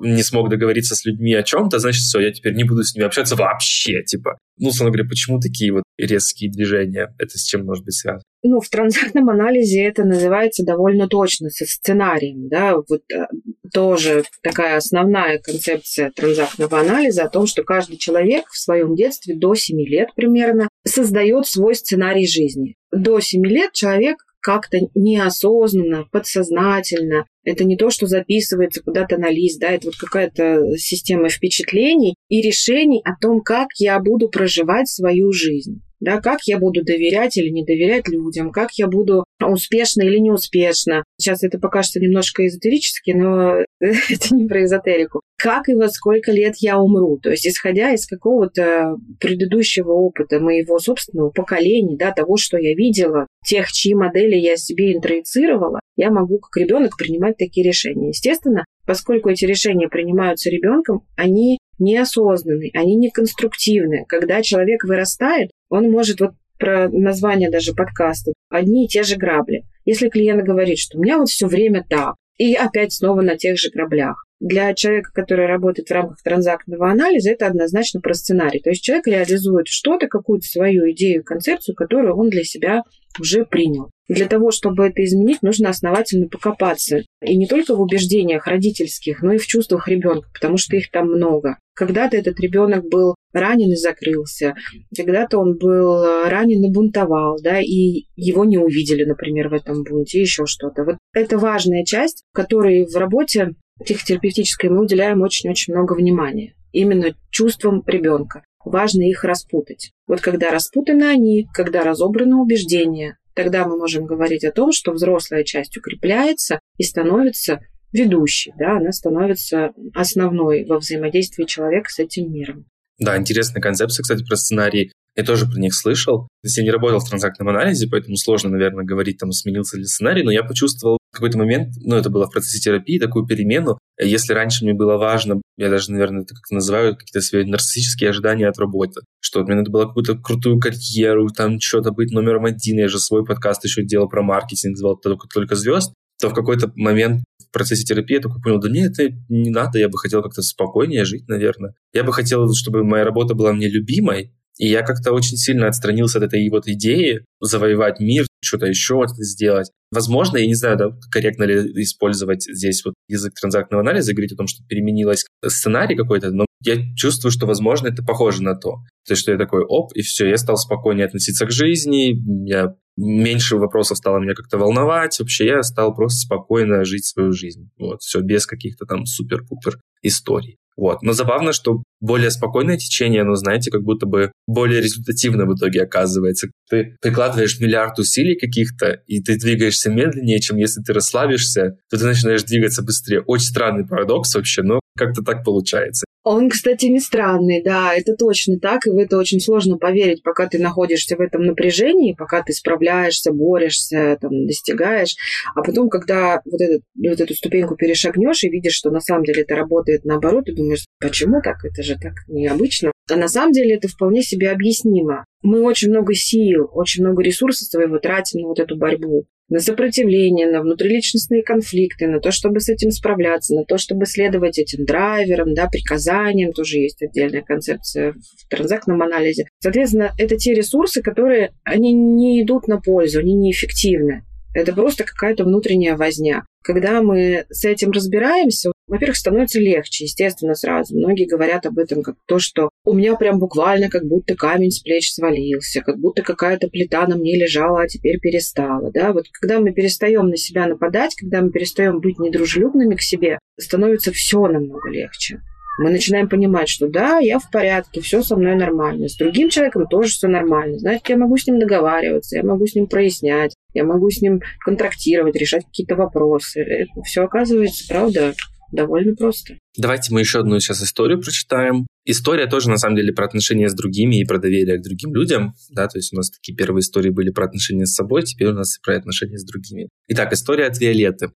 не 0.00 0.22
смог 0.22 0.48
договориться 0.48 0.94
с 0.94 1.04
людьми 1.04 1.34
о 1.34 1.42
чем-то, 1.42 1.80
значит, 1.80 2.02
все, 2.02 2.20
я 2.20 2.32
теперь 2.32 2.54
не 2.54 2.62
буду 2.62 2.84
с 2.84 2.94
ними 2.94 3.06
общаться 3.06 3.34
вообще, 3.34 4.02
типа. 4.04 4.38
Ну, 4.56 4.66
собственно 4.66 4.90
говоря, 4.90 5.08
почему 5.08 5.40
такие 5.40 5.72
вот 5.72 5.82
резкие 5.98 6.50
движения? 6.50 7.12
Это 7.18 7.36
с 7.38 7.42
чем 7.42 7.64
может 7.64 7.84
быть 7.84 7.94
связано? 7.94 8.22
Ну, 8.44 8.60
в 8.60 8.68
транзактном 8.68 9.30
анализе 9.30 9.82
это 9.82 10.04
называется 10.04 10.64
довольно 10.64 11.08
точно, 11.08 11.48
со 11.50 11.64
сценарием, 11.64 12.48
да, 12.48 12.76
вот 12.76 13.02
э, 13.12 13.26
тоже 13.72 14.22
такая 14.42 14.76
основная 14.76 15.38
концепция 15.38 16.12
транзактного 16.14 16.78
анализа 16.78 17.24
о 17.24 17.28
том, 17.28 17.46
что 17.46 17.64
каждый 17.64 17.96
человек 17.96 18.44
в 18.48 18.58
своем 18.58 18.94
детстве 18.94 19.34
до 19.34 19.54
7 19.54 19.76
лет 19.88 20.10
примерно 20.14 20.68
создает 20.86 21.46
свой 21.46 21.74
сценарий 21.74 22.26
жизни. 22.26 22.76
До 22.92 23.20
7 23.20 23.44
лет 23.46 23.72
человек 23.72 24.16
как-то 24.40 24.78
неосознанно, 24.94 26.04
подсознательно. 26.12 27.24
Это 27.44 27.64
не 27.64 27.76
то, 27.76 27.88
что 27.88 28.06
записывается 28.06 28.82
куда-то 28.82 29.16
на 29.16 29.30
лист, 29.30 29.58
да, 29.58 29.70
это 29.70 29.86
вот 29.86 29.96
какая-то 29.96 30.76
система 30.76 31.30
впечатлений 31.30 32.14
и 32.28 32.42
решений 32.42 33.00
о 33.04 33.12
том, 33.18 33.40
как 33.40 33.68
я 33.78 33.98
буду 34.00 34.28
проживать 34.28 34.88
свою 34.88 35.32
жизнь 35.32 35.80
да, 36.00 36.20
как 36.20 36.40
я 36.46 36.58
буду 36.58 36.84
доверять 36.84 37.36
или 37.36 37.48
не 37.50 37.64
доверять 37.64 38.08
людям, 38.08 38.52
как 38.52 38.72
я 38.74 38.86
буду 38.86 39.24
успешно 39.42 40.02
или 40.02 40.18
неуспешно. 40.18 41.04
Сейчас 41.18 41.42
это 41.42 41.58
покажется 41.58 42.00
немножко 42.00 42.46
эзотерически, 42.46 43.12
но 43.12 43.56
это 43.80 44.34
не 44.34 44.46
про 44.46 44.64
эзотерику. 44.64 45.20
Как 45.36 45.68
и 45.68 45.74
во 45.74 45.88
сколько 45.88 46.32
лет 46.32 46.54
я 46.58 46.78
умру. 46.78 47.18
То 47.18 47.30
есть, 47.30 47.46
исходя 47.46 47.92
из 47.92 48.06
какого-то 48.06 48.96
предыдущего 49.20 49.92
опыта 49.92 50.40
моего 50.40 50.78
собственного 50.78 51.30
поколения, 51.30 51.96
да, 51.96 52.12
того, 52.12 52.36
что 52.36 52.56
я 52.56 52.74
видела, 52.74 53.26
тех, 53.44 53.70
чьи 53.70 53.94
модели 53.94 54.36
я 54.36 54.56
себе 54.56 54.94
интроицировала, 54.94 55.80
я 55.96 56.10
могу 56.10 56.38
как 56.38 56.56
ребенок 56.56 56.96
принимать 56.96 57.36
такие 57.36 57.66
решения. 57.66 58.08
Естественно, 58.08 58.64
поскольку 58.86 59.28
эти 59.28 59.44
решения 59.44 59.88
принимаются 59.88 60.50
ребенком, 60.50 61.02
они 61.16 61.58
неосознанные, 61.78 62.70
они 62.74 62.94
не 62.96 63.10
конструктивные. 63.10 64.04
Когда 64.06 64.42
человек 64.42 64.84
вырастает, 64.84 65.50
он 65.68 65.90
может 65.90 66.20
вот 66.20 66.32
про 66.58 66.88
название 66.88 67.50
даже 67.50 67.74
подкаста, 67.74 68.32
одни 68.48 68.84
и 68.84 68.88
те 68.88 69.02
же 69.02 69.16
грабли. 69.16 69.64
Если 69.84 70.08
клиент 70.08 70.44
говорит, 70.44 70.78
что 70.78 70.98
у 70.98 71.02
меня 71.02 71.18
вот 71.18 71.28
все 71.28 71.46
время 71.46 71.84
так, 71.88 72.14
и 72.38 72.54
опять 72.54 72.92
снова 72.92 73.20
на 73.22 73.36
тех 73.36 73.58
же 73.58 73.70
граблях. 73.70 74.24
Для 74.40 74.74
человека, 74.74 75.10
который 75.14 75.46
работает 75.46 75.88
в 75.88 75.92
рамках 75.92 76.22
транзактного 76.22 76.90
анализа, 76.90 77.30
это 77.30 77.46
однозначно 77.46 78.00
про 78.00 78.14
сценарий. 78.14 78.60
То 78.60 78.70
есть 78.70 78.82
человек 78.82 79.06
реализует 79.06 79.68
что-то, 79.68 80.08
какую-то 80.08 80.46
свою 80.46 80.90
идею, 80.90 81.24
концепцию, 81.24 81.76
которую 81.76 82.16
он 82.16 82.30
для 82.30 82.42
себя 82.42 82.82
уже 83.18 83.44
принял. 83.44 83.90
Для 84.08 84.26
того, 84.26 84.50
чтобы 84.50 84.86
это 84.86 85.02
изменить, 85.04 85.42
нужно 85.42 85.70
основательно 85.70 86.28
покопаться. 86.28 87.02
И 87.22 87.36
не 87.36 87.46
только 87.46 87.74
в 87.74 87.80
убеждениях 87.80 88.46
родительских, 88.46 89.22
но 89.22 89.32
и 89.32 89.38
в 89.38 89.46
чувствах 89.46 89.88
ребенка, 89.88 90.28
потому 90.34 90.58
что 90.58 90.76
их 90.76 90.90
там 90.90 91.06
много. 91.06 91.56
Когда-то 91.74 92.16
этот 92.16 92.38
ребенок 92.40 92.88
был 92.88 93.16
ранен 93.32 93.72
и 93.72 93.76
закрылся, 93.76 94.54
когда-то 94.96 95.38
он 95.38 95.58
был 95.58 96.24
ранен 96.24 96.64
и 96.64 96.72
бунтовал, 96.72 97.38
да, 97.42 97.60
и 97.60 98.04
его 98.14 98.44
не 98.44 98.58
увидели, 98.58 99.04
например, 99.04 99.48
в 99.48 99.54
этом 99.54 99.82
бунте, 99.82 100.20
еще 100.20 100.46
что-то. 100.46 100.84
Вот 100.84 100.96
это 101.12 101.36
важная 101.36 101.84
часть, 101.84 102.22
которой 102.32 102.86
в 102.86 102.94
работе 102.96 103.54
психотерапевтической 103.84 104.70
мы 104.70 104.82
уделяем 104.82 105.22
очень-очень 105.22 105.74
много 105.74 105.94
внимания. 105.94 106.54
Именно 106.72 107.14
чувствам 107.30 107.82
ребенка. 107.86 108.44
Важно 108.64 109.02
их 109.02 109.24
распутать. 109.24 109.92
Вот 110.06 110.20
когда 110.20 110.50
распутаны 110.50 111.04
они, 111.04 111.46
когда 111.52 111.82
разобраны 111.82 112.36
убеждения, 112.36 113.18
тогда 113.34 113.66
мы 113.66 113.76
можем 113.76 114.06
говорить 114.06 114.44
о 114.44 114.52
том, 114.52 114.72
что 114.72 114.92
взрослая 114.92 115.44
часть 115.44 115.76
укрепляется 115.76 116.60
и 116.78 116.84
становится 116.84 117.60
ведущей, 117.94 118.52
да, 118.58 118.76
она 118.76 118.92
становится 118.92 119.70
основной 119.94 120.66
во 120.66 120.78
взаимодействии 120.78 121.44
человека 121.44 121.88
с 121.88 121.98
этим 121.98 122.30
миром. 122.30 122.66
Да, 122.98 123.16
интересная 123.16 123.62
концепция, 123.62 124.02
кстати, 124.02 124.24
про 124.24 124.36
сценарий. 124.36 124.92
Я 125.16 125.24
тоже 125.24 125.46
про 125.46 125.60
них 125.60 125.74
слышал. 125.74 126.22
То 126.42 126.46
есть 126.46 126.56
я 126.56 126.64
не 126.64 126.72
работал 126.72 126.98
в 126.98 127.08
транзактном 127.08 127.48
анализе, 127.48 127.88
поэтому 127.88 128.16
сложно, 128.16 128.50
наверное, 128.50 128.84
говорить, 128.84 129.18
там, 129.18 129.30
сменился 129.30 129.76
ли 129.76 129.84
сценарий, 129.84 130.24
но 130.24 130.32
я 130.32 130.42
почувствовал 130.42 130.98
в 131.12 131.14
какой-то 131.14 131.38
момент, 131.38 131.74
ну, 131.80 131.94
это 131.94 132.10
было 132.10 132.26
в 132.26 132.32
процессе 132.32 132.58
терапии, 132.58 132.98
такую 132.98 133.24
перемену. 133.24 133.78
Если 134.00 134.32
раньше 134.32 134.64
мне 134.64 134.74
было 134.74 134.96
важно, 134.96 135.40
я 135.56 135.70
даже, 135.70 135.92
наверное, 135.92 136.22
это 136.22 136.34
как 136.34 136.50
называю, 136.50 136.96
какие-то 136.96 137.20
свои 137.20 137.44
нарциссические 137.44 138.10
ожидания 138.10 138.48
от 138.48 138.58
работы, 138.58 139.02
что 139.20 139.44
мне 139.44 139.54
надо 139.54 139.70
было 139.70 139.86
какую-то 139.86 140.18
крутую 140.18 140.58
карьеру, 140.58 141.28
там 141.28 141.60
что-то 141.60 141.92
быть 141.92 142.10
номером 142.10 142.46
один, 142.46 142.78
я 142.78 142.88
же 142.88 142.98
свой 142.98 143.24
подкаст 143.24 143.64
еще 143.64 143.84
делал 143.84 144.08
про 144.08 144.22
маркетинг, 144.22 144.76
звал 144.76 144.96
только, 144.96 145.28
только 145.32 145.54
звезд, 145.54 145.94
то 146.24 146.30
в 146.30 146.34
какой-то 146.34 146.72
момент 146.74 147.22
в 147.38 147.52
процессе 147.52 147.84
терапии 147.84 148.14
я 148.14 148.20
только 148.20 148.40
понял, 148.40 148.58
да 148.58 148.70
мне 148.70 148.86
это 148.86 149.10
не 149.28 149.50
надо, 149.50 149.78
я 149.78 149.90
бы 149.90 149.98
хотел 149.98 150.22
как-то 150.22 150.40
спокойнее 150.40 151.04
жить, 151.04 151.28
наверное. 151.28 151.74
Я 151.92 152.02
бы 152.02 152.14
хотел, 152.14 152.50
чтобы 152.54 152.82
моя 152.82 153.04
работа 153.04 153.34
была 153.34 153.52
мне 153.52 153.68
любимой, 153.68 154.32
и 154.56 154.66
я 154.66 154.80
как-то 154.80 155.12
очень 155.12 155.36
сильно 155.36 155.66
отстранился 155.66 156.16
от 156.16 156.24
этой 156.24 156.48
вот 156.48 156.66
идеи 156.66 157.26
завоевать 157.42 158.00
мир, 158.00 158.26
что-то 158.44 158.66
еще 158.66 159.04
сделать. 159.18 159.70
Возможно, 159.90 160.38
я 160.38 160.46
не 160.46 160.54
знаю, 160.54 160.76
да, 160.76 160.90
корректно 161.10 161.44
ли 161.44 161.82
использовать 161.82 162.42
здесь 162.42 162.84
вот 162.84 162.94
язык 163.08 163.34
транзактного 163.34 163.82
анализа 163.82 164.12
говорить 164.12 164.32
о 164.32 164.36
том, 164.36 164.46
что 164.46 164.64
переменилось 164.64 165.26
сценарий 165.46 165.96
какой-то, 165.96 166.30
но 166.30 166.46
я 166.64 166.76
чувствую, 166.96 167.30
что, 167.30 167.46
возможно, 167.46 167.88
это 167.88 168.02
похоже 168.02 168.42
на 168.42 168.54
то. 168.54 168.76
То 169.06 169.12
есть, 169.12 169.22
что 169.22 169.32
я 169.32 169.38
такой, 169.38 169.64
оп, 169.64 169.92
и 169.94 170.02
все, 170.02 170.28
я 170.28 170.36
стал 170.36 170.56
спокойнее 170.56 171.06
относиться 171.06 171.46
к 171.46 171.50
жизни, 171.50 172.14
я 172.48 172.74
меньше 172.96 173.56
вопросов 173.56 173.98
стало 173.98 174.18
меня 174.18 174.34
как-то 174.34 174.58
волновать. 174.58 175.18
Вообще 175.18 175.46
я 175.46 175.62
стал 175.62 175.94
просто 175.94 176.20
спокойно 176.20 176.84
жить 176.84 177.04
свою 177.04 177.32
жизнь. 177.32 177.70
Вот, 177.78 178.00
все 178.00 178.20
без 178.20 178.46
каких-то 178.46 178.86
там 178.86 179.04
супер-пупер 179.04 179.78
историй. 180.02 180.58
Вот. 180.76 181.02
Но 181.02 181.12
забавно, 181.12 181.52
что 181.52 181.82
более 182.04 182.30
спокойное 182.30 182.76
течение, 182.76 183.22
оно, 183.22 183.34
знаете, 183.34 183.70
как 183.70 183.82
будто 183.82 184.04
бы 184.04 184.30
более 184.46 184.80
результативно 184.82 185.46
в 185.46 185.54
итоге 185.56 185.82
оказывается. 185.82 186.48
Ты 186.68 186.96
прикладываешь 187.00 187.58
миллиард 187.60 187.98
усилий 187.98 188.38
каких-то, 188.38 189.00
и 189.06 189.22
ты 189.22 189.38
двигаешься 189.38 189.90
медленнее, 189.90 190.40
чем 190.40 190.58
если 190.58 190.82
ты 190.82 190.92
расслабишься, 190.92 191.78
то 191.90 191.98
ты 191.98 192.04
начинаешь 192.04 192.42
двигаться 192.42 192.82
быстрее. 192.82 193.22
Очень 193.22 193.46
странный 193.46 193.86
парадокс 193.86 194.34
вообще, 194.34 194.62
но 194.62 194.80
как-то 194.96 195.22
так 195.22 195.44
получается. 195.44 196.04
Он, 196.24 196.48
кстати, 196.48 196.86
не 196.86 197.00
странный, 197.00 197.62
да, 197.62 197.94
это 197.94 198.16
точно 198.16 198.58
так, 198.58 198.86
и 198.86 198.90
в 198.90 198.96
это 198.96 199.18
очень 199.18 199.40
сложно 199.40 199.76
поверить, 199.76 200.22
пока 200.22 200.46
ты 200.46 200.58
находишься 200.58 201.16
в 201.16 201.20
этом 201.20 201.42
напряжении, 201.42 202.14
пока 202.14 202.42
ты 202.42 202.54
справляешься, 202.54 203.30
борешься, 203.30 204.16
там, 204.18 204.46
достигаешь, 204.46 205.16
а 205.54 205.62
потом, 205.62 205.90
когда 205.90 206.40
вот, 206.46 206.60
этот, 206.62 206.82
вот 206.96 207.20
эту 207.20 207.34
ступеньку 207.34 207.76
перешагнешь 207.76 208.42
и 208.42 208.48
видишь, 208.48 208.72
что 208.72 208.90
на 208.90 209.00
самом 209.00 209.24
деле 209.24 209.42
это 209.42 209.54
работает 209.54 210.06
наоборот, 210.06 210.46
ты 210.46 210.54
думаешь, 210.54 210.86
почему 210.98 211.42
так, 211.42 211.62
это 211.62 211.82
же 211.82 211.98
так 211.98 212.14
необычно. 212.26 212.90
А 213.10 213.16
на 213.16 213.28
самом 213.28 213.52
деле 213.52 213.74
это 213.74 213.88
вполне 213.88 214.22
себе 214.22 214.50
объяснимо. 214.50 215.26
Мы 215.42 215.60
очень 215.60 215.90
много 215.90 216.14
сил, 216.14 216.70
очень 216.72 217.04
много 217.04 217.22
ресурсов 217.22 217.68
своего 217.68 217.98
тратим 217.98 218.40
на 218.40 218.48
вот 218.48 218.58
эту 218.58 218.76
борьбу. 218.76 219.26
На 219.48 219.60
сопротивление, 219.60 220.50
на 220.50 220.62
внутриличностные 220.62 221.42
конфликты, 221.42 222.06
на 222.06 222.20
то, 222.20 222.30
чтобы 222.30 222.60
с 222.60 222.68
этим 222.68 222.90
справляться, 222.90 223.54
на 223.54 223.64
то, 223.64 223.78
чтобы 223.78 224.06
следовать 224.06 224.58
этим 224.58 224.84
драйверам, 224.84 225.54
да, 225.54 225.68
приказаниям, 225.68 226.52
тоже 226.52 226.78
есть 226.78 227.02
отдельная 227.02 227.42
концепция 227.42 228.12
в 228.12 228.48
транзактном 228.48 229.02
анализе. 229.02 229.46
Соответственно, 229.60 230.12
это 230.18 230.36
те 230.36 230.54
ресурсы, 230.54 231.02
которые, 231.02 231.52
они 231.62 231.92
не 231.92 232.42
идут 232.42 232.68
на 232.68 232.80
пользу, 232.80 233.20
они 233.20 233.34
неэффективны. 233.34 234.22
Это 234.54 234.72
просто 234.72 235.04
какая-то 235.04 235.44
внутренняя 235.44 235.96
возня. 235.96 236.44
Когда 236.62 237.02
мы 237.02 237.44
с 237.50 237.64
этим 237.64 237.90
разбираемся, 237.90 238.70
во-первых, 238.86 239.16
становится 239.16 239.60
легче, 239.60 240.04
естественно, 240.04 240.54
сразу. 240.54 240.96
Многие 240.96 241.26
говорят 241.26 241.64
об 241.66 241.78
этом 241.78 242.02
как 242.02 242.16
то, 242.26 242.38
что 242.38 242.70
у 242.84 242.92
меня 242.92 243.16
прям 243.16 243.38
буквально 243.38 243.88
как 243.88 244.04
будто 244.04 244.34
камень 244.34 244.70
с 244.70 244.80
плеч 244.80 245.12
свалился, 245.12 245.80
как 245.80 245.98
будто 245.98 246.22
какая-то 246.22 246.68
плита 246.68 247.06
на 247.06 247.16
мне 247.16 247.36
лежала, 247.36 247.82
а 247.82 247.88
теперь 247.88 248.18
перестала. 248.20 248.90
Да? 248.92 249.12
Вот 249.12 249.24
когда 249.40 249.60
мы 249.60 249.72
перестаем 249.72 250.28
на 250.28 250.36
себя 250.36 250.66
нападать, 250.66 251.14
когда 251.14 251.40
мы 251.40 251.50
перестаем 251.50 252.00
быть 252.00 252.18
недружелюбными 252.18 252.94
к 252.94 253.02
себе, 253.02 253.38
становится 253.58 254.12
все 254.12 254.46
намного 254.46 254.90
легче. 254.90 255.40
Мы 255.76 255.90
начинаем 255.90 256.28
понимать, 256.28 256.68
что 256.68 256.86
да, 256.86 257.18
я 257.18 257.40
в 257.40 257.50
порядке, 257.50 258.00
все 258.00 258.22
со 258.22 258.36
мной 258.36 258.54
нормально. 258.54 259.08
С 259.08 259.16
другим 259.16 259.48
человеком 259.48 259.88
тоже 259.88 260.10
все 260.10 260.28
нормально. 260.28 260.78
Значит, 260.78 261.08
я 261.08 261.16
могу 261.16 261.36
с 261.36 261.46
ним 261.46 261.58
договариваться, 261.58 262.36
я 262.36 262.44
могу 262.44 262.66
с 262.66 262.76
ним 262.76 262.86
прояснять, 262.86 263.54
я 263.72 263.82
могу 263.82 264.08
с 264.08 264.20
ним 264.20 264.40
контрактировать, 264.64 265.34
решать 265.34 265.64
какие-то 265.64 265.96
вопросы. 265.96 266.60
Это 266.60 267.02
все 267.02 267.24
оказывается, 267.24 267.84
правда, 267.88 268.34
довольно 268.74 269.14
просто. 269.14 269.54
Давайте 269.76 270.12
мы 270.12 270.20
еще 270.20 270.40
одну 270.40 270.58
сейчас 270.60 270.82
историю 270.82 271.20
прочитаем. 271.20 271.86
История 272.04 272.46
тоже, 272.46 272.68
на 272.68 272.76
самом 272.76 272.96
деле, 272.96 273.12
про 273.12 273.24
отношения 273.24 273.68
с 273.68 273.74
другими 273.74 274.20
и 274.20 274.24
про 274.24 274.38
доверие 274.38 274.78
к 274.78 274.82
другим 274.82 275.14
людям. 275.14 275.54
Да, 275.70 275.88
то 275.88 275.98
есть 275.98 276.12
у 276.12 276.16
нас 276.16 276.30
такие 276.30 276.54
первые 276.54 276.80
истории 276.80 277.10
были 277.10 277.30
про 277.30 277.46
отношения 277.46 277.86
с 277.86 277.94
собой, 277.94 278.22
теперь 278.24 278.48
у 278.48 278.52
нас 278.52 278.78
про 278.82 278.96
отношения 278.96 279.38
с 279.38 279.44
другими. 279.44 279.88
Итак, 280.08 280.32
история 280.32 280.66
от 280.66 280.78
Виолетты. 280.78 281.30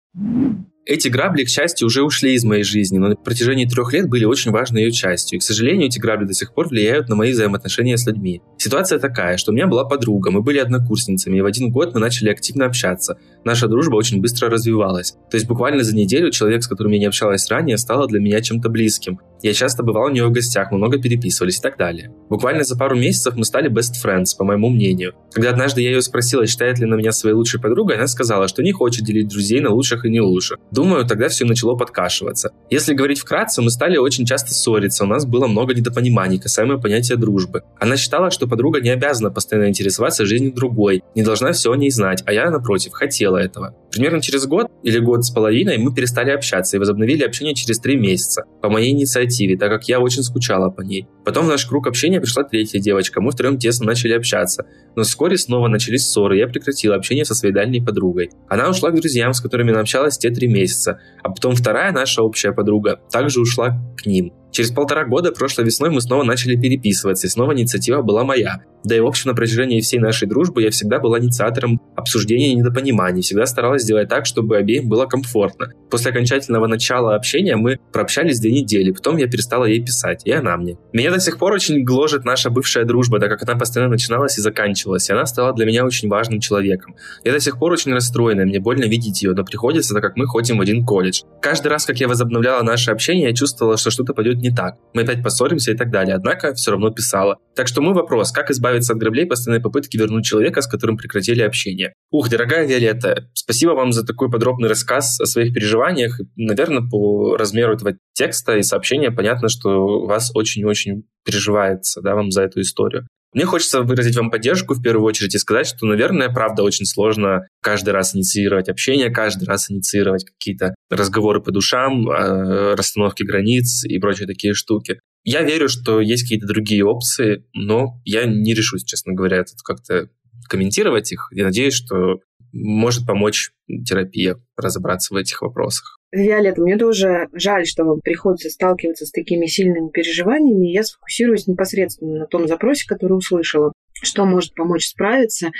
Эти 0.88 1.08
грабли, 1.08 1.46
к 1.46 1.50
счастью, 1.50 1.88
уже 1.88 2.04
ушли 2.04 2.36
из 2.36 2.44
моей 2.44 2.64
жизни, 2.64 3.00
но 3.00 3.08
на 3.08 3.16
протяжении 3.16 3.66
трех 3.66 3.92
лет 3.92 4.08
были 4.08 4.24
очень 4.24 4.52
важной 4.52 4.84
ее 4.84 4.92
частью. 4.92 5.38
И, 5.38 5.40
к 5.40 5.44
сожалению, 5.44 5.88
эти 5.88 5.98
грабли 5.98 6.26
до 6.26 6.34
сих 6.36 6.54
пор 6.54 6.68
влияют 6.68 7.10
на 7.10 7.16
мои 7.16 7.32
взаимоотношения 7.32 7.98
с 7.98 8.06
людьми. 8.06 8.44
Ситуация 8.60 9.00
такая, 9.00 9.38
что 9.38 9.52
у 9.52 9.56
меня 9.56 9.66
была 9.66 9.86
подруга, 9.86 10.30
мы 10.30 10.44
были 10.44 10.60
однокурсницами, 10.60 11.38
и 11.38 11.42
в 11.42 11.46
один 11.46 11.72
год 11.72 11.96
мы 11.96 12.00
начали 12.00 12.30
активно 12.30 12.68
общаться. 12.68 13.18
Наша 13.44 13.68
дружба 13.68 13.96
очень 13.96 14.22
быстро 14.22 14.48
развивалась. 14.48 15.14
То 15.32 15.38
есть 15.38 15.48
буквально 15.48 15.84
за 15.84 15.96
неделю 15.96 16.30
человек, 16.30 16.64
с 16.64 16.68
которым 16.68 16.92
я 16.92 17.00
не 17.00 17.06
общалась 17.06 17.50
ранее, 17.50 17.80
стал 17.80 18.06
для 18.06 18.20
меня 18.20 18.40
чем-то 18.42 18.70
близким. 18.70 19.20
Я 19.46 19.54
часто 19.54 19.84
бывал 19.84 20.06
у 20.06 20.10
нее 20.10 20.26
в 20.26 20.32
гостях, 20.32 20.72
мы 20.72 20.80
много 20.80 21.00
переписывались 21.00 21.60
и 21.60 21.62
так 21.62 21.78
далее. 21.78 22.12
Буквально 22.32 22.64
за 22.64 22.76
пару 22.76 22.96
месяцев 22.96 23.36
мы 23.36 23.46
стали 23.46 23.70
best 23.70 23.94
friends, 24.04 24.36
по 24.36 24.44
моему 24.44 24.70
мнению. 24.70 25.14
Когда 25.32 25.52
однажды 25.52 25.84
я 25.84 25.92
ее 25.92 26.02
спросила, 26.02 26.48
считает 26.48 26.80
ли 26.80 26.88
на 26.88 26.96
меня 26.96 27.12
своей 27.12 27.36
лучшей 27.36 27.62
подругой, 27.62 27.98
она 27.98 28.08
сказала, 28.08 28.48
что 28.48 28.64
не 28.64 28.72
хочет 28.72 29.06
делить 29.06 29.28
друзей 29.28 29.62
на 29.62 29.70
лучших 29.70 30.04
и 30.04 30.10
не 30.10 30.20
лучших. 30.20 30.58
Думаю, 30.72 31.06
тогда 31.06 31.28
все 31.28 31.46
начало 31.46 31.76
подкашиваться. 31.76 32.54
Если 32.72 32.96
говорить 32.96 33.20
вкратце, 33.20 33.62
мы 33.62 33.70
стали 33.70 33.98
очень 33.98 34.26
часто 34.26 34.52
ссориться, 34.52 35.04
у 35.04 35.08
нас 35.08 35.28
было 35.28 35.46
много 35.46 35.76
недопониманий 35.76 36.40
касаемо 36.40 36.82
понятия 36.82 37.16
дружбы. 37.16 37.62
Она 37.80 37.98
считала, 37.98 38.32
что 38.32 38.48
подруга 38.48 38.82
не 38.82 38.90
обязана 38.90 39.30
постоянно 39.30 39.70
интересоваться 39.70 40.26
жизнью 40.26 40.54
другой, 40.56 41.04
не 41.14 41.22
должна 41.22 41.52
все 41.52 41.72
о 41.72 41.78
ней 41.78 41.92
знать, 41.92 42.24
а 42.26 42.34
я, 42.34 42.50
напротив, 42.50 42.94
хотела 42.94 43.38
этого. 43.38 43.76
Примерно 43.92 44.22
через 44.22 44.48
год 44.48 44.72
или 44.82 44.98
год 44.98 45.24
с 45.24 45.30
половиной 45.30 45.78
мы 45.78 45.94
перестали 45.94 46.32
общаться 46.32 46.78
и 46.78 46.80
возобновили 46.80 47.24
общение 47.24 47.54
через 47.54 47.78
три 47.78 47.96
месяца, 47.96 48.46
по 48.64 48.70
моей 48.70 48.92
инициативе, 48.92 49.35
так 49.58 49.70
как 49.70 49.88
я 49.88 50.00
очень 50.00 50.24
скучала 50.24 50.70
по 50.70 50.82
ней. 50.82 51.08
Потом 51.24 51.46
в 51.46 51.50
наш 51.50 51.66
круг 51.66 51.88
общения 51.88 52.20
пришла 52.20 52.44
третья 52.44 52.80
девочка, 52.80 53.22
мы 53.22 53.32
втроем 53.32 53.58
тесно 53.58 53.86
начали 53.88 54.14
общаться. 54.14 54.66
Но 54.96 55.04
вскоре 55.04 55.38
снова 55.38 55.68
начались 55.68 56.08
ссоры, 56.08 56.38
я 56.38 56.48
прекратила 56.48 56.96
общение 56.96 57.26
со 57.26 57.36
своей 57.36 57.54
дальней 57.54 57.82
подругой. 57.82 58.30
Она 58.48 58.70
ушла 58.70 58.92
к 58.92 58.96
друзьям, 58.96 59.34
с 59.34 59.42
которыми 59.42 59.72
она 59.72 59.82
общалась 59.82 60.18
те 60.18 60.30
три 60.30 60.48
месяца, 60.48 61.00
а 61.24 61.30
потом 61.30 61.56
вторая 61.56 61.92
наша 61.92 62.22
общая 62.24 62.52
подруга 62.52 63.00
также 63.12 63.42
ушла 63.42 63.78
к 63.98 64.06
ним. 64.06 64.34
Через 64.56 64.72
полтора 64.72 65.04
года 65.04 65.34
прошлой 65.34 65.66
весной 65.66 65.90
мы 65.90 66.00
снова 66.00 66.24
начали 66.24 66.56
переписываться, 66.56 67.28
и 67.28 67.30
снова 67.30 67.54
инициатива 67.54 68.02
была 68.02 68.24
моя. 68.24 68.62
Да 68.86 68.96
и 68.96 69.02
в 69.02 69.06
общем 69.06 69.32
на 69.32 69.36
протяжении 69.36 69.82
всей 69.82 70.00
нашей 70.00 70.30
дружбы 70.30 70.62
я 70.62 70.70
всегда 70.70 71.00
была 71.00 71.20
инициатором 71.20 71.82
обсуждения 71.98 72.54
недопониманий, 72.54 73.22
всегда 73.22 73.48
старалась 73.48 73.82
сделать 73.82 74.08
так, 74.08 74.26
чтобы 74.26 74.56
обеим 74.56 74.88
было 74.88 75.08
комфортно. 75.08 75.74
После 75.90 76.12
окончательного 76.12 76.68
начала 76.68 77.16
общения 77.16 77.58
мы 77.58 77.80
прообщались 77.92 78.40
две 78.40 78.54
недели, 78.54 78.92
потом 78.92 79.18
я 79.18 79.28
перестала 79.28 79.66
ей 79.66 79.84
писать, 79.84 80.22
и 80.24 80.32
она 80.32 80.56
мне. 80.56 80.78
Меня 80.94 81.12
до 81.12 81.20
сих 81.20 81.38
пор 81.38 81.52
очень 81.52 81.84
гложет 81.84 82.24
наша 82.24 82.50
бывшая 82.50 82.86
дружба, 82.86 83.20
так 83.20 83.30
как 83.32 83.44
она 83.44 83.60
постоянно 83.60 83.92
начиналась 83.92 84.38
и 84.38 84.42
заканчивалась, 84.42 85.10
и 85.10 85.12
она 85.12 85.26
стала 85.26 85.52
для 85.54 85.66
меня 85.66 85.84
очень 85.84 86.08
важным 86.08 86.40
человеком. 86.40 86.96
Я 87.26 87.34
до 87.34 87.42
сих 87.42 87.60
пор 87.60 87.74
очень 87.74 87.92
расстроена, 87.92 88.46
мне 88.46 88.62
больно 88.62 88.86
видеть 88.86 89.22
ее, 89.22 89.34
но 89.34 89.44
приходится, 89.44 89.94
так 89.94 90.04
как 90.04 90.16
мы 90.16 90.28
ходим 90.28 90.60
в 90.60 90.62
один 90.62 90.86
колледж. 90.86 91.24
Каждый 91.42 91.68
раз, 91.68 91.86
как 91.86 92.00
я 92.00 92.08
возобновляла 92.08 92.64
наше 92.64 92.92
общение, 92.92 93.30
я 93.30 93.36
чувствовала, 93.36 93.76
что 93.76 93.90
что-то 93.90 94.14
пойдет 94.14 94.45
не 94.46 94.56
так. 94.56 94.76
Мы 94.94 95.02
опять 95.02 95.24
поссоримся 95.24 95.72
и 95.72 95.76
так 95.76 95.92
далее. 95.92 96.16
Однако 96.16 96.54
все 96.54 96.72
равно 96.72 96.92
писала. 96.92 97.38
Так 97.56 97.68
что 97.68 97.82
мой 97.82 97.94
вопрос, 97.94 98.32
как 98.32 98.52
избавиться 98.52 98.94
от 98.94 99.00
граблей 99.00 99.26
постоянной 99.26 99.62
попытки 99.62 99.98
вернуть 99.98 100.26
человека, 100.26 100.62
с 100.62 100.68
которым 100.68 100.98
прекратили 100.98 101.42
общение? 101.42 101.94
Ух, 102.12 102.30
дорогая 102.30 102.66
Виолетта, 102.68 103.30
спасибо 103.34 103.72
вам 103.72 103.92
за 103.92 104.06
такой 104.06 104.30
подробный 104.30 104.70
рассказ 104.70 105.20
о 105.20 105.26
своих 105.26 105.54
переживаниях. 105.54 106.20
Наверное, 106.36 106.88
по 106.88 107.36
размеру 107.38 107.74
этого 107.74 107.94
текста 108.14 108.58
и 108.58 108.64
сообщения 108.64 109.12
понятно, 109.12 109.50
что 109.50 110.06
вас 110.06 110.32
очень-очень 110.34 111.04
переживается 111.26 112.02
да, 112.02 112.16
вам 112.16 112.32
за 112.32 112.44
эту 112.44 112.62
историю. 112.62 113.08
Мне 113.36 113.44
хочется 113.46 113.82
выразить 113.82 114.16
вам 114.16 114.32
поддержку 114.32 114.76
в 114.76 114.82
первую 114.82 115.06
очередь 115.06 115.36
и 115.36 115.38
сказать, 115.38 115.68
что, 115.68 115.86
наверное, 115.86 116.30
правда 116.30 116.64
очень 116.64 116.86
сложно 116.86 117.42
каждый 117.62 117.90
раз 117.90 118.16
инициировать 118.16 118.70
общение, 118.70 119.10
каждый 119.10 119.44
раз 119.44 119.70
инициировать 119.70 120.24
какие-то 120.24 120.74
разговоры 120.90 121.44
по 121.44 121.52
душам, 121.52 122.10
э, 122.10 122.76
расстановки 122.76 123.24
границ 123.24 123.84
и 123.84 124.00
прочие 124.00 124.26
такие 124.26 124.54
штуки. 124.54 125.02
Я 125.26 125.42
верю, 125.42 125.68
что 125.68 126.00
есть 126.00 126.24
какие-то 126.24 126.48
другие 126.48 126.86
опции, 126.86 127.44
но 127.54 128.00
я 128.06 128.24
не 128.24 128.54
решусь, 128.54 128.86
честно 128.86 129.12
говоря, 129.12 129.40
это 129.40 129.52
как-то 129.66 130.08
комментировать 130.48 131.12
их. 131.12 131.28
Я 131.32 131.44
надеюсь, 131.44 131.74
что 131.74 132.20
может 132.56 133.06
помочь 133.06 133.52
терапия 133.68 134.38
разобраться 134.56 135.14
в 135.14 135.18
этих 135.18 135.42
вопросах. 135.42 136.00
Виолетта, 136.12 136.62
мне 136.62 136.78
тоже 136.78 137.28
жаль, 137.34 137.66
что 137.66 137.84
вам 137.84 138.00
приходится 138.00 138.50
сталкиваться 138.50 139.06
с 139.06 139.12
такими 139.12 139.46
сильными 139.48 139.90
переживаниями. 139.90 140.72
Я 140.72 140.84
сфокусируюсь 140.84 141.48
непосредственно 141.48 142.20
на 142.20 142.28
том 142.28 142.48
запросе, 142.48 142.88
который 142.88 143.18
услышала. 143.18 143.74
Что 144.02 144.26
может 144.26 144.54
помочь 144.56 144.88
справиться 144.88 145.52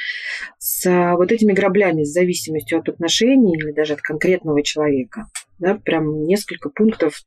с 0.60 0.86
а, 0.86 1.16
вот 1.16 1.32
этими 1.32 1.54
граблями, 1.54 2.04
с 2.04 2.14
зависимостью 2.14 2.80
от 2.80 2.90
отношений 2.90 3.58
или 3.58 3.72
даже 3.72 3.94
от 3.94 4.02
конкретного 4.02 4.62
человека. 4.62 5.26
Да, 5.58 5.76
прям 5.76 6.24
несколько 6.24 6.70
пунктов 6.70 7.24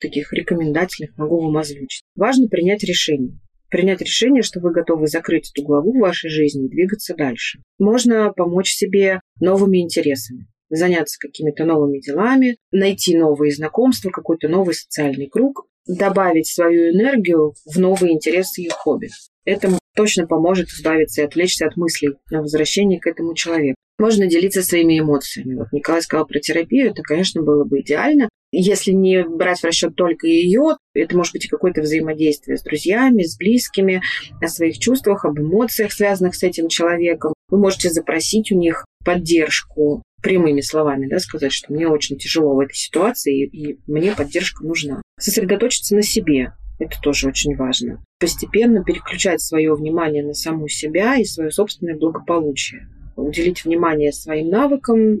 таких 0.00 0.32
рекомендательных 0.32 1.16
могу 1.16 1.40
вам 1.40 1.56
озвучить. 1.56 2.02
Важно 2.14 2.48
принять 2.48 2.82
решение 2.84 3.38
принять 3.70 4.00
решение, 4.00 4.42
что 4.42 4.60
вы 4.60 4.72
готовы 4.72 5.06
закрыть 5.06 5.50
эту 5.50 5.66
главу 5.66 5.92
в 5.92 6.00
вашей 6.00 6.30
жизни 6.30 6.66
и 6.66 6.70
двигаться 6.70 7.14
дальше. 7.14 7.60
Можно 7.78 8.32
помочь 8.32 8.72
себе 8.72 9.20
новыми 9.40 9.78
интересами 9.78 10.46
заняться 10.70 11.18
какими-то 11.18 11.64
новыми 11.64 11.98
делами, 11.98 12.56
найти 12.70 13.16
новые 13.16 13.52
знакомства, 13.52 14.10
какой-то 14.10 14.48
новый 14.48 14.74
социальный 14.74 15.26
круг, 15.26 15.66
добавить 15.86 16.46
свою 16.46 16.92
энергию 16.92 17.54
в 17.66 17.78
новые 17.78 18.14
интересы 18.14 18.62
и 18.62 18.68
хобби. 18.68 19.08
Это 19.44 19.78
точно 19.96 20.26
поможет 20.26 20.68
избавиться 20.68 21.22
и 21.22 21.24
отвлечься 21.24 21.66
от 21.66 21.76
мыслей 21.76 22.10
на 22.30 22.40
возвращение 22.42 23.00
к 23.00 23.06
этому 23.06 23.34
человеку. 23.34 23.76
Можно 23.98 24.26
делиться 24.26 24.62
своими 24.62 24.98
эмоциями. 24.98 25.56
Вот 25.56 25.72
Николай 25.72 26.00
сказал 26.00 26.26
про 26.26 26.38
терапию, 26.38 26.90
это, 26.90 27.02
конечно, 27.02 27.42
было 27.42 27.64
бы 27.64 27.80
идеально. 27.80 28.28
Если 28.52 28.92
не 28.92 29.24
брать 29.24 29.60
в 29.60 29.64
расчет 29.64 29.94
только 29.94 30.26
ее, 30.26 30.76
это 30.94 31.16
может 31.16 31.32
быть 31.32 31.44
и 31.44 31.48
какое-то 31.48 31.82
взаимодействие 31.82 32.56
с 32.56 32.62
друзьями, 32.62 33.22
с 33.22 33.36
близкими, 33.36 34.02
о 34.40 34.48
своих 34.48 34.78
чувствах, 34.78 35.24
об 35.24 35.38
эмоциях, 35.38 35.92
связанных 35.92 36.34
с 36.34 36.42
этим 36.42 36.68
человеком. 36.68 37.32
Вы 37.48 37.58
можете 37.58 37.90
запросить 37.90 38.50
у 38.50 38.56
них 38.56 38.84
поддержку, 39.04 40.02
прямыми 40.22 40.60
словами, 40.60 41.08
да, 41.08 41.18
сказать, 41.18 41.52
что 41.52 41.72
мне 41.72 41.88
очень 41.88 42.18
тяжело 42.18 42.54
в 42.54 42.60
этой 42.60 42.74
ситуации, 42.74 43.44
и, 43.44 43.72
и 43.72 43.78
мне 43.86 44.12
поддержка 44.12 44.64
нужна. 44.64 45.00
Сосредоточиться 45.18 45.94
на 45.94 46.02
себе, 46.02 46.52
это 46.78 46.96
тоже 47.02 47.28
очень 47.28 47.56
важно. 47.56 48.02
Постепенно 48.18 48.82
переключать 48.82 49.40
свое 49.40 49.74
внимание 49.74 50.24
на 50.24 50.34
саму 50.34 50.68
себя 50.68 51.16
и 51.16 51.24
свое 51.24 51.50
собственное 51.50 51.96
благополучие. 51.96 52.88
Уделить 53.16 53.64
внимание 53.64 54.12
своим 54.12 54.48
навыкам, 54.48 55.18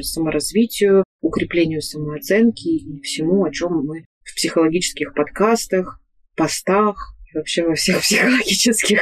саморазвитию, 0.00 1.04
укреплению 1.26 1.82
самооценки 1.82 2.68
и 2.68 3.00
всему, 3.02 3.44
о 3.44 3.52
чем 3.52 3.84
мы 3.84 4.04
в 4.22 4.34
психологических 4.34 5.14
подкастах, 5.14 6.00
постах 6.36 7.14
и 7.32 7.36
вообще 7.36 7.66
во 7.66 7.74
всех 7.74 8.00
психологических 8.02 9.00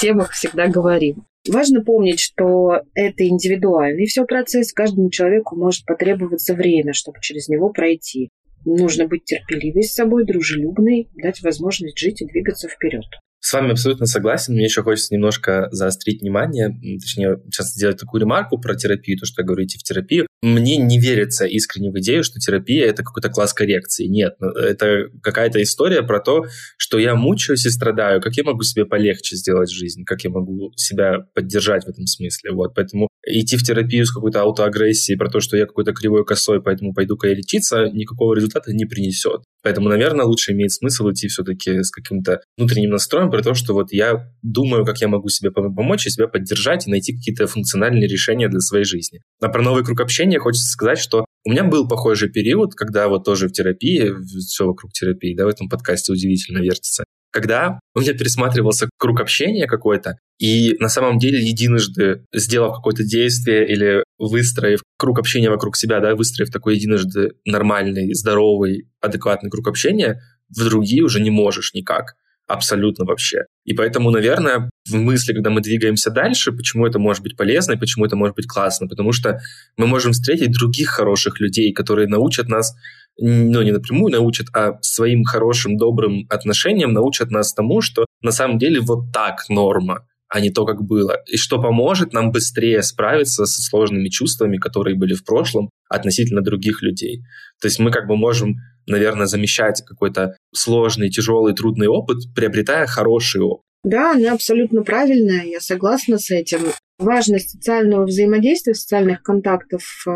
темах 0.00 0.32
всегда 0.32 0.68
говорим. 0.68 1.24
Важно 1.48 1.84
помнить, 1.84 2.20
что 2.20 2.80
это 2.94 3.26
индивидуальный 3.26 4.06
все 4.06 4.24
процесс, 4.24 4.72
каждому 4.72 5.10
человеку 5.10 5.56
может 5.56 5.84
потребоваться 5.84 6.54
время, 6.54 6.94
чтобы 6.94 7.18
через 7.20 7.48
него 7.48 7.70
пройти. 7.70 8.30
Нужно 8.64 9.06
быть 9.06 9.24
терпеливой 9.24 9.82
с 9.82 9.92
собой, 9.92 10.24
дружелюбной, 10.24 11.10
дать 11.14 11.42
возможность 11.42 11.98
жить 11.98 12.22
и 12.22 12.26
двигаться 12.26 12.66
вперед. 12.66 13.04
С 13.44 13.52
вами 13.52 13.72
абсолютно 13.72 14.06
согласен. 14.06 14.54
Мне 14.54 14.64
еще 14.64 14.82
хочется 14.82 15.12
немножко 15.12 15.68
заострить 15.70 16.22
внимание, 16.22 16.70
точнее, 16.98 17.42
сейчас 17.52 17.74
сделать 17.74 17.98
такую 17.98 18.22
ремарку 18.22 18.58
про 18.58 18.74
терапию, 18.74 19.18
то, 19.18 19.26
что 19.26 19.42
я 19.42 19.46
говорю, 19.46 19.64
идти 19.64 19.76
в 19.76 19.82
терапию. 19.82 20.26
Мне 20.40 20.78
не 20.78 20.98
верится 20.98 21.44
искренне 21.44 21.90
в 21.90 21.98
идею, 21.98 22.24
что 22.24 22.40
терапия— 22.40 22.86
это 22.88 23.02
какой-то 23.02 23.28
класс 23.28 23.52
коррекции. 23.52 24.06
Нет, 24.06 24.36
ну, 24.40 24.48
это 24.48 25.10
какая-то 25.22 25.62
история 25.62 26.02
про 26.02 26.20
то, 26.20 26.46
что 26.78 26.98
я 26.98 27.14
мучаюсь 27.14 27.66
и 27.66 27.70
страдаю, 27.70 28.22
как 28.22 28.34
я 28.34 28.44
могу 28.44 28.62
себе 28.62 28.86
полегче 28.86 29.36
сделать 29.36 29.70
жизнь, 29.70 30.04
как 30.04 30.24
я 30.24 30.30
могу 30.30 30.72
себя 30.76 31.18
поддержать 31.34 31.84
в 31.84 31.88
этом 31.88 32.06
смысле. 32.06 32.52
Вот, 32.52 32.74
поэтому 32.74 33.08
идти 33.26 33.56
в 33.56 33.62
терапию 33.62 34.06
с 34.06 34.12
какой-то 34.12 34.42
аутоагрессией 34.42 35.18
про 35.18 35.30
то, 35.30 35.40
что 35.40 35.56
я 35.56 35.66
какой-то 35.66 35.92
кривой 35.92 36.24
косой, 36.24 36.62
поэтому 36.62 36.92
пойду-ка 36.92 37.28
я 37.28 37.34
лечиться, 37.34 37.90
никакого 37.92 38.34
результата 38.34 38.72
не 38.72 38.84
принесет. 38.84 39.42
Поэтому, 39.62 39.88
наверное, 39.88 40.26
лучше 40.26 40.52
имеет 40.52 40.72
смысл 40.72 41.10
идти 41.10 41.28
все-таки 41.28 41.82
с 41.82 41.90
каким-то 41.90 42.40
внутренним 42.56 42.90
настроем 42.90 43.30
про 43.30 43.42
то, 43.42 43.54
что 43.54 43.72
вот 43.72 43.92
я 43.92 44.30
думаю, 44.42 44.84
как 44.84 45.00
я 45.00 45.08
могу 45.08 45.28
себе 45.28 45.50
помочь 45.50 46.06
и 46.06 46.10
себя 46.10 46.28
поддержать 46.28 46.86
и 46.86 46.90
найти 46.90 47.16
какие-то 47.16 47.46
функциональные 47.46 48.08
решения 48.08 48.48
для 48.48 48.60
своей 48.60 48.84
жизни. 48.84 49.20
А 49.40 49.48
про 49.48 49.62
новый 49.62 49.84
круг 49.84 50.00
общения 50.00 50.38
хочется 50.38 50.68
сказать, 50.68 50.98
что 50.98 51.24
у 51.46 51.50
меня 51.50 51.64
был 51.64 51.88
похожий 51.88 52.30
период, 52.30 52.74
когда 52.74 53.08
вот 53.08 53.24
тоже 53.24 53.48
в 53.48 53.52
терапии, 53.52 54.12
все 54.40 54.66
вокруг 54.66 54.92
терапии, 54.92 55.34
да, 55.34 55.44
в 55.44 55.48
этом 55.48 55.68
подкасте 55.68 56.12
удивительно 56.12 56.58
вертится, 56.58 57.04
когда 57.34 57.80
у 57.96 58.00
меня 58.00 58.12
пересматривался 58.12 58.88
круг 58.96 59.20
общения 59.20 59.66
какой-то, 59.66 60.18
и 60.38 60.76
на 60.78 60.88
самом 60.88 61.18
деле 61.18 61.44
единожды 61.44 62.24
сделав 62.32 62.76
какое-то 62.76 63.02
действие 63.02 63.66
или 63.66 64.04
выстроив 64.18 64.82
круг 64.96 65.18
общения 65.18 65.50
вокруг 65.50 65.76
себя, 65.76 65.98
да, 65.98 66.14
выстроив 66.14 66.50
такой 66.50 66.76
единожды 66.76 67.32
нормальный, 67.44 68.14
здоровый, 68.14 68.88
адекватный 69.00 69.50
круг 69.50 69.66
общения, 69.66 70.20
в 70.48 70.62
другие 70.62 71.02
уже 71.02 71.20
не 71.20 71.30
можешь 71.30 71.74
никак. 71.74 72.14
Абсолютно 72.46 73.06
вообще. 73.06 73.44
И 73.64 73.72
поэтому, 73.72 74.10
наверное, 74.10 74.68
в 74.86 74.94
мысли, 74.94 75.32
когда 75.32 75.48
мы 75.48 75.62
двигаемся 75.62 76.10
дальше, 76.10 76.52
почему 76.52 76.86
это 76.86 76.98
может 76.98 77.22
быть 77.22 77.36
полезно 77.36 77.72
и 77.72 77.78
почему 77.78 78.04
это 78.04 78.16
может 78.16 78.36
быть 78.36 78.46
классно, 78.46 78.86
потому 78.86 79.12
что 79.12 79.40
мы 79.78 79.86
можем 79.86 80.12
встретить 80.12 80.52
других 80.52 80.90
хороших 80.90 81.40
людей, 81.40 81.72
которые 81.72 82.06
научат 82.06 82.48
нас 82.48 82.74
ну, 83.16 83.62
не 83.62 83.72
напрямую 83.72 84.12
научат, 84.12 84.48
а 84.54 84.78
своим 84.82 85.24
хорошим, 85.24 85.76
добрым 85.76 86.26
отношением 86.28 86.92
научат 86.92 87.30
нас 87.30 87.54
тому, 87.54 87.80
что 87.80 88.06
на 88.22 88.32
самом 88.32 88.58
деле 88.58 88.80
вот 88.80 89.12
так 89.12 89.48
норма, 89.48 90.06
а 90.34 90.40
не 90.40 90.50
то, 90.50 90.66
как 90.66 90.82
было. 90.82 91.22
И 91.28 91.36
что 91.36 91.62
поможет 91.62 92.12
нам 92.12 92.32
быстрее 92.32 92.82
справиться 92.82 93.46
со 93.46 93.62
сложными 93.62 94.08
чувствами, 94.08 94.56
которые 94.56 94.96
были 94.96 95.14
в 95.14 95.24
прошлом 95.24 95.70
относительно 95.88 96.42
других 96.42 96.82
людей. 96.82 97.22
То 97.60 97.68
есть 97.68 97.78
мы 97.78 97.92
как 97.92 98.08
бы 98.08 98.16
можем, 98.16 98.56
наверное, 98.88 99.26
замещать 99.26 99.84
какой-то 99.86 100.36
сложный, 100.52 101.08
тяжелый, 101.08 101.54
трудный 101.54 101.86
опыт, 101.86 102.16
приобретая 102.34 102.86
хороший 102.86 103.42
опыт. 103.42 103.62
Да, 103.84 104.10
она 104.10 104.32
абсолютно 104.32 104.82
правильная, 104.82 105.44
я 105.44 105.60
согласна 105.60 106.18
с 106.18 106.32
этим. 106.32 106.62
Важность 106.98 107.50
социального 107.50 108.04
взаимодействия, 108.04 108.74
социальных 108.74 109.22
контактов, 109.22 109.84
э, 110.04 110.10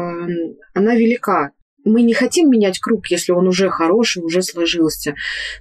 она 0.74 0.96
велика 0.96 1.52
мы 1.84 2.02
не 2.02 2.14
хотим 2.14 2.50
менять 2.50 2.78
круг, 2.78 3.06
если 3.08 3.32
он 3.32 3.46
уже 3.48 3.70
хороший, 3.70 4.22
уже 4.22 4.42
сложился, 4.42 5.14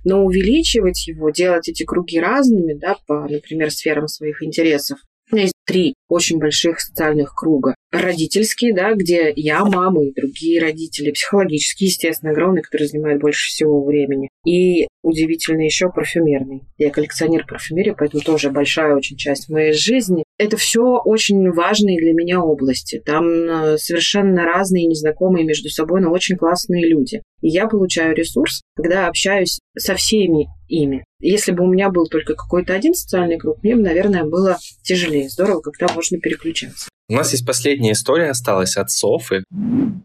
но 0.03 0.23
увеличивать 0.25 1.07
его, 1.07 1.29
делать 1.29 1.69
эти 1.69 1.83
круги 1.83 2.19
разными, 2.19 2.73
да, 2.73 2.97
по, 3.07 3.27
например, 3.27 3.71
сферам 3.71 4.07
своих 4.07 4.43
интересов. 4.43 4.99
У 5.29 5.35
меня 5.35 5.43
есть 5.43 5.55
три 5.65 5.93
очень 6.07 6.39
больших 6.39 6.79
социальных 6.79 7.35
круга. 7.35 7.75
Родительские, 7.91 8.73
да, 8.73 8.93
где 8.93 9.33
я, 9.35 9.65
мама 9.65 10.05
и 10.05 10.13
другие 10.13 10.61
родители. 10.61 11.11
Психологические, 11.11 11.87
естественно, 11.87 12.31
огромные, 12.31 12.63
которые 12.63 12.87
занимают 12.87 13.21
больше 13.21 13.49
всего 13.49 13.83
времени. 13.83 14.29
И 14.45 14.87
удивительно 15.03 15.63
еще 15.63 15.89
парфюмерный. 15.89 16.63
Я 16.77 16.91
коллекционер 16.91 17.45
парфюмерии, 17.45 17.95
поэтому 17.97 18.23
тоже 18.23 18.51
большая 18.51 18.95
очень 18.95 19.17
часть 19.17 19.49
моей 19.49 19.73
жизни. 19.73 20.23
Это 20.37 20.55
все 20.55 20.81
очень 21.03 21.51
важные 21.51 21.97
для 21.99 22.13
меня 22.13 22.41
области. 22.41 23.01
Там 23.03 23.25
э, 23.25 23.77
совершенно 23.77 24.43
разные, 24.45 24.85
незнакомые 24.85 25.45
между 25.45 25.69
собой, 25.69 25.99
но 26.01 26.11
очень 26.11 26.37
классные 26.37 26.87
люди. 26.87 27.23
И 27.41 27.49
я 27.49 27.67
получаю 27.67 28.15
ресурс, 28.15 28.61
когда 28.75 29.07
общаюсь 29.07 29.59
со 29.77 29.95
всеми 29.95 30.47
ими. 30.67 31.03
Если 31.19 31.51
бы 31.51 31.63
у 31.63 31.67
меня 31.67 31.89
был 31.89 32.07
только 32.07 32.35
какой-то 32.35 32.73
один 32.73 32.93
социальный 32.93 33.37
круг, 33.37 33.63
мне 33.63 33.75
бы, 33.75 33.81
наверное, 33.81 34.23
было 34.23 34.57
тяжелее. 34.83 35.29
Здорово, 35.29 35.61
когда 35.61 35.87
можно 35.93 36.19
переключаться. 36.19 36.89
У 37.09 37.13
нас 37.13 37.31
есть 37.31 37.45
последняя 37.45 37.93
история 37.93 38.29
осталась 38.29 38.75
от 38.75 38.91
Софы. 38.91 39.43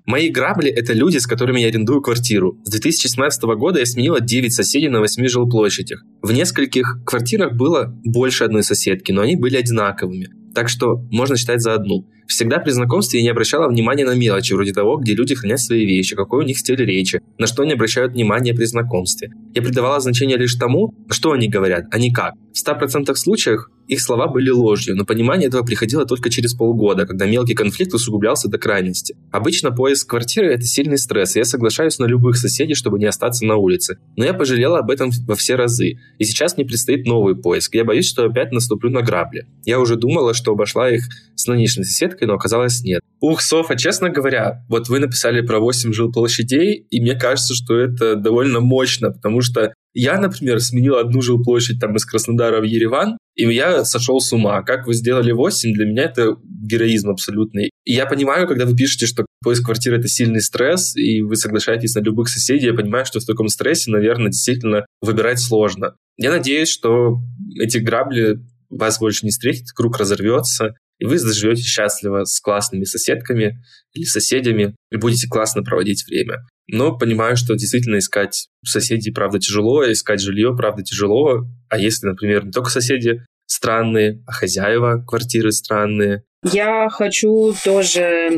Мои 0.06 0.30
грабли— 0.30 0.70
это 0.70 0.92
люди, 0.92 1.18
с 1.18 1.26
которыми 1.26 1.60
я 1.60 1.66
арендую 1.66 2.00
квартиру. 2.00 2.60
С 2.64 2.70
2017 2.70 3.42
года 3.56 3.80
я 3.80 3.86
сменила 3.86 4.20
9 4.20 4.54
соседей 4.54 4.88
на 4.88 5.00
8 5.00 5.26
жилплощадях. 5.26 6.00
В 6.22 6.30
нескольких 6.32 7.00
квартирах 7.04 7.56
было 7.56 7.92
больше 8.04 8.44
одной 8.44 8.62
соседки, 8.62 9.10
но 9.10 9.22
они 9.22 9.34
были 9.34 9.56
одинаковыми. 9.56 10.28
Так 10.54 10.68
что 10.68 11.02
можно 11.10 11.36
считать 11.36 11.60
за 11.60 11.74
одну. 11.74 12.06
Всегда 12.26 12.58
при 12.58 12.70
знакомстве 12.70 13.20
я 13.20 13.24
не 13.24 13.30
обращала 13.30 13.68
внимания 13.68 14.04
на 14.04 14.14
мелочи, 14.14 14.54
вроде 14.54 14.72
того, 14.72 14.96
где 14.96 15.14
люди 15.14 15.34
хранят 15.34 15.60
свои 15.60 15.84
вещи, 15.84 16.16
какой 16.16 16.44
у 16.44 16.46
них 16.46 16.58
стиль 16.58 16.82
речи, 16.84 17.20
на 17.38 17.46
что 17.46 17.62
они 17.62 17.72
обращают 17.72 18.12
внимание 18.12 18.54
при 18.54 18.64
знакомстве. 18.64 19.30
Я 19.54 19.62
придавала 19.62 20.00
значение 20.00 20.36
лишь 20.36 20.54
тому, 20.54 20.94
что 21.10 21.32
они 21.32 21.48
говорят, 21.48 21.84
а 21.90 21.98
не 21.98 22.12
как. 22.12 22.34
В 22.52 22.66
100% 22.66 23.14
случаях 23.14 23.70
их 23.92 24.00
слова 24.00 24.26
были 24.26 24.50
ложью, 24.50 24.96
но 24.96 25.04
понимание 25.04 25.48
этого 25.48 25.62
приходило 25.64 26.04
только 26.06 26.30
через 26.30 26.54
полгода, 26.54 27.06
когда 27.06 27.26
мелкий 27.26 27.54
конфликт 27.54 27.94
усугублялся 27.94 28.48
до 28.48 28.58
крайности. 28.58 29.16
Обычно 29.30 29.70
поиск 29.70 30.08
квартиры– 30.08 30.52
это 30.54 30.64
сильный 30.64 30.98
стресс, 30.98 31.36
и 31.36 31.38
я 31.38 31.44
соглашаюсь 31.44 31.98
на 31.98 32.06
любых 32.06 32.36
соседей, 32.36 32.74
чтобы 32.74 32.98
не 32.98 33.06
остаться 33.06 33.44
на 33.44 33.56
улице. 33.56 33.98
Но 34.16 34.24
я 34.24 34.34
пожалела 34.34 34.78
об 34.78 34.90
этом 34.90 35.10
во 35.26 35.34
все 35.34 35.56
разы. 35.56 35.98
И 36.18 36.24
сейчас 36.24 36.56
мне 36.56 36.66
предстоит 36.66 37.06
новый 37.06 37.36
поиск. 37.36 37.74
Я 37.74 37.84
боюсь, 37.84 38.08
что 38.08 38.24
опять 38.24 38.52
наступлю 38.52 38.90
на 38.90 39.02
грабли. 39.02 39.46
Я 39.64 39.80
уже 39.80 39.96
думала, 39.96 40.34
что 40.34 40.52
обошла 40.52 40.90
их 40.90 41.04
с 41.34 41.46
нынешней 41.46 41.84
соседкой, 41.84 42.28
но 42.28 42.34
оказалось 42.34 42.82
нет. 42.82 43.02
Ух, 43.20 43.40
Софа, 43.40 43.76
честно 43.76 44.10
говоря, 44.10 44.64
вот 44.68 44.88
вы 44.88 44.98
написали 44.98 45.42
про 45.42 45.60
8 45.60 45.92
жилплощадей, 45.92 46.86
и 46.90 47.00
мне 47.00 47.14
кажется, 47.14 47.54
что 47.54 47.76
это 47.76 48.16
довольно 48.16 48.60
мощно, 48.60 49.10
потому 49.10 49.42
что 49.42 49.74
я, 49.94 50.18
например, 50.18 50.60
сменил 50.60 50.96
одну 50.96 51.20
жилплощадь 51.20 51.80
там 51.80 51.96
из 51.96 52.04
Краснодара 52.04 52.60
в 52.60 52.64
Ереван, 52.64 53.18
и 53.34 53.44
я 53.52 53.84
сошел 53.84 54.20
с 54.20 54.32
ума. 54.32 54.62
Как 54.62 54.86
вы 54.86 54.94
сделали 54.94 55.32
8, 55.32 55.72
для 55.72 55.86
меня 55.86 56.04
это 56.04 56.36
героизм 56.44 57.10
абсолютный. 57.10 57.70
И 57.84 57.92
я 57.92 58.06
понимаю, 58.06 58.46
когда 58.46 58.66
вы 58.66 58.76
пишете, 58.76 59.06
что 59.06 59.26
поиск 59.42 59.64
квартиры— 59.64 59.96
это 59.98 60.08
сильный 60.08 60.40
стресс, 60.40 60.96
и 60.96 61.22
вы 61.22 61.36
соглашаетесь 61.36 61.94
на 61.94 62.00
любых 62.00 62.28
соседей, 62.28 62.66
я 62.66 62.74
понимаю, 62.74 63.04
что 63.04 63.20
в 63.20 63.24
таком 63.24 63.48
стрессе, 63.48 63.90
наверное, 63.90 64.30
действительно 64.30 64.86
выбирать 65.00 65.40
сложно. 65.40 65.94
Я 66.16 66.30
надеюсь, 66.30 66.68
что 66.68 67.18
эти 67.58 67.78
грабли 67.78 68.38
вас 68.70 68.98
больше 68.98 69.26
не 69.26 69.30
встретят, 69.30 69.72
круг 69.74 69.98
разорвется, 69.98 70.74
и 71.02 71.04
вы 71.04 71.18
заживете 71.18 71.62
счастливо 71.62 72.22
с 72.22 72.38
классными 72.38 72.84
соседками 72.84 73.60
или 73.92 74.04
соседями, 74.04 74.76
и 74.92 74.96
будете 74.96 75.26
классно 75.28 75.64
проводить 75.64 76.06
время. 76.06 76.46
Но 76.68 76.96
понимаю, 76.96 77.36
что 77.36 77.56
действительно 77.56 77.98
искать 77.98 78.46
соседей, 78.64 79.10
правда, 79.10 79.40
тяжело, 79.40 79.82
искать 79.90 80.20
жилье, 80.20 80.54
правда, 80.56 80.84
тяжело. 80.84 81.40
А 81.68 81.76
если, 81.76 82.06
например, 82.06 82.44
не 82.44 82.52
только 82.52 82.70
соседи 82.70 83.20
странные, 83.46 84.22
а 84.28 84.32
хозяева 84.32 85.04
квартиры 85.04 85.50
странные. 85.50 86.22
Я 86.44 86.88
хочу 86.88 87.52
тоже 87.64 88.30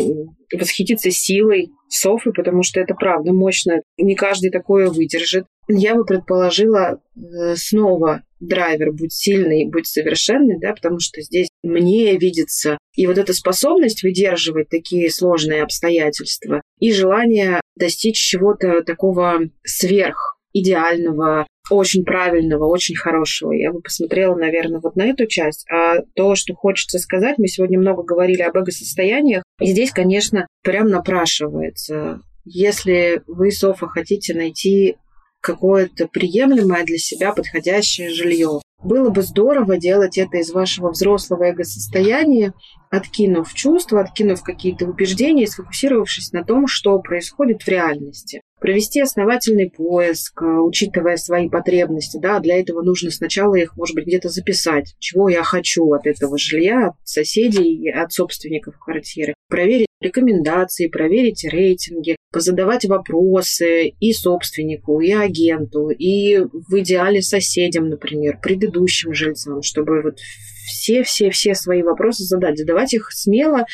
восхититься 0.50 1.10
силой 1.10 1.68
Софы, 1.90 2.32
потому 2.32 2.62
что 2.62 2.80
это 2.80 2.94
правда 2.94 3.34
мощно. 3.34 3.74
Не 3.98 4.14
каждый 4.14 4.50
такое 4.50 4.88
выдержит. 4.88 5.44
Я 5.68 5.94
бы 5.94 6.06
предположила 6.06 6.98
э, 7.14 7.56
снова 7.56 8.22
драйвер 8.46 8.92
«Будь 8.92 9.12
сильный, 9.12 9.68
будь 9.68 9.86
совершенный», 9.86 10.58
да, 10.60 10.72
потому 10.72 10.98
что 11.00 11.20
здесь 11.20 11.48
мне 11.62 12.16
видится 12.16 12.78
и 12.94 13.06
вот 13.06 13.18
эта 13.18 13.32
способность 13.32 14.02
выдерживать 14.02 14.68
такие 14.68 15.10
сложные 15.10 15.62
обстоятельства, 15.62 16.62
и 16.78 16.92
желание 16.92 17.60
достичь 17.76 18.16
чего-то 18.16 18.82
такого 18.82 19.40
сверх 19.64 20.38
идеального, 20.52 21.46
очень 21.70 22.04
правильного, 22.04 22.66
очень 22.66 22.94
хорошего. 22.94 23.52
Я 23.52 23.72
бы 23.72 23.80
посмотрела, 23.80 24.36
наверное, 24.36 24.80
вот 24.80 24.96
на 24.96 25.06
эту 25.06 25.26
часть. 25.26 25.66
А 25.70 26.02
то, 26.14 26.34
что 26.36 26.54
хочется 26.54 26.98
сказать, 26.98 27.38
мы 27.38 27.48
сегодня 27.48 27.78
много 27.78 28.02
говорили 28.02 28.42
об 28.42 28.56
эго-состояниях, 28.56 29.42
и 29.60 29.66
здесь, 29.66 29.90
конечно, 29.90 30.46
прям 30.62 30.88
напрашивается. 30.88 32.20
Если 32.44 33.22
вы, 33.26 33.50
Софа, 33.50 33.88
хотите 33.88 34.34
найти 34.34 34.96
какое-то 35.44 36.08
приемлемое 36.08 36.84
для 36.84 36.96
себя 36.96 37.32
подходящее 37.32 38.10
жилье. 38.10 38.60
Было 38.82 39.10
бы 39.10 39.22
здорово 39.22 39.76
делать 39.76 40.18
это 40.18 40.38
из 40.38 40.50
вашего 40.50 40.90
взрослого 40.90 41.44
эго-состояния, 41.44 42.52
откинув 42.90 43.52
чувства, 43.54 44.00
откинув 44.00 44.42
какие-то 44.42 44.86
убеждения 44.86 45.46
сфокусировавшись 45.46 46.32
на 46.32 46.44
том, 46.44 46.66
что 46.66 46.98
происходит 46.98 47.62
в 47.62 47.68
реальности. 47.68 48.40
Провести 48.60 49.00
основательный 49.00 49.70
поиск, 49.70 50.40
э, 50.40 50.46
учитывая 50.46 51.16
свои 51.16 51.50
потребности. 51.50 52.18
Да, 52.18 52.40
для 52.40 52.58
этого 52.58 52.82
нужно 52.82 53.10
сначала 53.10 53.54
их, 53.54 53.76
может 53.76 53.94
быть, 53.94 54.06
где-то 54.06 54.28
записать, 54.30 54.94
чего 54.98 55.28
я 55.28 55.42
хочу 55.42 55.90
от 55.92 56.06
этого 56.06 56.38
жилья, 56.38 56.88
от 56.88 56.94
соседей, 57.04 57.90
от 57.90 58.12
собственников 58.12 58.78
квартиры. 58.78 59.34
Проверить 59.48 59.88
рекомендации, 60.04 60.88
проверить 60.88 61.44
рейтинги, 61.44 62.16
позадавать 62.32 62.84
вопросы 62.84 63.88
и 63.88 64.12
собственнику, 64.12 65.00
и 65.00 65.12
агенту, 65.12 65.88
и 65.90 66.38
в 66.38 66.78
идеале 66.80 67.22
соседям, 67.22 67.88
например, 67.88 68.38
предыдущим 68.42 69.14
жильцам, 69.14 69.62
чтобы 69.62 70.02
вот 70.02 70.18
все-все-все 70.64 71.54
свои 71.54 71.82
вопросы 71.82 72.24
задать, 72.24 72.58
задавать 72.58 72.94
их 72.94 73.12
смело, 73.12 73.66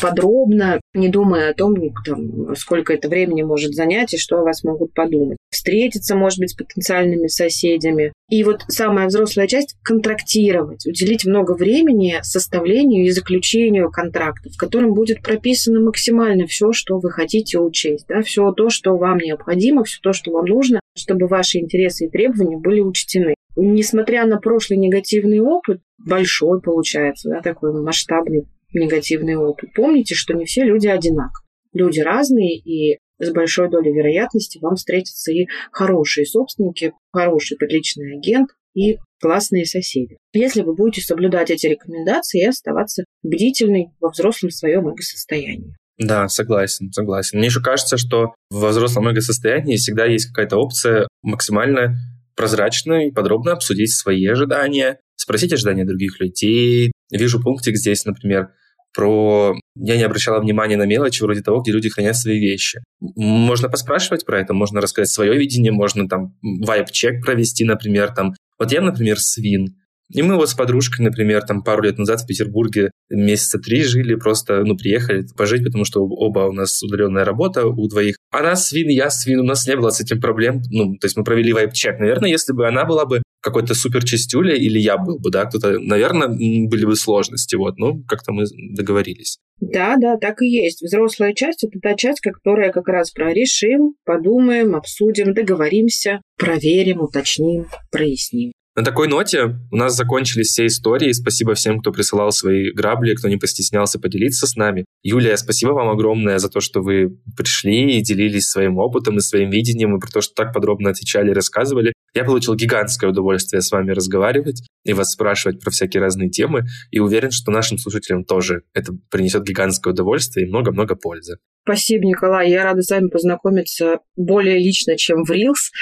подробно, 0.00 0.80
не 0.94 1.08
думая 1.08 1.50
о 1.50 1.54
том, 1.54 1.74
там, 2.04 2.54
сколько 2.56 2.92
это 2.92 3.08
времени 3.08 3.42
может 3.42 3.74
занять 3.74 4.14
и 4.14 4.18
что 4.18 4.38
о 4.38 4.44
вас 4.44 4.64
могут 4.64 4.94
подумать. 4.94 5.36
Встретиться, 5.50 6.16
может 6.16 6.38
быть, 6.38 6.50
с 6.50 6.54
потенциальными 6.54 7.26
соседями. 7.26 8.12
И 8.30 8.42
вот 8.42 8.62
самая 8.68 9.06
взрослая 9.06 9.46
часть– 9.46 9.76
контрактировать, 9.82 10.86
уделить 10.86 11.26
много 11.26 11.52
времени 11.52 12.18
составлению 12.22 13.04
и 13.04 13.10
заключению 13.10 13.90
контракта, 13.90 14.50
в 14.50 14.56
котором 14.56 14.94
будет 14.94 15.22
прописано 15.22 15.80
максимально 15.80 16.46
все, 16.46 16.72
что 16.72 16.98
вы 16.98 17.10
хотите 17.10 17.58
учесть, 17.58 18.06
да, 18.08 18.22
все 18.22 18.52
то, 18.52 18.70
что 18.70 18.96
вам 18.96 19.18
необходимо, 19.18 19.84
все 19.84 19.98
то, 20.02 20.12
что 20.12 20.32
вам 20.32 20.46
нужно, 20.46 20.80
чтобы 20.96 21.26
ваши 21.26 21.58
интересы 21.58 22.06
и 22.06 22.10
требования 22.10 22.56
были 22.56 22.80
учтены 22.80 23.34
несмотря 23.56 24.26
на 24.26 24.38
прошлый 24.38 24.78
негативный 24.78 25.40
опыт, 25.40 25.80
большой 26.04 26.60
получается, 26.60 27.30
да, 27.30 27.40
такой 27.40 27.72
масштабный 27.72 28.46
негативный 28.72 29.36
опыт, 29.36 29.70
помните, 29.74 30.14
что 30.14 30.34
не 30.34 30.44
все 30.44 30.64
люди 30.64 30.86
одинаковы. 30.86 31.44
Люди 31.72 32.00
разные, 32.00 32.56
и 32.56 32.98
с 33.18 33.30
большой 33.30 33.70
долей 33.70 33.92
вероятности 33.92 34.58
вам 34.60 34.76
встретятся 34.76 35.32
и 35.32 35.46
хорошие 35.70 36.26
собственники, 36.26 36.92
хороший 37.12 37.56
приличный 37.56 38.16
агент 38.16 38.50
и 38.74 38.98
классные 39.20 39.64
соседи. 39.64 40.16
Если 40.32 40.62
вы 40.62 40.74
будете 40.74 41.00
соблюдать 41.00 41.50
эти 41.50 41.66
рекомендации 41.66 42.42
и 42.42 42.48
оставаться 42.48 43.04
бдительной 43.22 43.88
во 44.00 44.10
взрослом 44.10 44.50
своем 44.50 44.88
эго-состоянии. 44.88 45.76
Да, 45.96 46.28
согласен, 46.28 46.92
согласен. 46.92 47.38
Мне 47.38 47.46
еще 47.46 47.60
кажется, 47.60 47.96
что 47.96 48.34
во 48.50 48.68
взрослом 48.70 49.08
эго-состоянии 49.08 49.76
всегда 49.76 50.06
есть 50.06 50.26
какая-то 50.26 50.56
опция 50.56 51.06
максимально 51.22 51.94
прозрачно 52.34 53.06
и 53.06 53.12
подробно 53.12 53.52
обсудить 53.52 53.94
свои 53.94 54.26
ожидания, 54.26 54.98
спросить 55.24 55.52
ожидания 55.52 55.84
других 55.84 56.20
людей. 56.20 56.92
Вижу 57.10 57.40
пунктик 57.40 57.76
здесь, 57.76 58.04
например, 58.04 58.48
про... 58.94 59.54
Я 59.74 59.96
не 59.96 60.02
обращала 60.02 60.40
внимания 60.40 60.76
на 60.76 60.84
мелочи 60.84 61.22
вроде 61.22 61.40
того, 61.40 61.62
где 61.62 61.72
люди 61.72 61.88
хранят 61.88 62.16
свои 62.16 62.38
вещи. 62.38 62.80
Можно 63.00 63.68
поспрашивать 63.68 64.24
про 64.24 64.40
это, 64.40 64.52
можно 64.52 64.80
рассказать 64.80 65.08
свое 65.08 65.36
видение, 65.36 65.72
можно 65.72 66.06
там 66.08 66.36
вайп-чек 66.42 67.22
провести, 67.24 67.64
например, 67.64 68.12
там. 68.14 68.34
Вот 68.58 68.70
я, 68.70 68.82
например, 68.82 69.18
свин. 69.18 69.76
И 70.12 70.20
мы 70.20 70.36
вот 70.36 70.50
с 70.50 70.54
подружкой, 70.54 71.04
например, 71.04 71.42
там 71.42 71.62
пару 71.62 71.82
лет 71.82 71.98
назад 71.98 72.20
в 72.20 72.26
Петербурге 72.26 72.90
месяца 73.10 73.58
три 73.58 73.82
жили, 73.82 74.14
просто, 74.16 74.62
ну, 74.62 74.76
приехали 74.76 75.26
пожить, 75.36 75.64
потому 75.64 75.86
что 75.86 76.02
оба 76.02 76.40
у 76.40 76.52
нас 76.52 76.82
удаленная 76.82 77.24
работа 77.24 77.66
у 77.66 77.88
двоих. 77.88 78.16
Она 78.30 78.54
свин, 78.54 78.90
я 78.90 79.08
свин, 79.08 79.40
у 79.40 79.44
нас 79.44 79.66
не 79.66 79.76
было 79.76 79.90
с 79.90 80.00
этим 80.00 80.20
проблем. 80.20 80.60
Ну, 80.70 80.94
то 81.00 81.06
есть 81.06 81.16
мы 81.16 81.24
провели 81.24 81.52
вайп-чек. 81.52 81.98
Наверное, 81.98 82.28
если 82.28 82.52
бы 82.52 82.68
она 82.68 82.84
была 82.84 83.06
бы 83.06 83.22
какой-то 83.44 83.74
супер 83.74 84.02
чистюля 84.04 84.56
или 84.56 84.78
я 84.78 84.96
был 84.96 85.18
бы, 85.18 85.30
да, 85.30 85.44
кто-то, 85.44 85.78
наверное, 85.78 86.28
были 86.28 86.86
бы 86.86 86.96
сложности, 86.96 87.56
вот, 87.56 87.76
ну, 87.76 88.02
как-то 88.08 88.32
мы 88.32 88.44
договорились. 88.74 89.38
Да, 89.60 89.96
да, 90.00 90.16
так 90.16 90.40
и 90.40 90.46
есть. 90.46 90.82
Взрослая 90.82 91.34
часть– 91.34 91.62
это 91.64 91.78
та 91.78 91.94
часть, 91.94 92.20
которая 92.20 92.72
как 92.72 92.88
раз 92.88 93.10
про 93.10 93.32
решим, 93.32 93.94
подумаем, 94.04 94.74
обсудим, 94.74 95.34
договоримся, 95.34 96.22
проверим, 96.38 97.02
уточним, 97.02 97.66
проясним. 97.92 98.52
На 98.76 98.82
такой 98.82 99.06
ноте 99.06 99.56
у 99.70 99.76
нас 99.76 99.94
закончились 99.94 100.48
все 100.48 100.66
истории. 100.66 101.12
Спасибо 101.12 101.54
всем, 101.54 101.78
кто 101.78 101.92
присылал 101.92 102.32
свои 102.32 102.72
грабли, 102.72 103.14
кто 103.14 103.28
не 103.28 103.36
постеснялся 103.36 104.00
поделиться 104.00 104.48
с 104.48 104.56
нами. 104.56 104.84
Юлия, 105.04 105.36
спасибо 105.36 105.70
вам 105.70 105.90
огромное 105.90 106.38
за 106.38 106.48
то, 106.48 106.58
что 106.58 106.80
вы 106.80 107.16
пришли 107.36 107.98
и 107.98 108.02
делились 108.02 108.48
своим 108.48 108.78
опытом 108.78 109.18
и 109.18 109.20
своим 109.20 109.50
видением, 109.50 109.96
и 109.96 110.00
про 110.00 110.10
то, 110.10 110.20
что 110.20 110.34
так 110.34 110.52
подробно 110.52 110.90
отвечали 110.90 111.30
и 111.30 111.34
рассказывали. 111.34 111.92
Я 112.14 112.24
получил 112.24 112.56
гигантское 112.56 113.10
удовольствие 113.10 113.62
с 113.62 113.70
вами 113.70 113.92
разговаривать 113.92 114.66
и 114.84 114.92
вас 114.92 115.12
спрашивать 115.12 115.60
про 115.60 115.70
всякие 115.70 116.00
разные 116.00 116.30
темы, 116.30 116.64
и 116.90 116.98
уверен, 116.98 117.30
что 117.30 117.52
нашим 117.52 117.78
слушателям 117.78 118.24
тоже 118.24 118.62
это 118.72 118.92
принесет 119.08 119.44
гигантское 119.44 119.92
удовольствие 119.92 120.46
и 120.46 120.48
много-много 120.48 120.96
пользы. 120.96 121.36
Спасибо, 121.64 122.04
Николай. 122.04 122.50
Я 122.50 122.64
рада 122.64 122.82
с 122.82 122.90
вами 122.90 123.08
познакомиться 123.08 124.00
более 124.16 124.58
лично, 124.58 124.96
чем 124.96 125.24
в 125.24 125.30
Reels. 125.30 125.72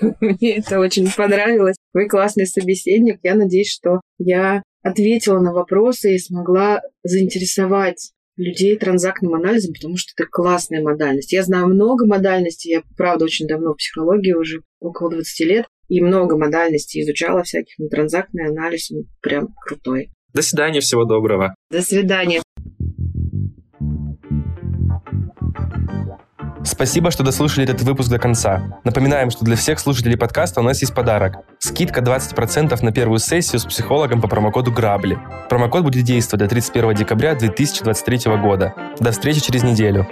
Мне 0.20 0.56
это 0.56 0.80
очень 0.80 1.10
понравилось. 1.14 1.76
Вы 1.92 2.08
классный 2.08 2.46
собеседник. 2.46 3.20
Я 3.22 3.34
надеюсь, 3.34 3.70
что 3.70 4.00
я 4.18 4.62
ответила 4.82 5.38
на 5.40 5.52
вопросы 5.52 6.14
и 6.14 6.18
смогла 6.18 6.80
заинтересовать 7.02 8.12
людей 8.36 8.76
транзактным 8.76 9.34
анализом, 9.34 9.74
потому 9.74 9.96
что 9.98 10.12
это 10.16 10.28
классная 10.30 10.80
модальность. 10.80 11.32
Я 11.32 11.42
знаю 11.42 11.66
много 11.66 12.06
модальностей, 12.06 12.70
я, 12.70 12.82
правда, 12.96 13.24
очень 13.24 13.46
давно 13.46 13.74
в 13.74 13.76
психологии, 13.76 14.32
уже 14.32 14.62
около 14.80 15.10
20 15.10 15.46
лет, 15.46 15.66
и 15.88 16.00
много 16.00 16.38
модальностей 16.38 17.02
изучала 17.02 17.42
всяких, 17.42 17.74
но 17.78 17.88
транзактный 17.88 18.46
анализ 18.46 18.90
он 18.92 19.04
прям 19.20 19.48
крутой. 19.66 20.10
До 20.34 20.42
свидания, 20.42 20.80
всего 20.80 21.04
доброго. 21.04 21.54
До 21.70 21.82
свидания. 21.82 22.42
Спасибо, 26.68 27.10
что 27.10 27.22
дослушали 27.22 27.64
этот 27.64 27.80
выпуск 27.80 28.10
до 28.10 28.18
конца. 28.18 28.78
Напоминаем, 28.84 29.30
что 29.30 29.42
для 29.42 29.56
всех 29.56 29.80
слушателей 29.80 30.18
подкаста 30.18 30.60
у 30.60 30.62
нас 30.62 30.82
есть 30.82 30.94
подарок. 30.94 31.36
Скидка 31.58 32.00
20% 32.02 32.78
на 32.84 32.92
первую 32.92 33.20
сессию 33.20 33.58
с 33.58 33.64
психологом 33.64 34.20
по 34.20 34.28
промокоду 34.28 34.70
«Грабли». 34.70 35.18
Промокод 35.48 35.82
будет 35.82 36.04
действовать 36.04 36.44
до 36.44 36.48
31 36.48 36.94
декабря 36.94 37.34
2023 37.34 38.36
года. 38.36 38.74
До 39.00 39.12
встречи 39.12 39.40
через 39.40 39.62
неделю. 39.62 40.06